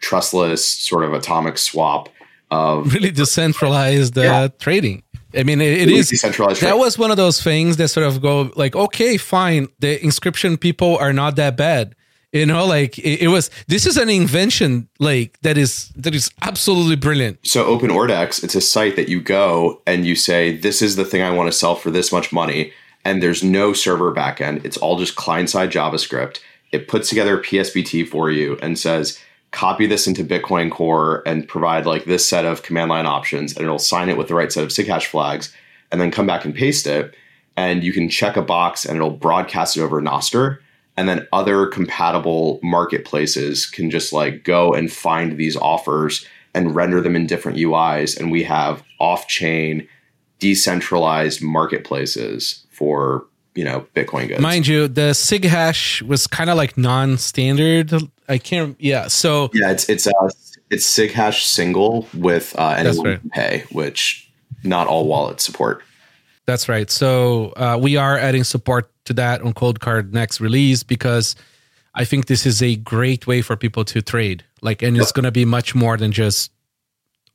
[0.00, 2.08] trustless sort of atomic swap
[2.50, 4.48] of Really decentralized uh, Yeah.
[4.58, 5.02] trading.
[5.34, 8.20] I mean, it, it is decentralized That was one of those things that sort of
[8.20, 11.94] go like, okay, fine, the inscription people are not that bad.
[12.32, 13.50] You know, like it, it was.
[13.68, 17.46] This is an invention, like that is that is absolutely brilliant.
[17.46, 21.20] So OpenOrdex, it's a site that you go and you say, this is the thing
[21.20, 22.72] I want to sell for this much money.
[23.04, 24.64] And there's no server backend.
[24.64, 26.38] It's all just client side JavaScript.
[26.70, 29.18] It puts together a PSBT for you and says,
[29.52, 33.54] copy this into Bitcoin Core and provide like this set of command line options.
[33.54, 35.54] And it'll sign it with the right set of SIGHASH flags
[35.92, 37.14] and then come back and paste it.
[37.56, 40.58] And you can check a box and it'll broadcast it over Nostr.
[40.96, 47.00] And then other compatible marketplaces can just like go and find these offers and render
[47.00, 48.18] them in different UIs.
[48.18, 49.86] And we have off chain,
[50.38, 54.40] decentralized marketplaces for, you know, Bitcoin goods.
[54.40, 57.92] Mind you, the sig hash was kind of like non-standard.
[58.28, 58.76] I can't.
[58.80, 59.08] Yeah.
[59.08, 60.28] So yeah, it's it's uh
[60.70, 63.20] it's SIGHASH single with uh anyone right.
[63.20, 64.30] can pay, which
[64.64, 65.82] not all wallets support.
[66.46, 66.90] That's right.
[66.90, 71.36] So uh, we are adding support to that on Coldcard next release because
[71.94, 74.44] I think this is a great way for people to trade.
[74.60, 76.51] Like, and it's going to be much more than just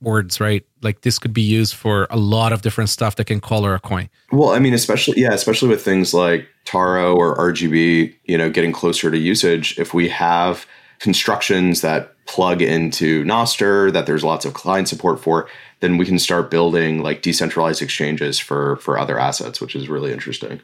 [0.01, 0.65] words, right?
[0.81, 3.79] Like this could be used for a lot of different stuff that can color a
[3.79, 4.09] coin.
[4.31, 8.71] Well, I mean, especially yeah, especially with things like Taro or RGB, you know, getting
[8.71, 9.77] closer to usage.
[9.79, 10.65] If we have
[10.99, 15.47] constructions that plug into Nostr, that there's lots of client support for,
[15.79, 20.11] then we can start building like decentralized exchanges for for other assets, which is really
[20.11, 20.59] interesting.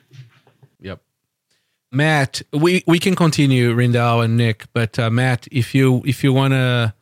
[0.81, 1.01] Yep.
[1.91, 6.33] Matt, we we can continue Rijndael and Nick, but uh, Matt, if you if you
[6.33, 6.93] wanna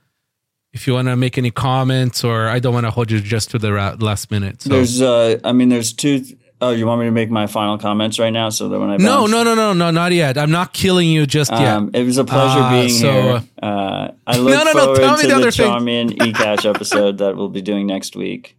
[0.73, 3.59] if you wanna make any comments, or I don't want to hold you just to
[3.59, 4.61] the ra- last minute.
[4.61, 6.23] So There's, uh, I mean, there's two.
[6.63, 8.49] Oh, you want me to make my final comments right now?
[8.49, 9.31] So that when I No, bounce?
[9.31, 10.37] no, no, no, no, not yet.
[10.37, 11.61] I'm not killing you just yet.
[11.75, 13.43] Um, it was a pleasure Uh, being so, here.
[13.63, 15.71] Uh, I look No, no, no, forward tell me to the the, thing.
[15.71, 18.55] Chaumian eCash episode that we'll be doing next week.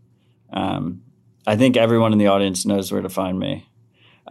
[0.53, 1.03] Um,
[1.47, 3.69] I think everyone in the audience knows where to find me.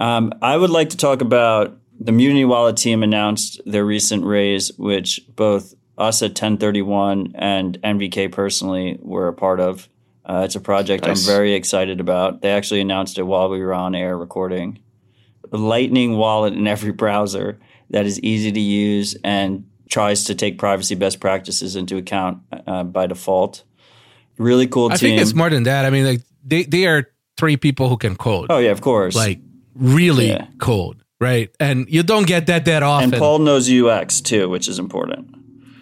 [0.02, 4.72] Um, I would like to talk about the Mutiny Wallet team announced their recent raise,
[4.78, 9.88] which both us at 1031 and NVK personally were a part of.
[10.26, 11.28] Uh, it's a project Nice.
[11.28, 12.42] I'm very excited about.
[12.42, 14.80] They actually announced it while we were on air recording.
[15.52, 17.60] A Lightning wallet in every browser
[17.90, 22.38] that is easy to use and tries to take privacy best practices into account
[22.68, 23.64] uh, by default.
[24.38, 25.10] Really cool I team.
[25.10, 25.86] think it's more than that.
[25.86, 28.48] I mean, like they they are three people who can code.
[28.50, 29.16] oh yeah, of course.
[29.16, 29.40] like
[29.76, 30.48] really Yeah.
[30.60, 31.50] code, right?
[31.60, 33.12] And you don't get that that often.
[33.14, 35.36] and Paul knows UX too, which is important.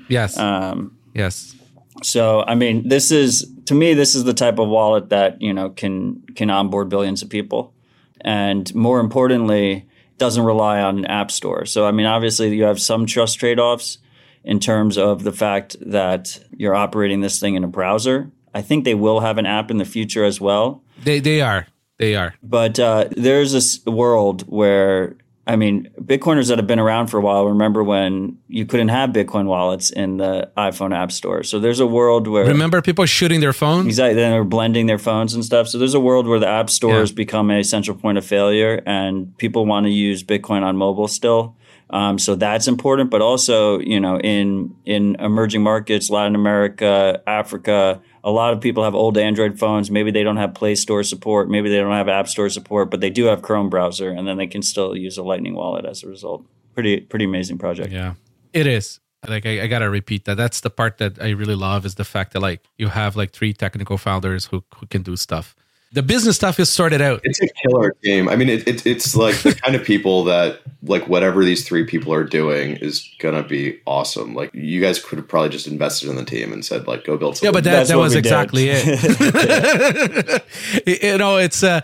[0.09, 1.55] Yes, Um, yes.
[2.03, 5.53] So I mean, this is to me, this is the type of wallet that you
[5.53, 7.73] know can can onboard billions of people,
[8.21, 9.87] and more importantly,
[10.17, 11.65] doesn't rely on an app store.
[11.65, 13.97] So I mean, obviously, you have some trust trade offs
[14.43, 18.31] in terms of the fact that you're operating this thing in a browser.
[18.53, 20.81] I think they will have an app in the future as well.
[21.03, 21.67] They they are
[21.99, 22.33] they are.
[22.41, 25.17] But uh, there's this world where,
[25.49, 29.09] I mean, Bitcoiners that have been around for a while remember when you couldn't have
[29.09, 31.41] Bitcoin wallets in the iPhone App Store.
[31.43, 32.45] So there's a world where.
[32.45, 33.87] Remember people shooting their phones?
[33.87, 34.13] Exactly.
[34.13, 35.67] Then they're blending their phones and stuff.
[35.67, 37.15] So there's a world where the app stores Yeah.
[37.15, 41.55] become a central point of failure, and people want to use Bitcoin on mobile still.
[41.89, 43.09] Um, so that's important.
[43.09, 48.83] But also, you know, in in emerging markets, Latin America, Africa, a lot of people
[48.83, 49.89] have old Android phones.
[49.89, 51.49] Maybe they don't have Play Store support.
[51.49, 54.37] Maybe they don't have App Store support, but they do have Chrome browser, and then
[54.37, 56.45] they can still use a Lightning wallet as a result.
[56.73, 57.91] Pretty pretty amazing project.
[57.91, 58.15] Yeah,
[58.53, 58.99] it is.
[59.27, 60.35] Like I, I gotta repeat that.
[60.35, 63.31] That's the part that I really love is the fact that like you have like
[63.31, 65.55] three technical founders who who can do stuff.
[65.91, 67.21] The business stuff is sorted out.
[67.23, 68.29] It's a killer team.
[68.29, 71.83] I mean, it, it, it's like the kind of people that like whatever these three
[71.83, 74.35] people are doing is gonna be awesome.
[74.35, 77.17] Like you guys could have probably just invested in the team and said like, go
[77.17, 77.47] build something.
[77.47, 78.27] Yeah, but that, That's that was we did.
[78.27, 80.43] exactly it.
[81.03, 81.81] you know, it's uh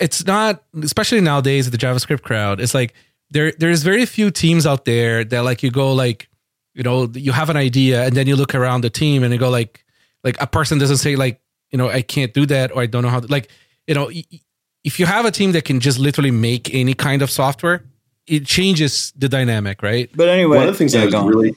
[0.00, 2.60] it's not especially nowadays with the JavaScript crowd.
[2.60, 2.94] It's like
[3.30, 6.28] there there's very few teams out there that like you go like
[6.74, 9.38] you know you have an idea and then you look around the team and you
[9.38, 9.84] go like
[10.24, 11.40] like a person doesn't say like
[11.70, 13.48] you know I can't do that or I don't know how to like
[13.86, 14.40] you know y- y-
[14.84, 17.82] if you have a team that can just literally make any kind of software,
[18.28, 20.08] it changes the dynamic, right?
[20.14, 21.26] But anyway, one of the things yeah, that I was go on.
[21.26, 21.56] really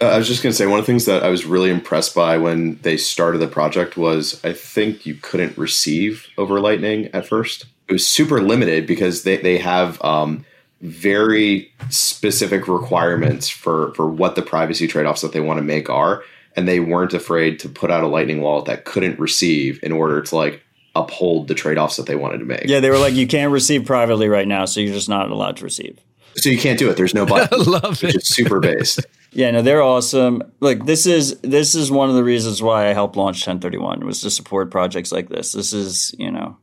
[0.00, 1.70] uh, I was just going to say one of the things that I was really
[1.70, 7.06] impressed by when they started the project was I think you couldn't receive over Lightning
[7.12, 7.66] at first.
[7.88, 10.44] It was super limited because they, they have um,
[10.80, 15.88] very specific requirements for, for what the privacy trade offs that they want to make
[15.88, 16.24] are.
[16.56, 20.22] And they weren't afraid to put out a Lightning wallet that couldn't receive in order
[20.22, 20.62] to like
[20.94, 22.64] uphold the trade offs that they wanted to make.
[22.64, 25.56] Yeah, they were like, you can't receive privately right now, so you're just not allowed
[25.58, 25.98] to receive.
[26.36, 26.96] So you can't do it.
[26.96, 27.60] There's no button.
[27.60, 28.22] I love which it.
[28.22, 29.00] is super based.
[29.36, 30.44] Yeah, no, they're awesome.
[30.60, 34.20] Like this is this is one of the reasons why I helped launch 1031 was
[34.20, 35.50] to support projects like this.
[35.50, 36.56] This is you know,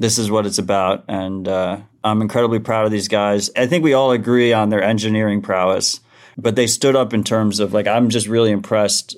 [0.00, 3.48] this is what it's about, and uh, I'm incredibly proud of these guys.
[3.56, 6.00] I think we all agree on their engineering prowess,
[6.36, 9.16] but they stood up in terms of like I'm just really impressed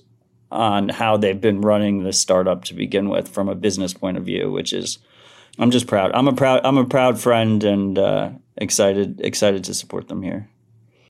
[0.50, 4.24] on how they've been running this startup to begin with from a business point of
[4.24, 4.98] view, which is
[5.58, 6.12] I'm just proud.
[6.14, 10.48] I'm a proud I'm a proud friend and uh, excited excited to support them here.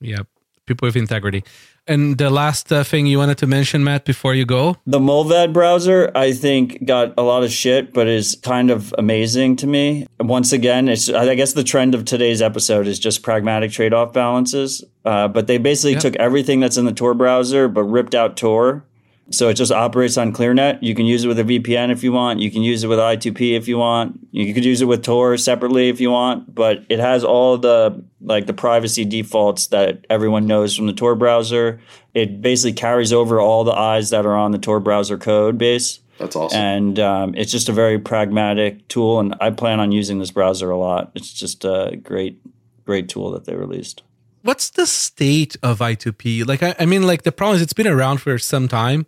[0.00, 0.26] Yep.
[0.66, 1.44] People with integrity.
[1.88, 4.76] And the last uh, thing you wanted to mention, Matt, before you go?
[4.86, 9.56] The Mullvad browser, I think, got a lot of shit, but is kind of amazing
[9.56, 10.06] to me.
[10.20, 14.84] Once again, it's I guess the trend of today's episode is just pragmatic trade-off balances.
[15.04, 15.98] Uh, but they basically Yeah.
[15.98, 18.84] took everything that's in the Tor browser, but ripped out Tor.
[19.32, 20.82] So it just operates on ClearNet.
[20.82, 22.40] You can use it with a VPN if you want.
[22.40, 24.20] You can use it with I2P if you want.
[24.30, 26.54] You could use it with Tor separately if you want.
[26.54, 31.14] But it has all the like the privacy defaults that everyone knows from the Tor
[31.14, 31.80] browser.
[32.14, 36.00] It basically carries over all the eyes that are on the Tor browser code base.
[36.18, 36.60] That's awesome.
[36.60, 39.18] And um, it's just a very pragmatic tool.
[39.18, 41.10] And I plan on using this browser a lot.
[41.14, 42.38] It's just a great,
[42.84, 44.02] great tool that they released.
[44.42, 46.46] What's the state of I2P?
[46.46, 49.06] Like, I, I mean, like the problem is it's been around for some time.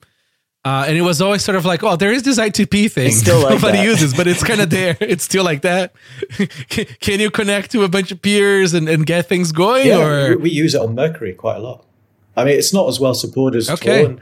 [0.64, 3.18] Uh, and it was always sort of like, oh, there is this I2P thing It's
[3.18, 3.84] still like nobody that.
[3.84, 4.96] uses, but it's kind of there.
[5.00, 5.92] It's still like that.
[6.68, 9.86] can, can you connect to a bunch of peers and, and get things going?
[9.88, 11.84] Yeah, or we, we use it on Mercury quite a lot.
[12.36, 14.04] I mean, it's not as well supported as Okay.
[14.06, 14.16] Tor,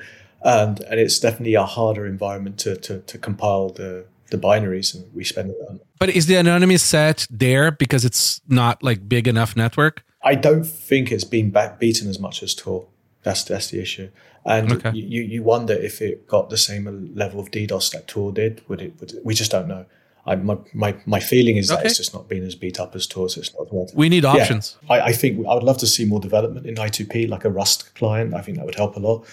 [0.44, 5.05] and, and it's definitely a harder environment to to, to compile the the binaries, and
[5.14, 5.78] we spend it on.
[5.98, 10.02] but is the anonymous set there because it's not like big enough network?
[10.24, 12.86] I don't think it's been back beaten as much as Tor.
[13.23, 14.09] That's that's the issue,
[14.44, 14.90] and Okay.
[14.97, 18.62] you you wonder if it got the same level of DDoS that Tor did.
[18.69, 18.94] Would it?
[19.01, 19.85] Would it we just don't know.
[20.24, 21.89] I, my, my my feeling is that Okay.
[21.89, 23.93] it's just not been as beat up as Tor, so it's not worth.
[23.94, 24.31] We need Yeah.
[24.35, 24.77] options.
[24.89, 27.94] I, I think I would love to see more development in I2P, like a Rust
[27.94, 28.32] client.
[28.35, 29.24] I think that would help a lot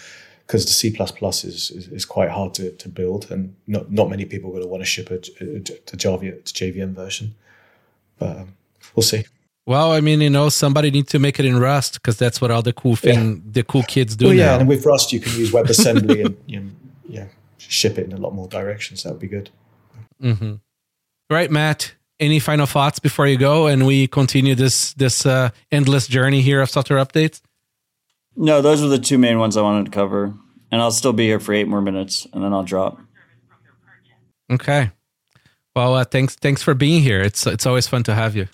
[0.48, 4.26] because the C is, is is quite hard to, to build, and not not many
[4.26, 7.36] people are going to want to ship a, a, a to JVM version.
[8.18, 8.56] But um,
[8.95, 9.26] we'll see.
[9.69, 12.49] Well, I mean, you know, somebody needs to make it in Rust because that's what
[12.49, 14.59] all the cool thing, the cool kids do well, yeah, now.
[14.61, 16.71] and with Rust you can use WebAssembly and you know,
[17.07, 17.27] yeah,
[17.59, 19.03] ship it in a lot more directions.
[19.03, 19.51] That would be good.
[20.23, 20.55] Mm-hmm.
[21.29, 21.93] Right, Matt.
[22.19, 26.61] Any final thoughts before you go, and we continue this this uh, endless journey here
[26.61, 27.39] of software updates?
[28.35, 30.33] No, those were the two main ones I wanted to cover.
[30.71, 32.99] And I'll still be here for eight more minutes and then I'll drop.
[34.51, 34.89] Okay.
[35.75, 37.21] Well, uh, thanks thanks for being here.
[37.21, 38.47] It's it's always fun to have you.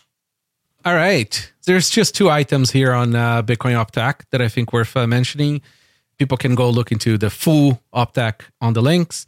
[0.86, 1.52] All right.
[1.66, 5.62] There's just two items here on uh, Bitcoin Optech that I think worth uh, mentioning.
[6.20, 9.26] People can go look into the full Optech on the links.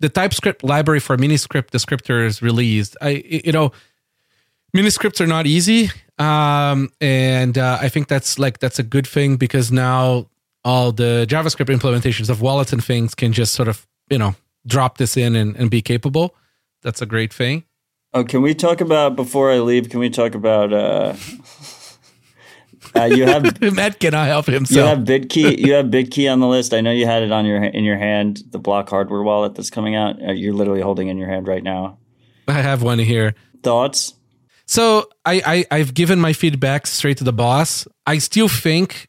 [0.00, 2.96] The TypeScript library for Miniscript descriptors released.
[3.02, 3.72] I you know,
[4.72, 9.36] Miniscripts are not easy, um, and uh, I think that's like that's a good thing
[9.36, 10.30] because now
[10.64, 14.34] all the JavaScript implementations of wallets and things can just sort of you know
[14.66, 16.34] drop this in and, and be capable.
[16.82, 17.64] That's a great thing.
[18.14, 19.90] Oh, can we talk about before I leave?
[19.90, 21.14] Can we talk about uh,
[22.94, 24.76] uh you have Matt cannot help himself.
[24.76, 26.72] you have BitKey you have BitKey on the list.
[26.72, 28.42] I know you had it on your in your hand.
[28.50, 30.22] The block hardware wallet that's coming out.
[30.22, 31.98] Uh, You're literally holding in your hand right now.
[32.46, 33.34] I have one here.
[33.64, 34.14] Thoughts?
[34.66, 37.88] So I, I I've given my feedback straight to the boss.
[38.06, 39.08] I still think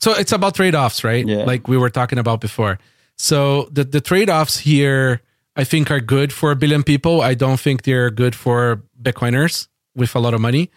[0.00, 1.26] so it's about trade-offs, right?
[1.26, 1.44] Yeah.
[1.44, 2.78] Like we were talking about before.
[3.16, 5.22] So the the trade-offs here
[5.56, 7.22] I think are good for a billion people.
[7.22, 10.70] I don't think they're good for Bitcoiners with a lot of money,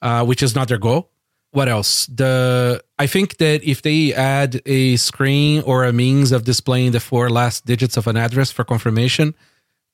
[0.00, 1.10] uh, which is not their goal.
[1.50, 2.06] What else?
[2.06, 7.00] The I think that if they add a screen or a means of displaying the
[7.00, 9.34] four last digits of an address for confirmation,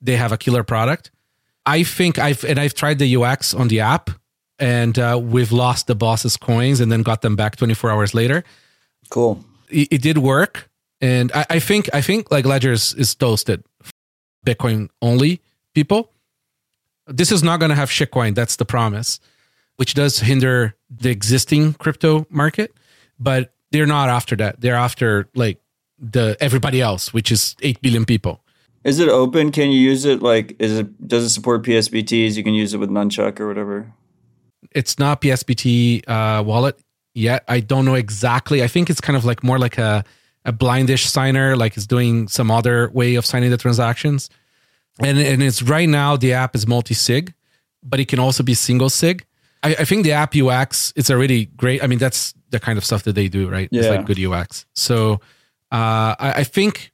[0.00, 1.10] they have a killer product.
[1.66, 4.10] I think I've and I've tried the UX on the app,
[4.60, 8.44] and uh, we've lost the boss's coins and then got them back 24 hours later.
[9.10, 9.44] Cool.
[9.68, 13.64] It, it did work, and I, I think I think like Ledger is, is toasted.
[14.47, 15.40] Bitcoin only
[15.74, 16.12] people.
[17.06, 18.35] This is not going to have shitcoin.
[18.35, 19.20] That's the promise,
[19.77, 22.74] which does hinder the existing crypto market.
[23.19, 24.60] But they're not after that.
[24.60, 25.60] They're after like
[25.98, 28.43] the everybody else, which is eight billion people.
[28.85, 29.51] Is it open?
[29.52, 30.23] Can you use it?
[30.23, 32.36] Like, is it does it support PSBTs?
[32.36, 33.93] You can use it with Nunchuk or whatever.
[34.73, 36.78] it's not PSBT uh, wallet
[37.15, 37.44] yet.
[37.48, 38.62] I don't know exactly.
[38.62, 40.05] I think it's kind of like more like a,
[40.49, 44.31] a blindish signer, like it's doing some other way of signing the transactions.
[45.01, 47.33] And and it's right now the app is multi sig,
[47.83, 49.25] but it can also be single sig.
[49.62, 51.83] I, I think the app UX is already great.
[51.83, 53.69] I mean, that's the kind of stuff that they do, right?
[53.73, 53.95] It's Yeah.
[53.97, 54.66] like good UX.
[54.75, 55.20] So
[55.70, 56.93] uh, I, I think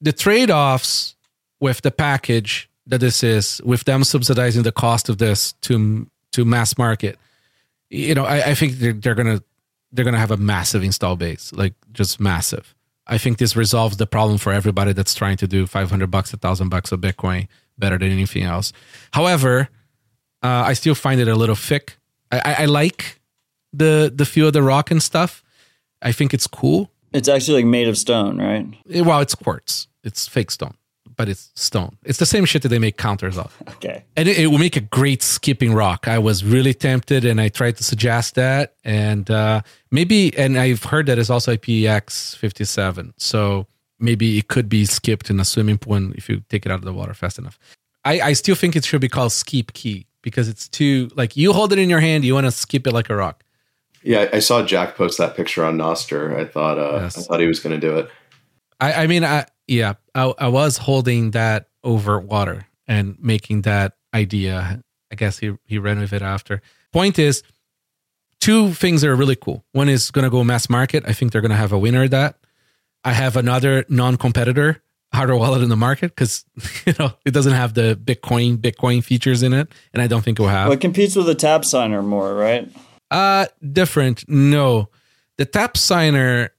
[0.00, 1.16] the trade offs
[1.60, 6.44] with the package that this is, with them subsidizing the cost of this to to
[6.44, 7.18] mass market,
[7.90, 9.42] you know, I, I think they're, they're gonna
[9.92, 12.74] they're gonna have a massive install base, like just massive.
[13.06, 16.36] I think this resolves the problem for everybody that's trying to do 500 bucks, a
[16.36, 18.72] thousand bucks of Bitcoin better than anything else.
[19.12, 19.68] However,
[20.42, 21.96] uh, I still find it a little thick.
[22.30, 23.20] I, I, I like
[23.72, 25.42] the the feel of the rock and stuff.
[26.00, 26.90] I think it's cool.
[27.12, 28.66] It's actually like made of stone, right?
[28.90, 29.88] Eh, Well, it's quartz.
[30.04, 30.74] It's fake stone,
[31.22, 31.96] but it's stone.
[32.02, 33.56] It's the same shit that they make counters of.
[33.76, 34.04] Okay.
[34.16, 36.08] And it, it will make a great skipping rock.
[36.08, 38.74] I was really tempted and I tried to suggest that.
[38.84, 39.62] And uh,
[39.92, 43.14] maybe, and I've heard that it's also IPX 57.
[43.18, 43.66] So
[44.00, 46.84] maybe it could be skipped in a swimming pool if you take it out of
[46.84, 47.58] the water fast enough.
[48.04, 51.52] I, I still think it should be called skip key because it's too, like, you
[51.52, 53.44] hold it in your hand, you want to skip it like a rock.
[54.02, 56.36] Yeah, I saw Jack post that picture on Nostr.
[56.36, 57.16] I thought uh, Yes.
[57.18, 58.10] I thought he was going to do it.
[58.80, 63.94] I, I mean, I yeah, I, I was holding that over water and making that
[64.14, 64.82] idea.
[65.10, 66.62] I guess he he ran with it after.
[66.92, 67.42] Point is,
[68.40, 69.64] two things are really cool.
[69.72, 71.04] One is going to go mass market.
[71.06, 72.38] I think they're going to have a winner that.
[73.04, 74.80] I have another non-competitor
[75.12, 76.44] hardware wallet in the market because
[76.86, 80.38] you know it doesn't have the Bitcoin Bitcoin features in it, and I don't think
[80.38, 80.68] it will have.
[80.68, 82.70] Well, it competes with the TAPSIGNER more, right?
[83.10, 84.28] Uh different.
[84.28, 84.88] No.
[85.38, 86.50] The TAPSIGNER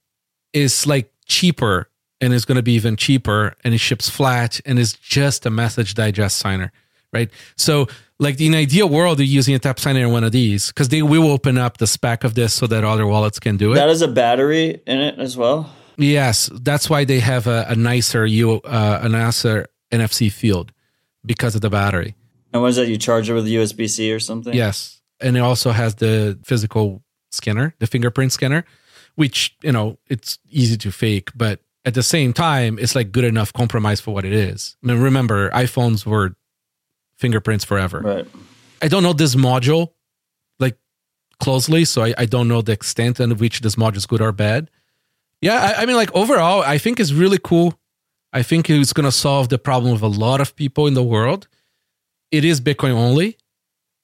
[0.54, 1.90] is like cheaper
[2.24, 5.50] and is going to be even cheaper and it ships flat and is just a
[5.50, 6.72] message digest signer,
[7.12, 7.30] right?
[7.58, 7.88] So
[8.18, 11.30] like in ideal world you're using a TAPSIGNER in one of these because they will
[11.30, 13.76] open up the spec of this so that other wallets can do it.
[13.76, 15.70] That has a battery in it as well.
[15.98, 20.72] Yes, that's why they have a, a nicer you uh, a nicer NFC field
[21.26, 22.16] because of the battery.
[22.52, 22.88] And what is that?
[22.88, 24.54] You charge it with USB C or something?
[24.54, 28.66] Yes, and it also has the physical scanner, the fingerprint scanner,
[29.16, 33.26] which you know it's easy to fake, but at the same time, it's like good
[33.26, 34.78] enough compromise for what it is.
[34.84, 36.36] I mean, remember, iPhones were
[37.18, 38.00] fingerprints forever.
[38.00, 38.28] Right.
[38.82, 39.94] I don't know this module
[40.60, 40.78] like
[41.40, 44.32] closely, so I, I don't know the extent of which this module is good or
[44.32, 44.70] bad.
[45.42, 47.78] Yeah, I, I mean, like overall, I think it's really cool.
[48.32, 51.04] I think it's going to solve the problem of a lot of people in the
[51.04, 51.48] world.
[52.32, 53.38] It is Bitcoin only.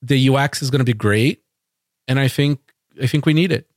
[0.02, 1.42] The UX is going to be great,
[2.08, 2.60] and I think
[3.02, 3.69] I think we need it.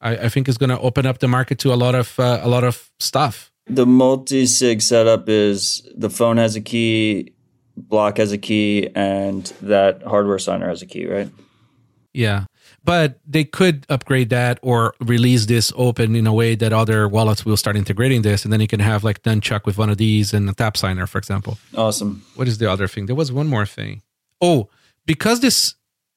[0.00, 2.40] I, I think is going to open up the market to a lot of uh,
[2.42, 3.50] a lot of stuff.
[3.66, 7.34] The multi sig setup is the phone has a key,
[7.76, 11.28] block has a key, and that hardware signer has a key, right?
[12.12, 12.46] Yeah.
[12.82, 17.44] But they could upgrade that or release this open in a way that other wallets
[17.44, 18.42] will start integrating this.
[18.42, 21.18] And then you can have like Nunchuk with one of these and a TAPSIGNER, for
[21.18, 21.58] example.
[21.76, 22.24] Awesome.
[22.36, 23.06] What is the other thing?
[23.06, 24.02] There was one more thing.
[24.40, 24.70] Oh,
[25.04, 25.74] because this,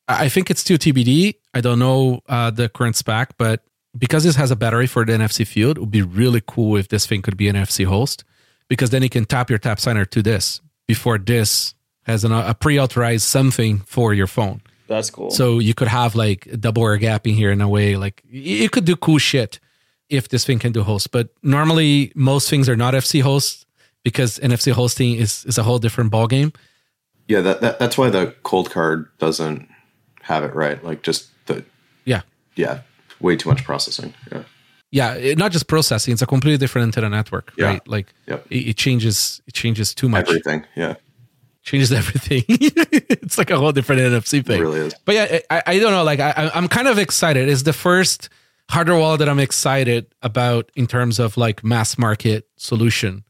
[0.08, 1.36] I think it's still TBD.
[1.54, 3.64] I don't know uh, the current spec, but
[3.98, 6.88] because this has a battery for the NFC field, it would be really cool if
[6.88, 8.24] this thing could be an NFC host
[8.68, 12.80] because then you can tap your TAPSIGNER to this before this has an, a pre
[12.80, 14.62] authorized something for your phone.
[14.88, 15.32] That's cool.
[15.32, 17.96] So you could have like double air gapping here in a way.
[17.96, 19.60] Like you could do cool shit
[20.10, 21.12] if this thing can do host.
[21.12, 23.66] But normally most things are not FC hosts
[24.04, 26.54] because NFC hosting is is a whole different ballgame.
[27.28, 29.70] Yeah, that, that that's why the Coldcard doesn't
[30.22, 30.84] have it right.
[30.84, 31.64] Like just the
[32.06, 32.22] Yeah.
[32.56, 32.82] yeah,
[33.24, 34.14] way too much processing.
[34.32, 34.44] Yeah.
[34.92, 37.66] Yeah, it, not just processing; it's a completely different antenna network, Yeah.
[37.66, 37.88] right?
[37.88, 38.46] Like Yep.
[38.52, 40.66] it, it changes, it changes too much, Everything.
[40.76, 40.96] Yeah.
[41.64, 42.44] changes everything.
[42.50, 44.62] it's like a whole different NFC It thing.
[44.62, 44.94] really is.
[45.06, 46.04] But yeah, I, I don't know.
[46.04, 47.50] Like I, I'm kind of excited.
[47.50, 48.30] It's the first
[48.70, 53.24] hardware wallet that I'm excited about in terms of like mass market solution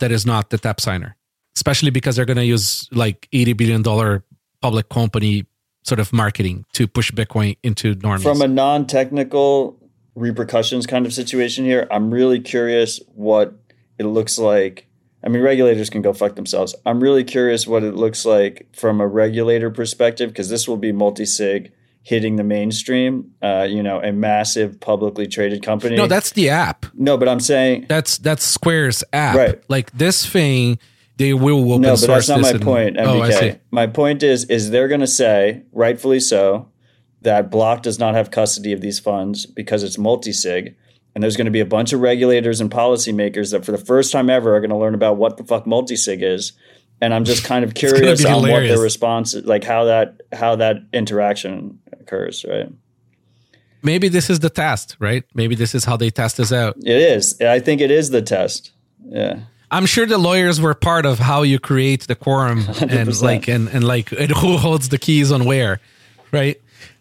[0.00, 1.14] that is not the TAPSIGNER,
[1.54, 4.24] especially because they're going to use like 80 billion dollar
[4.60, 5.46] public company
[5.86, 8.22] sort of marketing to push Bitcoin into normies.
[8.22, 9.78] From a non technical
[10.14, 13.54] repercussions kind of situation here, I'm really curious what
[13.98, 14.88] it looks like.
[15.24, 16.74] I mean, regulators can go fuck themselves.
[16.84, 20.92] I'm really curious what it looks like from a regulator perspective because this will be
[20.92, 21.72] multi sig
[22.02, 23.32] hitting the mainstream.
[23.42, 25.96] Uh, you know, a massive publicly traded company.
[25.96, 26.86] no, that's the app.
[26.94, 29.36] no, but I'm saying That's that's Square's app.
[29.36, 29.62] Right.
[29.68, 30.78] Like this thing,
[31.16, 32.96] they will open no, but that's not my and- point.
[32.98, 33.36] Oh, I see.
[33.36, 33.60] MBK.
[33.70, 36.68] my point is, is they're going to say, rightfully so,
[37.22, 40.76] that Block does not have custody of these funds because it's multi-sig,
[41.14, 44.12] and there's going to be a bunch of regulators and policymakers that, for the first
[44.12, 46.52] time ever, are going to learn about what the fuck multi-sig is.
[47.00, 50.76] And I'm just kind of curious on what their response, like how that how that
[50.92, 52.44] interaction occurs.
[52.48, 52.68] Right?
[53.82, 55.24] Maybe this is the test, right?
[55.34, 56.76] Maybe this is how they test this out.
[56.78, 57.40] It is.
[57.40, 58.72] I think it is the test.
[59.04, 59.40] Yeah.
[59.70, 63.22] I'm sure the lawyers were part of how you create the quorum and 100%.
[63.22, 65.80] like and, and like and who holds the keys on where,
[66.32, 66.60] right?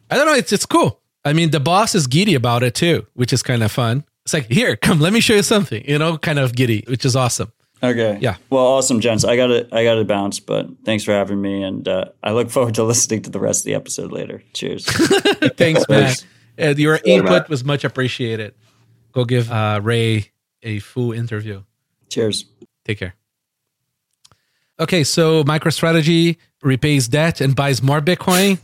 [0.09, 0.33] I don't know.
[0.33, 0.99] It's it's cool.
[1.23, 4.03] I mean, the boss is giddy about it too, which is kind of fun.
[4.23, 7.05] It's like, here, come, let me show you something, you know, kind of giddy, which
[7.05, 7.51] is awesome.
[7.83, 8.17] Okay.
[8.21, 8.37] Yeah.
[8.49, 9.23] Well, awesome, gents.
[9.23, 12.31] I got to I got to bounce, but thanks for having me, and uh, I
[12.31, 14.43] look forward to listening to the rest of the episode later.
[14.53, 14.85] Cheers.
[15.57, 16.13] Thanks, man.
[16.57, 18.53] And your input was much appreciated.
[19.11, 20.31] Go give uh, Ray
[20.63, 21.63] a full interview.
[22.09, 22.45] Cheers.
[22.85, 23.15] Take care.
[24.79, 28.59] Okay, so MicroStrategy repays debt and buys more Bitcoin.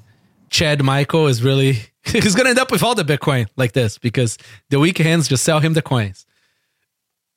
[0.50, 4.38] Chad Michael is really he's gonna end up with all the Bitcoin like this because
[4.70, 6.26] the weak hands just sell him the coins.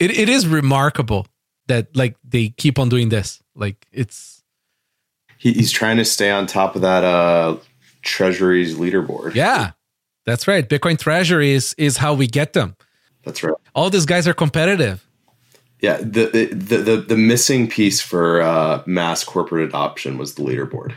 [0.01, 1.27] It it is remarkable
[1.69, 3.41] that like they keep on doing this.
[3.55, 4.43] Like it's
[5.39, 7.57] He, he's trying to stay on top of that uh
[8.03, 9.35] treasury's leaderboard.
[9.37, 9.71] yeah,
[10.27, 10.69] that's right.
[10.69, 12.75] Bitcoin Treasury is is how we get them.
[13.23, 13.55] That's right.
[13.77, 15.07] All these guys are competitive.
[15.85, 20.95] Yeah, the the the, the missing piece for uh, mass corporate adoption was the leaderboard.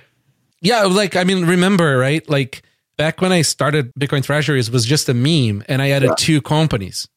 [0.62, 2.28] Yeah, like I mean, remember, right?
[2.30, 2.62] Like
[2.98, 6.16] back when I started Bitcoin Treasuries was just a meme and I added Yeah.
[6.18, 7.08] two companies.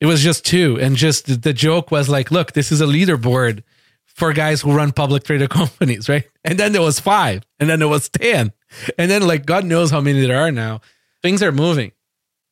[0.00, 0.78] It was just two.
[0.80, 3.62] And just the- joke was like, look, this is a leaderboard
[4.04, 6.24] for guys who run public traded companies, right?
[6.44, 8.52] And then there was five, and then there was 10.
[8.98, 10.80] And then like God knows how many there are now.
[11.22, 11.92] Things are moving.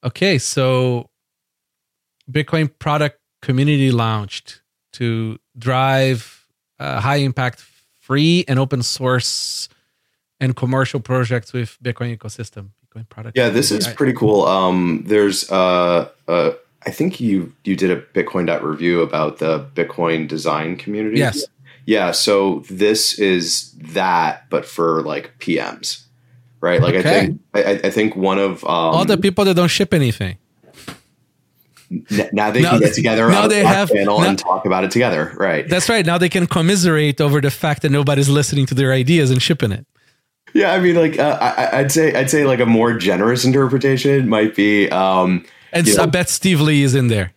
[0.02, 1.08] Okay, so
[2.30, 4.60] Bitcoin product community launched
[4.92, 6.46] to drive
[6.78, 7.60] uh, high impact
[8.00, 9.68] free and open source
[10.40, 12.70] and commercial projects with Bitcoin ecosystem.
[12.84, 13.36] Bitcoin product.
[13.36, 14.44] Yeah, this is pretty cool.
[14.46, 16.50] Um, there's uh, uh,
[16.86, 21.18] I think you you did a Bitcoin review about the Bitcoin design community.
[21.18, 21.44] Yes.
[21.86, 26.04] Yeah, so this is that, but for like PMs,
[26.62, 26.80] right?
[26.80, 27.18] Like Okay.
[27.18, 29.92] I think I, I- I think one of um, all the people that don't ship
[29.92, 30.36] anything.
[32.32, 34.84] Now they Now- can get together now on they have- panel now- and talk about
[34.84, 35.68] it together, right?
[35.68, 36.04] That's right.
[36.04, 39.72] Now they can commiserate over the fact that nobody's listening to their ideas and shipping
[39.72, 39.86] it.
[40.52, 44.28] Yeah, I mean, like uh, I, I'd say I'd say like a more generous interpretation
[44.28, 44.88] might be.
[44.90, 47.32] Um, And you I bet Steve Lee is in there.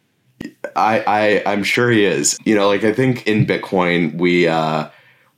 [0.75, 2.37] I, I I'm sure he is.
[2.45, 4.89] You know, like I think in Bitcoin we uh,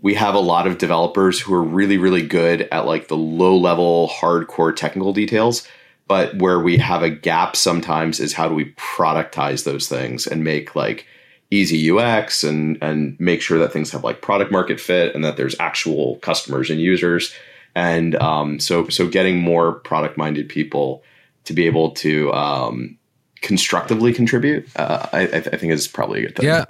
[0.01, 3.55] we have a lot of developers who are really, really good at like the low
[3.57, 5.65] level, hardcore technical details.
[6.09, 10.43] But where we have a gap sometimes is how do we productize those things and
[10.43, 11.05] make like
[11.51, 15.37] easy UX and and make sure that things have like product market fit and that
[15.37, 17.31] there's actual customers and users.
[17.75, 21.03] And um, so so getting more product minded people
[21.45, 22.97] to be able to um,
[23.41, 26.45] constructively contribute, uh, I, I think is probably a good thing.
[26.47, 26.65] Yeah,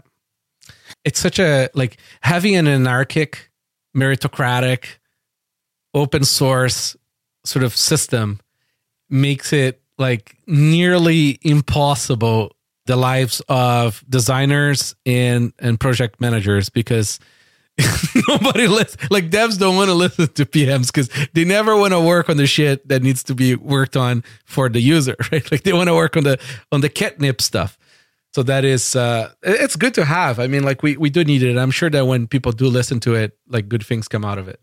[1.05, 3.49] it's such a like having an anarchic,
[3.95, 4.97] meritocratic,
[5.93, 6.97] open source
[7.45, 8.41] sort of system
[9.09, 12.55] makes it like nearly impossible
[12.85, 17.19] the lives of designers and and project managers because
[18.27, 22.01] nobody listens like devs don't want to listen to pms because they never want to
[22.01, 25.51] work on the shit that needs to be worked on for the user right?
[25.51, 26.39] Like they want to work on the
[26.71, 27.77] on the catnip stuff.
[28.33, 30.39] So that is uh it's good to have.
[30.39, 31.57] I mean like we we do need it.
[31.57, 34.47] I'm sure that when people do listen to it like good things come out of
[34.47, 34.59] it.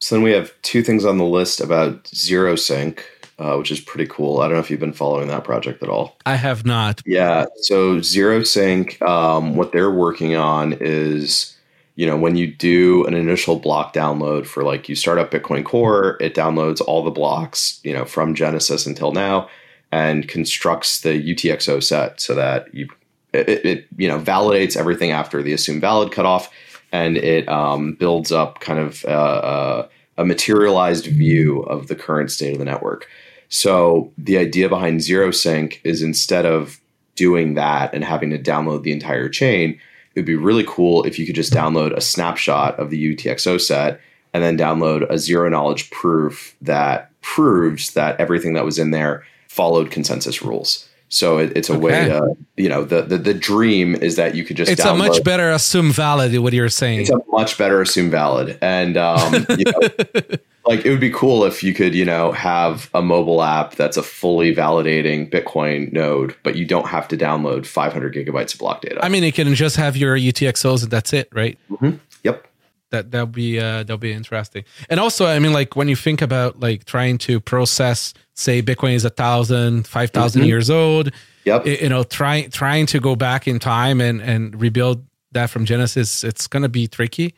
[0.00, 2.98] So then we have two things on the list about ZeroSync
[3.38, 4.40] uh, which is pretty cool.
[4.40, 6.16] I don't know if you've been following that project at all.
[6.26, 7.02] I have not.
[7.06, 11.56] Yeah so ZeroSync um, what they're working on is
[11.94, 15.64] you know when you do an initial block download for like you start up bitcoin
[15.64, 19.48] core it downloads all the blocks you know from genesis until now
[19.92, 22.88] and constructs the UTXO set so that you
[23.32, 26.50] it, it you know validates everything after the assume valid cutoff,
[26.92, 29.88] and it um, builds up kind of uh, uh,
[30.18, 33.08] a materialized view of the current state of the network.
[33.48, 36.80] So the idea behind ZeroSync is instead of
[37.14, 39.80] doing that and having to download the entire chain,
[40.14, 43.60] it would be really cool if you could just download a snapshot of the UTXO
[43.60, 44.00] set
[44.32, 49.24] and then download a zero knowledge proof that proves that everything that was in there
[49.48, 50.85] followed consensus rules.
[51.08, 51.80] So it, it's a okay.
[51.80, 54.70] way to, you know, the, the the dream is that you could just.
[54.70, 54.94] It's download.
[54.94, 56.36] a much better assume valid.
[56.38, 57.00] What you're saying.
[57.00, 59.80] It's a much better assume valid, and um, you know,
[60.66, 63.96] like it would be cool if you could, you know, have a mobile app that's
[63.96, 68.80] a fully validating Bitcoin node, but you don't have to download 500 gigabytes of block
[68.80, 68.98] data.
[69.04, 71.56] I mean, it can just have your UTXOs and that's it, right?
[71.70, 71.98] Mm-hmm.
[72.24, 72.46] Yep
[72.90, 74.64] that that'll be uh, that'll be interesting.
[74.88, 78.94] And also, I mean, like when you think about like trying to process, say, Bitcoin
[78.94, 80.48] is a thousand, five thousand mm-hmm.
[80.48, 81.10] years old.
[81.44, 81.66] Yep.
[81.66, 86.24] You know, trying trying to go back in time and and rebuild that from Genesis,
[86.24, 87.34] it's gonna be tricky.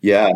[0.00, 0.30] Yeah.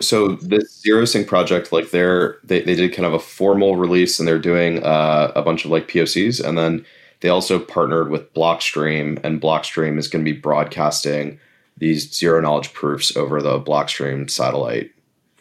[0.00, 4.26] So this ZeroSync project, like they're they, they did kind of a formal release and
[4.26, 6.84] they're doing uh, a bunch of like POCs, and then
[7.20, 11.38] they also partnered with Blockstream, and Blockstream is going to be broadcasting
[11.78, 14.90] these zero knowledge proofs over the Blockstream satellite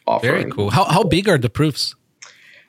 [0.08, 0.32] offering.
[0.34, 0.70] Very cool.
[0.70, 1.96] How how big are the proofs?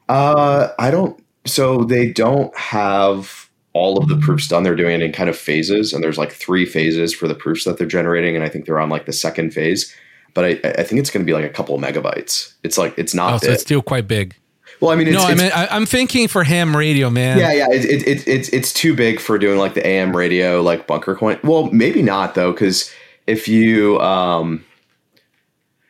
[0.08, 1.22] Uh, I don't.
[1.46, 4.62] So they don't have all of the proofs done.
[4.62, 7.64] They're doing it in kind of phases, and there's like three phases for the proofs
[7.64, 9.94] that they're generating, and I think they're on like the second phase.
[10.32, 12.54] But I, I think it's going to be like a couple of megabytes.
[12.62, 13.34] It's like it's not.
[13.34, 14.34] Oh, so it's still quite big.
[14.80, 17.38] Well, I mean, it's, no, I mean, I, am thinking for ham radio, man.
[17.38, 20.60] Yeah, yeah, it, it, it, it's it's too big for doing like the AM radio,
[20.62, 21.38] like bunker coin.
[21.44, 22.92] Well, maybe not though, because
[23.26, 24.64] if you um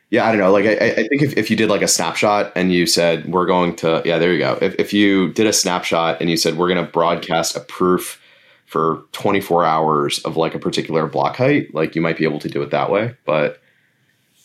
[0.09, 0.51] yeah i don't know.
[0.51, 3.45] Like i, I think if, if you did like a snapshot and you said we're
[3.45, 4.57] going to yeah there you go.
[4.61, 8.21] If, if you did a snapshot and you said we're going to broadcast a proof
[8.65, 12.49] for 24 hours of like a particular block height like you might be able to
[12.49, 13.61] do it that way but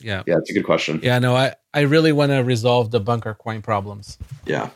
[0.00, 0.22] yeah.
[0.26, 1.00] Yeah it's a good question.
[1.02, 4.18] Yeah no i i really want to resolve the bunker coin problems.
[4.46, 4.70] Yeah.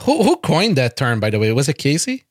[0.00, 1.52] Who who coined that term by the way?
[1.52, 2.24] Was it casey?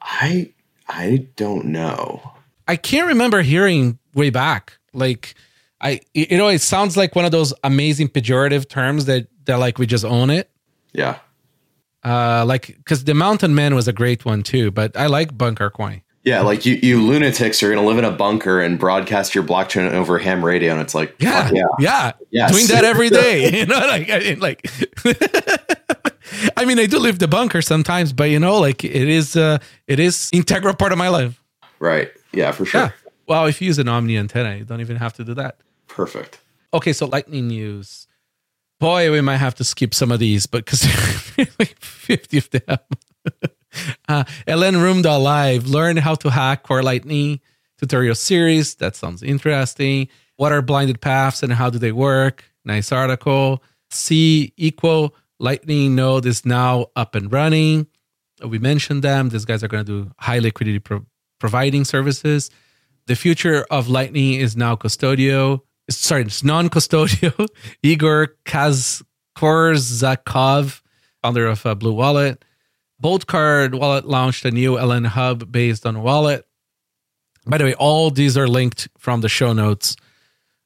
[0.00, 0.52] I
[0.88, 2.32] i don't know.
[2.66, 4.78] I can't remember hearing way back.
[4.92, 5.34] Like
[5.80, 9.78] I you know, it sounds like one of those amazing pejorative terms that that like
[9.78, 10.50] we just own it.
[10.92, 11.18] Yeah.
[12.04, 15.70] Uh like cuz the mountain man was a great one too, but I like bunker
[15.70, 16.02] coin.
[16.24, 19.92] Yeah, like you, you lunatics are gonna live in a bunker and broadcast your blockchain
[19.92, 22.50] over ham radio, and it's like, yeah, yeah, yeah, yes.
[22.50, 23.58] doing that every day.
[23.58, 24.66] you know, like, I mean, like,
[26.56, 29.58] I mean, I do live the bunker sometimes, but you know, like, it is, uh,
[29.86, 31.42] it is integral part of my life.
[31.78, 32.10] Right.
[32.32, 32.80] Yeah, for sure.
[32.80, 32.90] Yeah.
[33.26, 35.58] Well, if you use an Omni antenna, you don't even have to do that.
[35.88, 36.40] Perfect.
[36.72, 38.06] Okay, so lightning news.
[38.80, 40.84] Boy, we might have to skip some of these, but because
[41.58, 42.78] like 50 of them.
[44.08, 47.40] uh, LN Room.live, learn how to hack Core Lightning
[47.78, 48.74] tutorial series.
[48.76, 50.08] That sounds interesting.
[50.36, 52.44] What are blinded paths and how do they work?
[52.64, 53.62] Nice article.
[53.90, 57.86] C equal Lightning node is now up and running.
[58.44, 59.28] We mentioned them.
[59.28, 61.06] These guys are going to do high liquidity pro-
[61.38, 62.50] providing services.
[63.06, 65.60] The future of Lightning is now Custodio.
[65.90, 67.48] Sorry, it's non-Custodio.
[67.82, 68.36] Igor
[69.36, 70.80] Korsakov,
[71.22, 72.42] founder of uh, Blue Wallet.
[73.02, 76.46] Boltcard Wallet launched a new LN hub based on Wallet.
[77.46, 79.96] By the way, all these are linked from the show notes.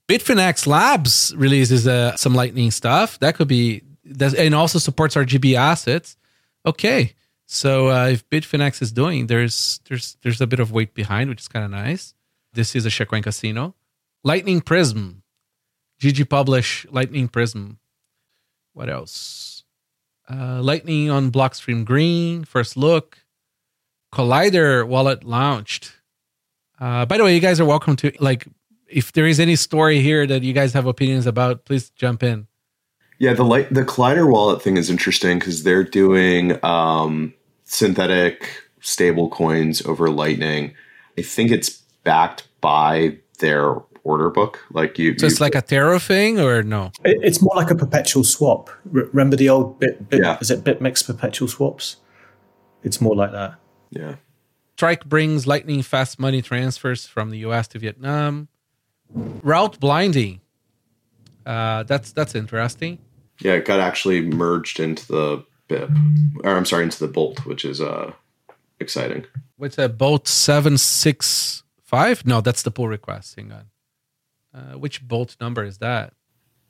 [0.08, 3.18] Bitfinex Labs releases uh, some Lightning stuff.
[3.18, 3.82] That could be,
[4.20, 6.16] and also supports RGB assets.
[6.64, 7.14] Okay,
[7.46, 11.40] so uh, if Bitfinex is doing, there's there's there's a bit of weight behind, which
[11.40, 12.14] is kind of nice.
[12.58, 13.76] This is a Shaquen Casino.
[14.24, 15.22] Lightning Prism,
[16.02, 17.78] GG Publish Lightning Prism.
[18.72, 19.62] What else?
[20.28, 22.42] Uh, Lightning on Blockstream Green.
[22.42, 23.18] First look.
[24.12, 26.00] Kollider wallet launched.
[26.80, 28.48] Uh, by the way, you guys are welcome to like
[28.88, 32.48] if there is any story here that you guys have opinions about, please jump in.
[33.20, 37.34] Yeah, the light the Kollider wallet thing is interesting because they're doing um,
[37.66, 40.74] synthetic stable coins over Lightning.
[41.16, 41.70] I think it's
[42.02, 44.64] backed by their order book.
[44.72, 46.90] Like you, so it's you, like a Taro thing, or no?
[47.04, 48.70] It, it's more like a perpetual swap.
[48.84, 50.08] remember the old bit?
[50.08, 50.38] bit yeah.
[50.40, 51.96] Is it BitMEX perpetual swaps?
[52.82, 53.56] It's more like that.
[53.90, 54.16] Yeah.
[54.76, 58.48] Strike brings lightning fast money transfers from the US to Vietnam.
[59.12, 60.40] Route blinding.
[61.44, 62.98] Uh, that's that's interesting.
[63.40, 65.90] Yeah, it got actually merged into the BIP,
[66.44, 68.12] or I'm sorry, into the Bolt, which is uh
[68.80, 69.24] exciting.
[69.56, 72.24] What's a Bolt seven six five?
[72.26, 73.34] No, that's the pull request.
[73.36, 73.64] Hang on.
[74.54, 76.12] Uh, which bolt number is that?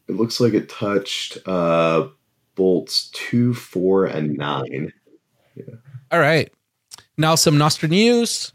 [0.09, 2.09] It looks like it touched uh,
[2.55, 4.93] bolts two, four, and nine.
[5.55, 5.75] Yeah.
[6.11, 6.51] All right.
[7.17, 8.53] Now some Nostr news.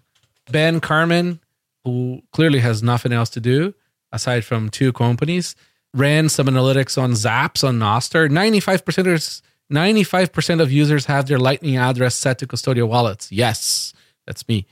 [0.51, 1.39] Ben Carman,
[1.83, 3.73] who clearly has nothing else to do
[4.11, 5.55] aside from two companies,
[5.93, 8.29] ran some analytics on Zaps on Nostr.
[8.29, 9.41] 95%
[9.71, 13.31] 95% of users have their Lightning address set to custodial wallets.
[13.31, 13.93] Yes,
[14.25, 14.67] that's me.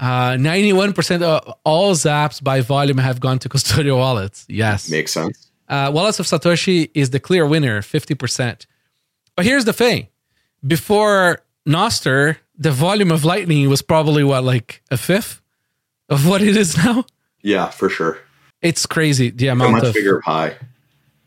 [0.00, 4.46] Uh, 91% of all Zaps by volume have gone to custodial wallets.
[4.48, 4.88] Yes.
[4.88, 5.50] Makes sense.
[5.68, 8.66] Uh, wallets of Satoshi is the clear winner, 50%.
[9.36, 10.08] But here's the thing
[10.66, 15.42] before Nostr, the volume of Lightning was probably what, like a fifth
[16.08, 17.04] of what it is now?
[17.42, 18.18] Yeah, for sure.
[18.62, 20.56] It's crazy the amount a much of bigger pie.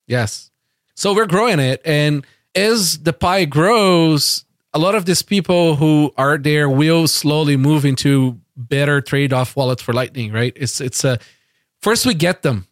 [0.08, 0.52] Yes.
[0.96, 1.82] So we're growing it.
[1.86, 2.26] And
[2.56, 7.86] as the pie grows, a lot of these people who are there will slowly move
[7.86, 10.54] into better trade-off wallets for Lightning, right?
[10.56, 11.20] It's it's a
[11.82, 12.68] first we get them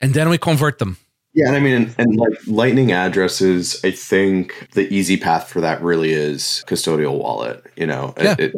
[0.00, 0.98] and then we convert them.
[1.34, 5.60] Yeah, and I mean, and, and, like Lightning addresses, I think the easy path for
[5.60, 7.64] that really is custodial wallet.
[7.76, 8.34] You know, yeah.
[8.38, 8.54] it,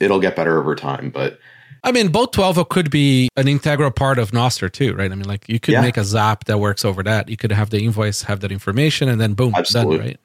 [0.00, 1.38] it, will get better over time, but
[1.84, 5.10] I mean, BOLT 12 could be an integral part of Nostr too, right?
[5.10, 5.80] I mean, like you could yeah.
[5.80, 7.28] make a Zap that works over that.
[7.28, 9.96] You could have the invoice, have that information, and then boom, Absolutely.
[9.96, 10.20] done, right?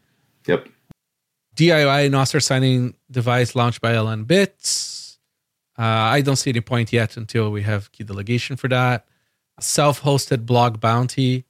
[0.48, 0.68] Yep.
[1.56, 5.18] DIY Nostr signing device launched by LNbits.
[5.78, 9.06] Uh, I don't see any point yet until we have key delegation for that.
[9.60, 11.46] Self-hosted blog bounty.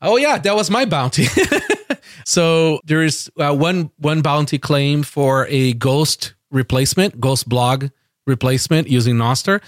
[0.00, 1.26] Oh yeah, that was my bounty.
[2.24, 7.88] so there is uh, one one bounty claim for a ghost replacement, ghost blog
[8.26, 9.60] replacement using Nostr.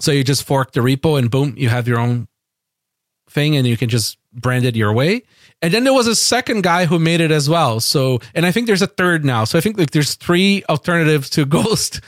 [0.00, 2.28] So you just fork the repo and boom, you have your own
[3.28, 5.22] thing and you can just brand it your way.
[5.62, 7.80] And then there was a second guy who made it as well.
[7.80, 9.44] So, and I think there's a third now.
[9.44, 12.00] So I think like there's three alternatives to Ghost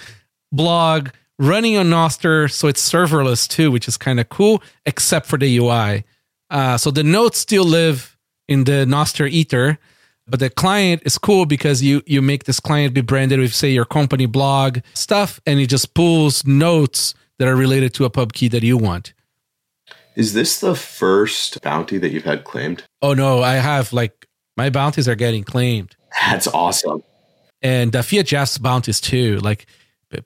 [0.53, 2.51] blog running on Nostr.
[2.51, 6.05] So it's serverless too, which is kind of cool, except for the UI.
[6.51, 8.19] Uh, so the notes still live
[8.49, 9.79] in the Nostr Ether
[10.27, 13.71] but the client is cool because you you make this client be branded with say
[13.71, 18.33] your company blog stuff, and it just pulls notes that are related to a pub
[18.33, 19.13] key that you want.
[20.17, 22.85] Is this the first bounty that you've had claimed?
[23.03, 24.27] Oh no, I have like
[24.57, 25.97] my bounties are getting claimed.
[26.21, 27.03] That's awesome.
[27.63, 29.39] And uh, fiatjaf's bounties too.
[29.39, 29.67] Like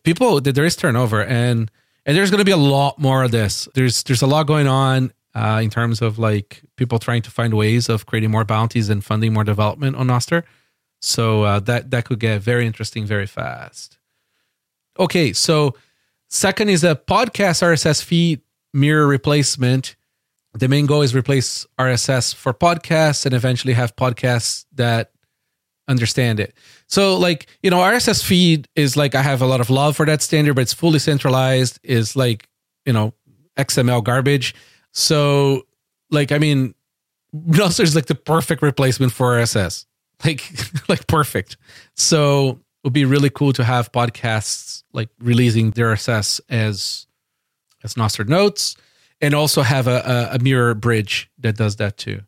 [0.02, 1.70] people, there is turnover, and
[2.04, 3.68] and there's going to be a lot more of this.
[3.74, 7.54] There's there's a lot going on uh, in terms of like people trying to find
[7.54, 10.42] ways of creating more bounties and funding more development on Nostr.
[11.00, 13.98] So uh, that that could get very interesting very fast.
[14.98, 15.76] Okay, so
[16.28, 18.40] second is a podcast RSS feed
[18.72, 19.96] mirror replacement.
[20.54, 25.12] The main goal is replace RSS for podcasts and eventually have podcasts that
[25.88, 26.54] understand it.
[26.86, 30.06] So like, you know, RSS feed is like I have a lot of love for
[30.06, 32.48] that standard, but it's fully centralized, is like,
[32.84, 33.14] you know,
[33.58, 34.54] XML garbage.
[34.92, 35.66] So,
[36.10, 36.74] like, I mean,
[37.34, 39.84] Nostr is like the perfect replacement for RSS,
[40.24, 40.42] like,
[40.88, 41.56] like perfect.
[41.94, 47.07] So, it would be really cool to have podcasts like releasing their RSS as
[47.84, 48.76] as Nostr notes,
[49.20, 52.20] and also have a, a, a mirror bridge that does that too.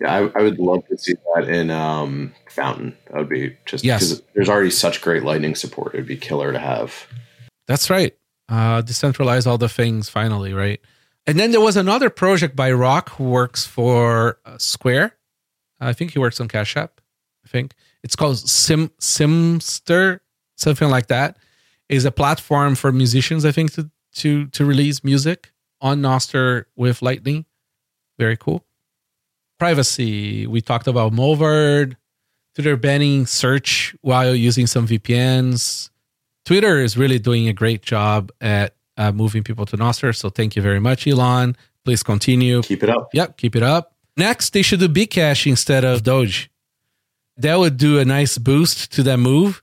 [0.00, 2.96] Yeah, I, I, would love to see that in um, Fountain.
[3.06, 4.00] That would be just yes.
[4.00, 5.94] because there's already such great Lightning support.
[5.94, 7.06] It would be killer to have.
[7.68, 8.12] That's right.
[8.48, 10.80] Uh, decentralize all the things finally, right?
[11.26, 15.16] And then there was another project by Rock who works for uh, Square.
[15.80, 17.00] I think he works on Cash App.
[17.44, 20.20] I think it's called Sim Simster,
[20.56, 21.36] something like that.
[21.88, 23.44] Is a platform for musicians.
[23.44, 27.44] I think to to to release music on Nostr with Lightning.
[28.18, 28.64] Very cool.
[29.58, 30.46] Privacy.
[30.46, 31.96] We talked about Mullvad.
[32.54, 35.88] Twitter banning search while using some VPNs.
[36.44, 40.14] Twitter is really doing a great job at uh, moving people to Nostr.
[40.14, 41.56] So thank you very much, Elon.
[41.84, 42.62] Please continue.
[42.62, 43.08] Keep it up.
[43.14, 43.94] Yep, keep it up.
[44.16, 46.50] Next, they should do Bcash instead of Doge.
[47.38, 49.62] That would do a nice boost to that move.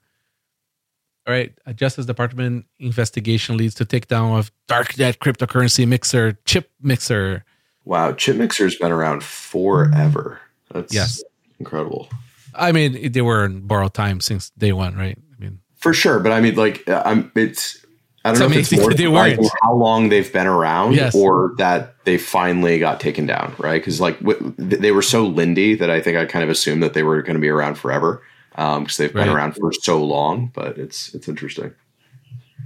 [1.30, 7.46] All right, a Justice Department investigation leads to takedown of darknet cryptocurrency mixer, chip mixer.
[7.86, 10.42] Wow, ChipMixer's been around forever.
[10.74, 11.24] That's Yes.
[11.60, 12.10] incredible.
[12.56, 15.20] I mean, they were in borrowed time since day one, right?
[15.38, 17.32] I mean, For sure, but I mean, like, uh, I'm.
[17.36, 17.86] It's.
[18.26, 19.40] I don't know if it's more they weren't.
[19.62, 21.14] how long they've been around, Yes.
[21.14, 23.80] or that they finally got taken down, right?
[23.80, 26.96] Because like w- they were so lindy that I think I kind of assumed that
[26.96, 29.36] they were going to be around forever, because they've been Right.
[29.36, 30.52] around for so long.
[30.54, 31.74] But it's it's interesting.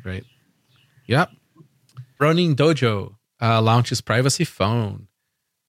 [0.06, 0.24] right?
[1.08, 1.32] Yep.
[2.20, 5.08] RoninDojo uh, launches privacy phone.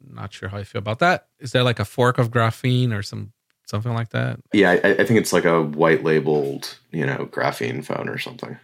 [0.07, 1.29] Not sure how I feel about that.
[1.41, 3.33] Is there like a fork of graphene or some
[3.67, 4.39] something like that?
[4.53, 8.59] Yeah, I, I think it's like a white labeled, you know, graphene phone or something.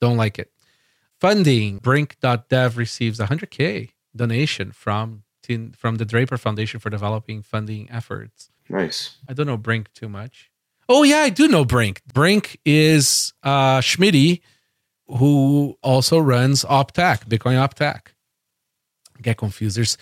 [0.00, 0.50] Don't like it.
[1.20, 1.78] Funding.
[1.78, 5.24] Brink.dev receives 100K donation from
[5.76, 8.50] from the Draper Foundation for developing funding efforts.
[8.68, 9.16] Nice.
[9.28, 10.49] I don't know Brink too much.
[10.92, 12.02] Oh yeah, I do know Brink.
[12.12, 14.40] Brink is uh Schmitty,
[15.06, 18.08] who also runs Optech, Bitcoin Optech.
[19.16, 19.76] I get confused.
[19.76, 19.96] There's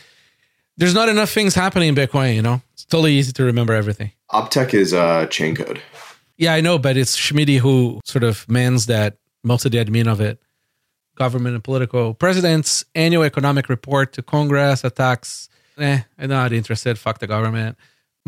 [0.78, 2.62] there's not enough things happening in Bitcoin, you know?
[2.72, 4.12] It's totally easy to remember everything.
[4.30, 5.80] Optech is uh, Chaincode.
[6.38, 10.06] Yeah, I know, but it's Schmitty who sort of mans that most of the admin
[10.06, 10.40] of it.
[11.16, 15.48] Government and political president's annual economic report to Congress attacks.
[15.76, 16.96] Eh, I'm not interested.
[16.98, 17.76] Fuck the government.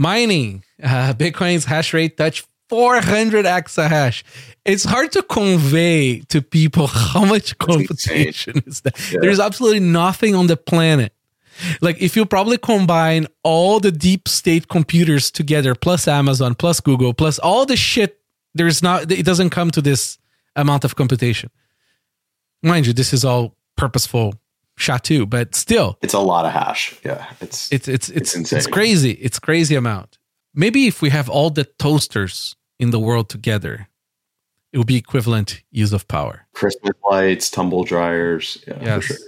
[0.00, 0.64] Mining.
[0.82, 4.22] Uh, Bitcoin's hash rate touched 400 exahash.
[4.64, 8.98] It's hard to convey to people how much computation is that.
[9.12, 9.18] Yeah.
[9.20, 11.12] There's absolutely nothing on the planet
[11.80, 17.12] like if you probably combine all the deep state computers together plus amazon plus google
[17.12, 18.20] plus all the shit
[18.54, 20.18] there's not it doesn't come to this
[20.56, 21.50] amount of computation
[22.62, 24.34] mind you this is all purposeful
[24.80, 26.94] shot too but still It's a lot of hash.
[27.04, 30.18] Yeah, it's it's it's it's It's it's, crazy it's crazy amount
[30.54, 33.88] maybe if we have all the toasters in the world together
[34.72, 38.58] it would be equivalent use of power Christmas lights, tumble dryers.
[38.66, 39.06] Yeah, Yes.
[39.06, 39.26] for sure.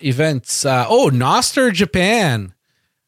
[0.00, 0.64] events.
[0.64, 2.54] Uh, oh, Nostr Japan.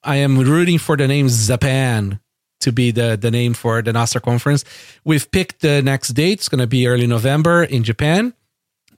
[0.03, 2.21] I am rooting for the name Japan
[2.61, 4.65] to be the, the name for the Nostr conference.
[5.05, 6.39] We've picked the next date.
[6.41, 8.33] It's going to be early November in Japan.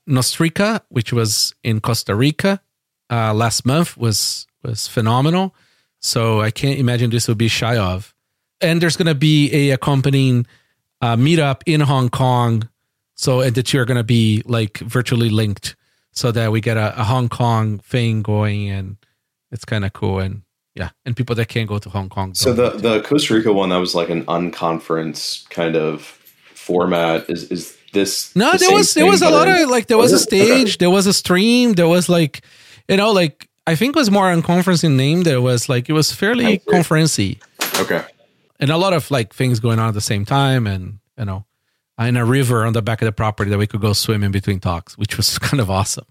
[0.09, 2.60] Nostrica, which was in Costa Rica
[3.10, 5.54] uh, last month, was was phenomenal.
[6.00, 8.14] So I can't imagine this will be shy of.
[8.60, 10.46] And there's going to be a accompanying
[11.00, 12.68] uh, meetup in Hong Kong.
[13.14, 15.76] So and the two are going to be like virtually linked
[16.12, 18.96] so that we get a, a Hong Kong thing going and
[19.50, 20.18] it's kind of cool.
[20.18, 20.42] And
[20.74, 22.34] yeah, and people that can't go to Hong Kong.
[22.34, 26.02] So the the Costa Rica one that was like an unconference kind of
[26.54, 27.28] format.
[27.30, 28.34] Is is this?
[28.36, 30.26] no, the there was there was a lot of like there was a Was?
[30.26, 30.44] Okay.
[30.44, 32.42] stage, there was a stream, there was like
[32.88, 35.22] you know like I think it was more unconference in name.
[35.22, 36.64] There was like it was fairly I see.
[36.70, 38.04] conferencey Okay.
[38.60, 41.44] and a lot of like things going on at the same time, and you know,
[41.98, 44.30] in a river on the back of the property that we could go swim in
[44.32, 46.06] between talks, which was kind of awesome.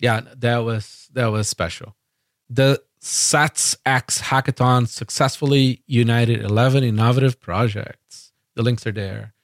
[0.00, 1.94] Yeah, that was that was special.
[2.50, 8.32] The SATS X hackathon successfully united 11 innovative projects.
[8.54, 9.34] The links are there.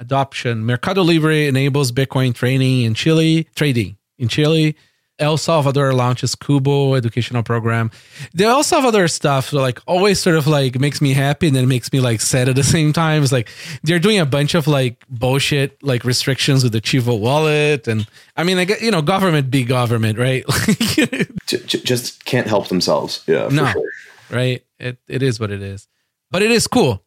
[0.00, 0.64] Adoption.
[0.66, 4.74] Mercado Libre enables Bitcoin training in Chile, trading in Chile.
[5.20, 7.90] El Salvador launches Kubo educational program.
[8.32, 11.92] The El Salvador stuff like always sort of like makes me happy and then makes
[11.92, 13.22] me like sad at the same time.
[13.22, 13.48] It's like
[13.84, 18.42] they're doing a bunch of like bullshit like restrictions with the Chivo wallet and I
[18.42, 20.44] mean I get you know government be government right
[21.46, 23.22] just can't help themselves.
[23.26, 23.48] Yeah.
[23.48, 23.66] For No.
[23.72, 23.90] Sure.
[24.30, 24.64] right?
[24.80, 25.86] It it is what it is,
[26.30, 27.02] but it is cool,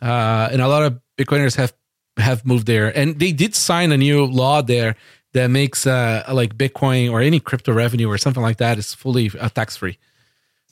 [0.00, 1.74] uh, and a lot of Bitcoiners have
[2.16, 4.96] have moved there, and they did sign a new law there
[5.32, 9.30] that makes uh, like Bitcoin or any crypto revenue or something like that is fully
[9.38, 9.98] uh, tax free.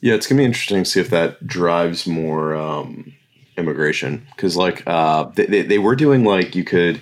[0.00, 3.12] Yeah, it's gonna be interesting to see if that drives more um,
[3.56, 7.00] immigration because, like, uh, they, they they were doing like you could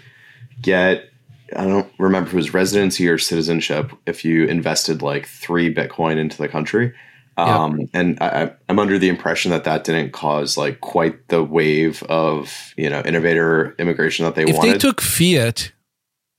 [0.60, 1.10] get
[1.54, 6.16] I don't remember if it was residency or citizenship if you invested like three Bitcoin
[6.16, 6.94] into the country.
[7.36, 12.02] Um, And I, I'm under the impression that that didn't cause like quite the wave
[12.04, 14.68] of you know innovator immigration that they If wanted.
[14.68, 15.72] If they took fiat,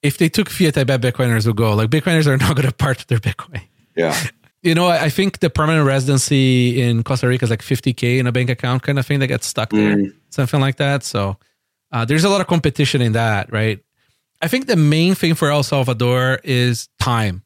[0.07, 1.73] if they took fiat, I bet Bitcoiners would go.
[1.75, 3.61] Like Bitcoiners are not going to part with their Bitcoin.
[3.95, 4.15] yeah,
[4.63, 8.25] You know, I I think the permanent residency in Costa Rica is like 50k in
[8.27, 10.13] a bank account kind of thing that gets stuck there, Mm.
[10.29, 11.03] something like that.
[11.03, 11.37] So
[11.91, 13.79] uh, there's a lot of competition in that, right?
[14.41, 17.43] I think the main thing for El Salvador is time.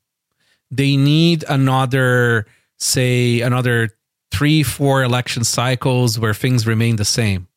[0.72, 2.46] they need another,
[2.78, 3.90] say, another
[4.32, 7.48] three, four election cycles where things remain the same.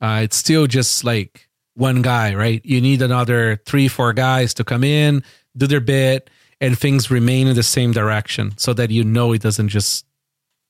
[0.00, 2.60] Uh, it's still just like one guy, right?
[2.64, 5.22] You need another three, four guys to come in,
[5.56, 6.30] do their bit,
[6.60, 10.06] and things remain in the same direction so that you know it doesn't just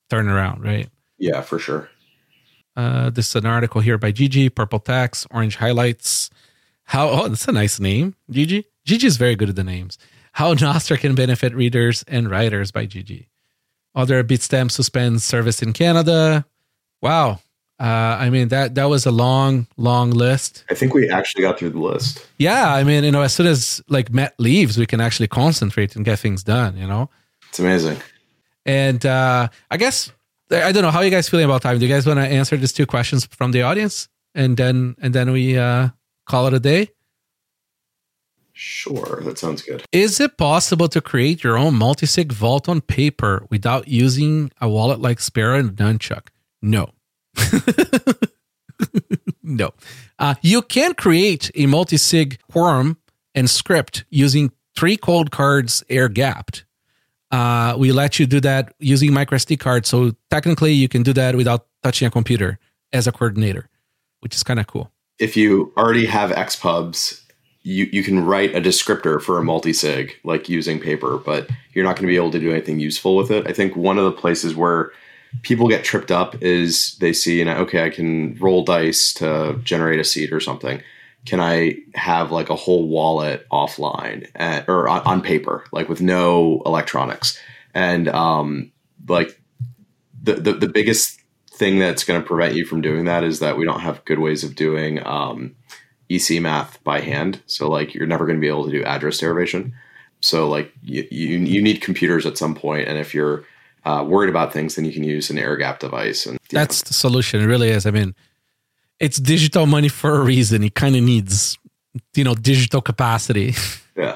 [0.09, 0.89] turn around, right?
[1.17, 1.89] Yeah, for sure.
[2.75, 6.29] Uh, this is an article here by Gigi, Purple Text, Orange Highlights.
[6.83, 8.65] How, oh, that's a nice name, Gigi.
[8.85, 9.97] Gigi is very good at the names.
[10.33, 13.29] How Nostr can benefit readers and writers by Gigi.
[13.95, 16.45] Other Bitstamp suspends service in Canada.
[17.01, 17.39] Wow.
[17.79, 20.63] Uh, I mean that that was a long, long list.
[20.69, 22.25] I think we actually got through the list.
[22.37, 25.95] Yeah, I mean, you know, as soon as like Matt leaves, we can actually concentrate
[25.95, 26.75] and get things done.
[26.75, 27.09] You know,
[27.49, 27.97] It's amazing.
[28.65, 30.11] and uh, I guess
[30.49, 31.77] I don't know how you guys feeling about time.
[31.77, 35.13] Do you guys want to answer these two questions from the audience, and then and
[35.13, 35.89] then we uh,
[36.25, 36.89] call it a day?
[38.53, 39.83] Sure, that sounds good.
[39.91, 44.99] Is it possible to create your own multi-sig vault on paper without using a wallet
[44.99, 46.29] like Sparrow and Nunchuk?
[46.59, 46.89] No.
[49.43, 49.73] no.
[50.19, 52.97] Uh, you can create a multi-sig quorum
[53.35, 56.65] and script using three Coldcards air gapped.
[57.31, 59.89] Uh, we let you do that using microSD cards.
[59.89, 62.59] So technically you can do that without touching a computer
[62.93, 63.69] as a coordinator,
[64.21, 64.91] which is kind of cool.
[65.19, 67.21] If you already have XPubs,
[67.63, 71.97] you, you can write a descriptor for a multi-sig, like using paper, but you're not
[71.97, 73.45] going to be able to do anything useful with it.
[73.45, 74.91] I think one of the places where
[75.41, 79.59] people get tripped up is they see, you know, okay, I can roll dice to
[79.63, 80.81] generate a seed or something.
[81.25, 86.01] Can I have like a whole wallet offline at, or on, on paper, like with
[86.01, 87.39] no electronics?
[87.73, 88.71] And um,
[89.07, 89.41] like
[90.23, 91.19] the, the the biggest
[91.51, 94.19] thing that's going to prevent you from doing that is that we don't have good
[94.19, 95.55] ways of doing um,
[96.09, 97.41] EC math by hand.
[97.47, 99.73] So like you're never going to be able to do address derivation.
[100.21, 103.43] So like you, you you need computers at some point, and if you're
[103.85, 106.25] uh, worried about things, then you can use an air gap device.
[106.25, 107.41] And That's the solution.
[107.41, 107.85] It really is.
[107.85, 108.15] I mean,
[108.99, 110.63] it's digital money for a reason.
[110.63, 111.57] It kind of needs,
[112.15, 113.55] you know, digital capacity.
[113.95, 114.15] yeah.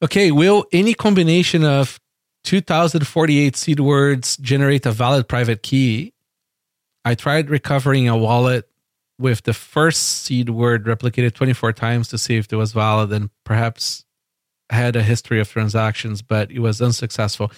[0.00, 1.98] Okay, will any combination of
[2.44, 6.12] 2048 seed words generate a valid private key?
[7.04, 8.68] I tried recovering a wallet
[9.18, 13.30] with the first seed word replicated 24 times to see if it was valid and
[13.44, 14.04] perhaps
[14.70, 17.50] had a history of transactions, but it was unsuccessful.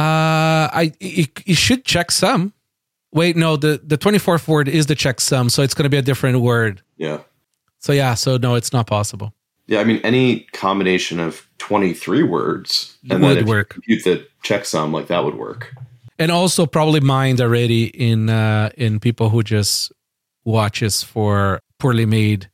[0.00, 2.52] Uh, I it, it should check some.
[3.12, 6.02] Wait, no, the the 24th word is the checksum, so it's going to be a
[6.02, 6.82] different word.
[6.96, 7.18] yeah.
[7.82, 9.32] So yeah, so no, it's not possible.
[9.66, 13.70] Yeah, I mean, any combination of 23 words and Would then you work.
[13.70, 15.72] compute the checksum, like that would work.
[16.18, 19.92] and also probably mined already in uh, in people who just
[20.44, 22.50] watches for poorly made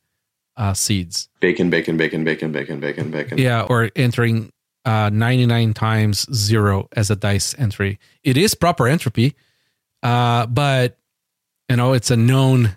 [0.55, 1.27] uh, seeds.
[1.41, 3.37] Bacon, bacon, bacon, bacon, bacon, bacon, bacon.
[3.37, 4.51] Yeah, or entering
[4.87, 7.99] uh, 99 times zero as a dice entry.
[8.23, 9.35] It is proper entropy,
[10.01, 10.97] uh, but
[11.67, 12.73] you know it's a known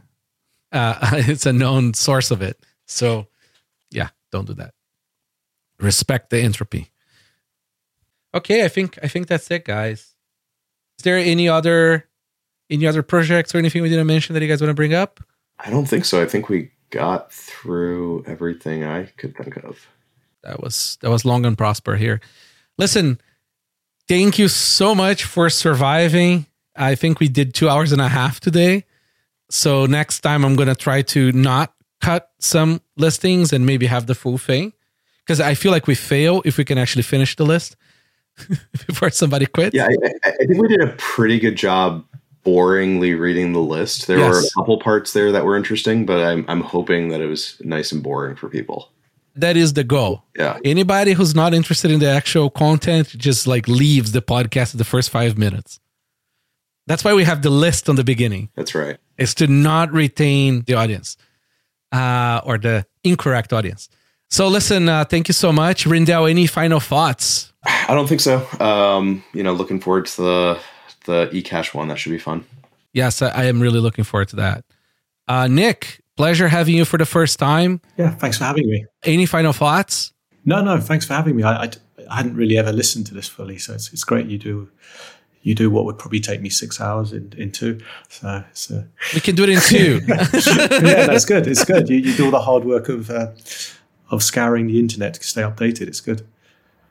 [0.73, 2.59] uh, it's a known source of it.
[2.87, 3.29] So
[3.93, 4.75] yeah, don't do that.
[5.79, 6.91] Respect the entropy.
[8.35, 10.01] Okay, I think I think that's it, guys.
[10.99, 12.09] Is there any other
[12.69, 15.21] any other projects or anything we didn't mention that you guys want to bring up?
[15.61, 16.21] I don't think so.
[16.21, 19.87] I think we got through everything I could think of.
[20.43, 22.21] That was that was long and prosper here.
[22.79, 23.21] Listen,
[24.09, 26.47] thank you so much for surviving.
[26.77, 28.85] I think we did two hours and a half today.
[29.51, 34.15] So next time I'm gonna try to not cut some listings and maybe have the
[34.15, 34.73] full thing.
[35.25, 37.77] Because I feel like we fail if we can actually finish the list
[38.87, 39.75] before somebody quits.
[39.75, 42.05] Yeah, I, I I think we did a pretty good job
[42.45, 44.07] boringly reading the list.
[44.07, 47.27] There were a couple parts there that were interesting, but I'm I'm hoping that it
[47.27, 48.91] was nice and boring for people.
[49.37, 50.25] That is the goal.
[50.37, 50.59] Yeah.
[50.65, 54.85] Anybody who's not interested in the actual content just like leaves the podcast at the
[54.85, 55.81] first five minutes.
[56.87, 58.49] That's why we have the list on the beginning.
[58.57, 58.99] That's right.
[59.17, 61.17] is to not retain the audience
[61.93, 63.89] uh, or the incorrect audience.
[64.29, 65.85] So listen, uh, thank you so much.
[65.85, 67.53] Rijndael, any final thoughts?
[67.65, 68.47] I don't think so.
[68.59, 70.61] Um, you know, looking forward to the
[71.07, 71.89] the eCash one.
[71.89, 72.45] That should be fun.
[72.93, 74.65] Yes, I, I am really looking forward to that.
[75.29, 77.81] Uh, Nick, pleasure having you for the first time.
[77.97, 78.85] Yeah, thanks for having me.
[79.05, 80.13] Any final thoughts?
[80.45, 81.43] No, no, thanks for having me.
[81.43, 81.71] I, I,
[82.11, 84.69] I hadn't really ever listened to this fully, so it's, it's great you do
[85.43, 87.81] you do what would probably take me six hours in, in two.
[88.11, 88.85] So it's, uh,
[89.15, 90.01] We can do it in two.
[90.09, 91.47] yeah, that's good.
[91.47, 91.89] It's good.
[91.89, 93.29] You, you do all the hard work of uh,
[94.11, 95.89] of scouring the internet to stay updated.
[95.89, 96.27] It's good.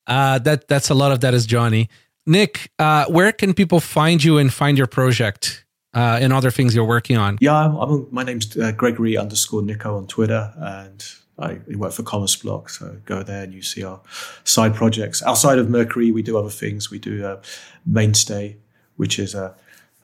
[0.07, 1.89] uh, that that's a lot of that is Johnny.
[2.25, 5.63] Nick, uh, where can people find you and find your project
[5.93, 7.37] uh, and other things you're working on?
[7.41, 11.03] Yeah, I'm, I'm my name's uh, Gregory underscore Nico on Twitter, and
[11.37, 14.01] I work for CommerceBlock, so go there and you see our
[14.43, 15.23] side projects.
[15.23, 16.91] Outside of Mercury, we do other things.
[16.91, 17.41] We do uh,
[17.85, 18.57] Mainstay,
[18.97, 19.55] which is a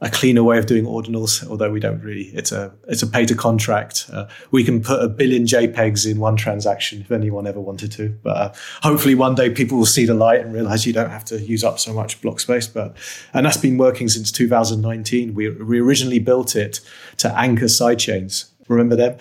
[0.06, 2.26] a cleaner way of doing ordinals, although we don't really.
[2.26, 4.06] It's a it's a pay to contract.
[4.14, 8.10] Uh, we can put a billion JPEGs in one transaction if anyone ever wanted to.
[8.22, 8.54] But uh,
[8.84, 11.64] hopefully one day people will see the light and realize you don't have to use
[11.64, 12.68] up so much block space.
[12.68, 12.96] But
[13.34, 15.34] and that's been working since 2019.
[15.34, 16.82] We we originally built it
[17.18, 18.52] to anchor sidechains.
[18.68, 19.18] Remember them?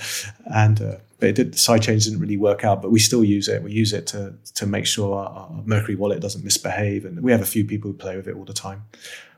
[0.55, 2.83] And uh, but it did, sidechains didn't really work out.
[2.83, 3.63] But we still use it.
[3.63, 7.33] We use it to to make sure our, our Mercury wallet doesn't misbehave, and we
[7.33, 8.85] have a few people who play with it all the time.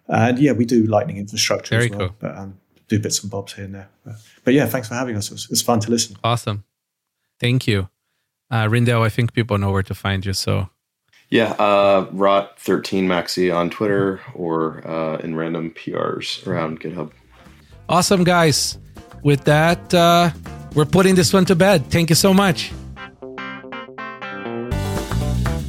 [0.09, 2.17] And yeah, we do Lightning infrastructure Very as well, cool.
[2.21, 2.59] but um,
[2.89, 3.89] do bits and bobs here and there.
[4.05, 4.15] But,
[4.45, 5.29] but yeah, thanks for having us.
[5.29, 6.17] It was, it was fun to listen.
[6.23, 6.65] Awesome.
[7.41, 7.89] Thank you.
[8.51, 10.33] Uh, Rijndael, I think people know where to find you.
[10.33, 10.69] So
[11.31, 17.11] Yeah, uh, Rot13 Maxi on Twitter or uh, in random PRs around GitHub.
[17.89, 18.79] awesome, guys.
[19.23, 20.31] With that, uh,
[20.75, 21.87] we're putting this one to bed.
[21.91, 22.71] Thank you so much.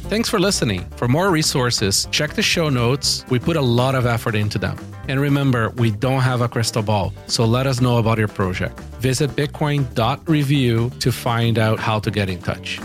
[0.08, 0.88] Thanks for listening.
[0.96, 3.26] For more resources, check the show notes.
[3.28, 4.78] We put a lot of effort into them.
[5.06, 8.80] And remember, we don't have a crystal ball, so let us know about your project.
[9.02, 12.80] Visit bitcoin.review to find out how to get in touch.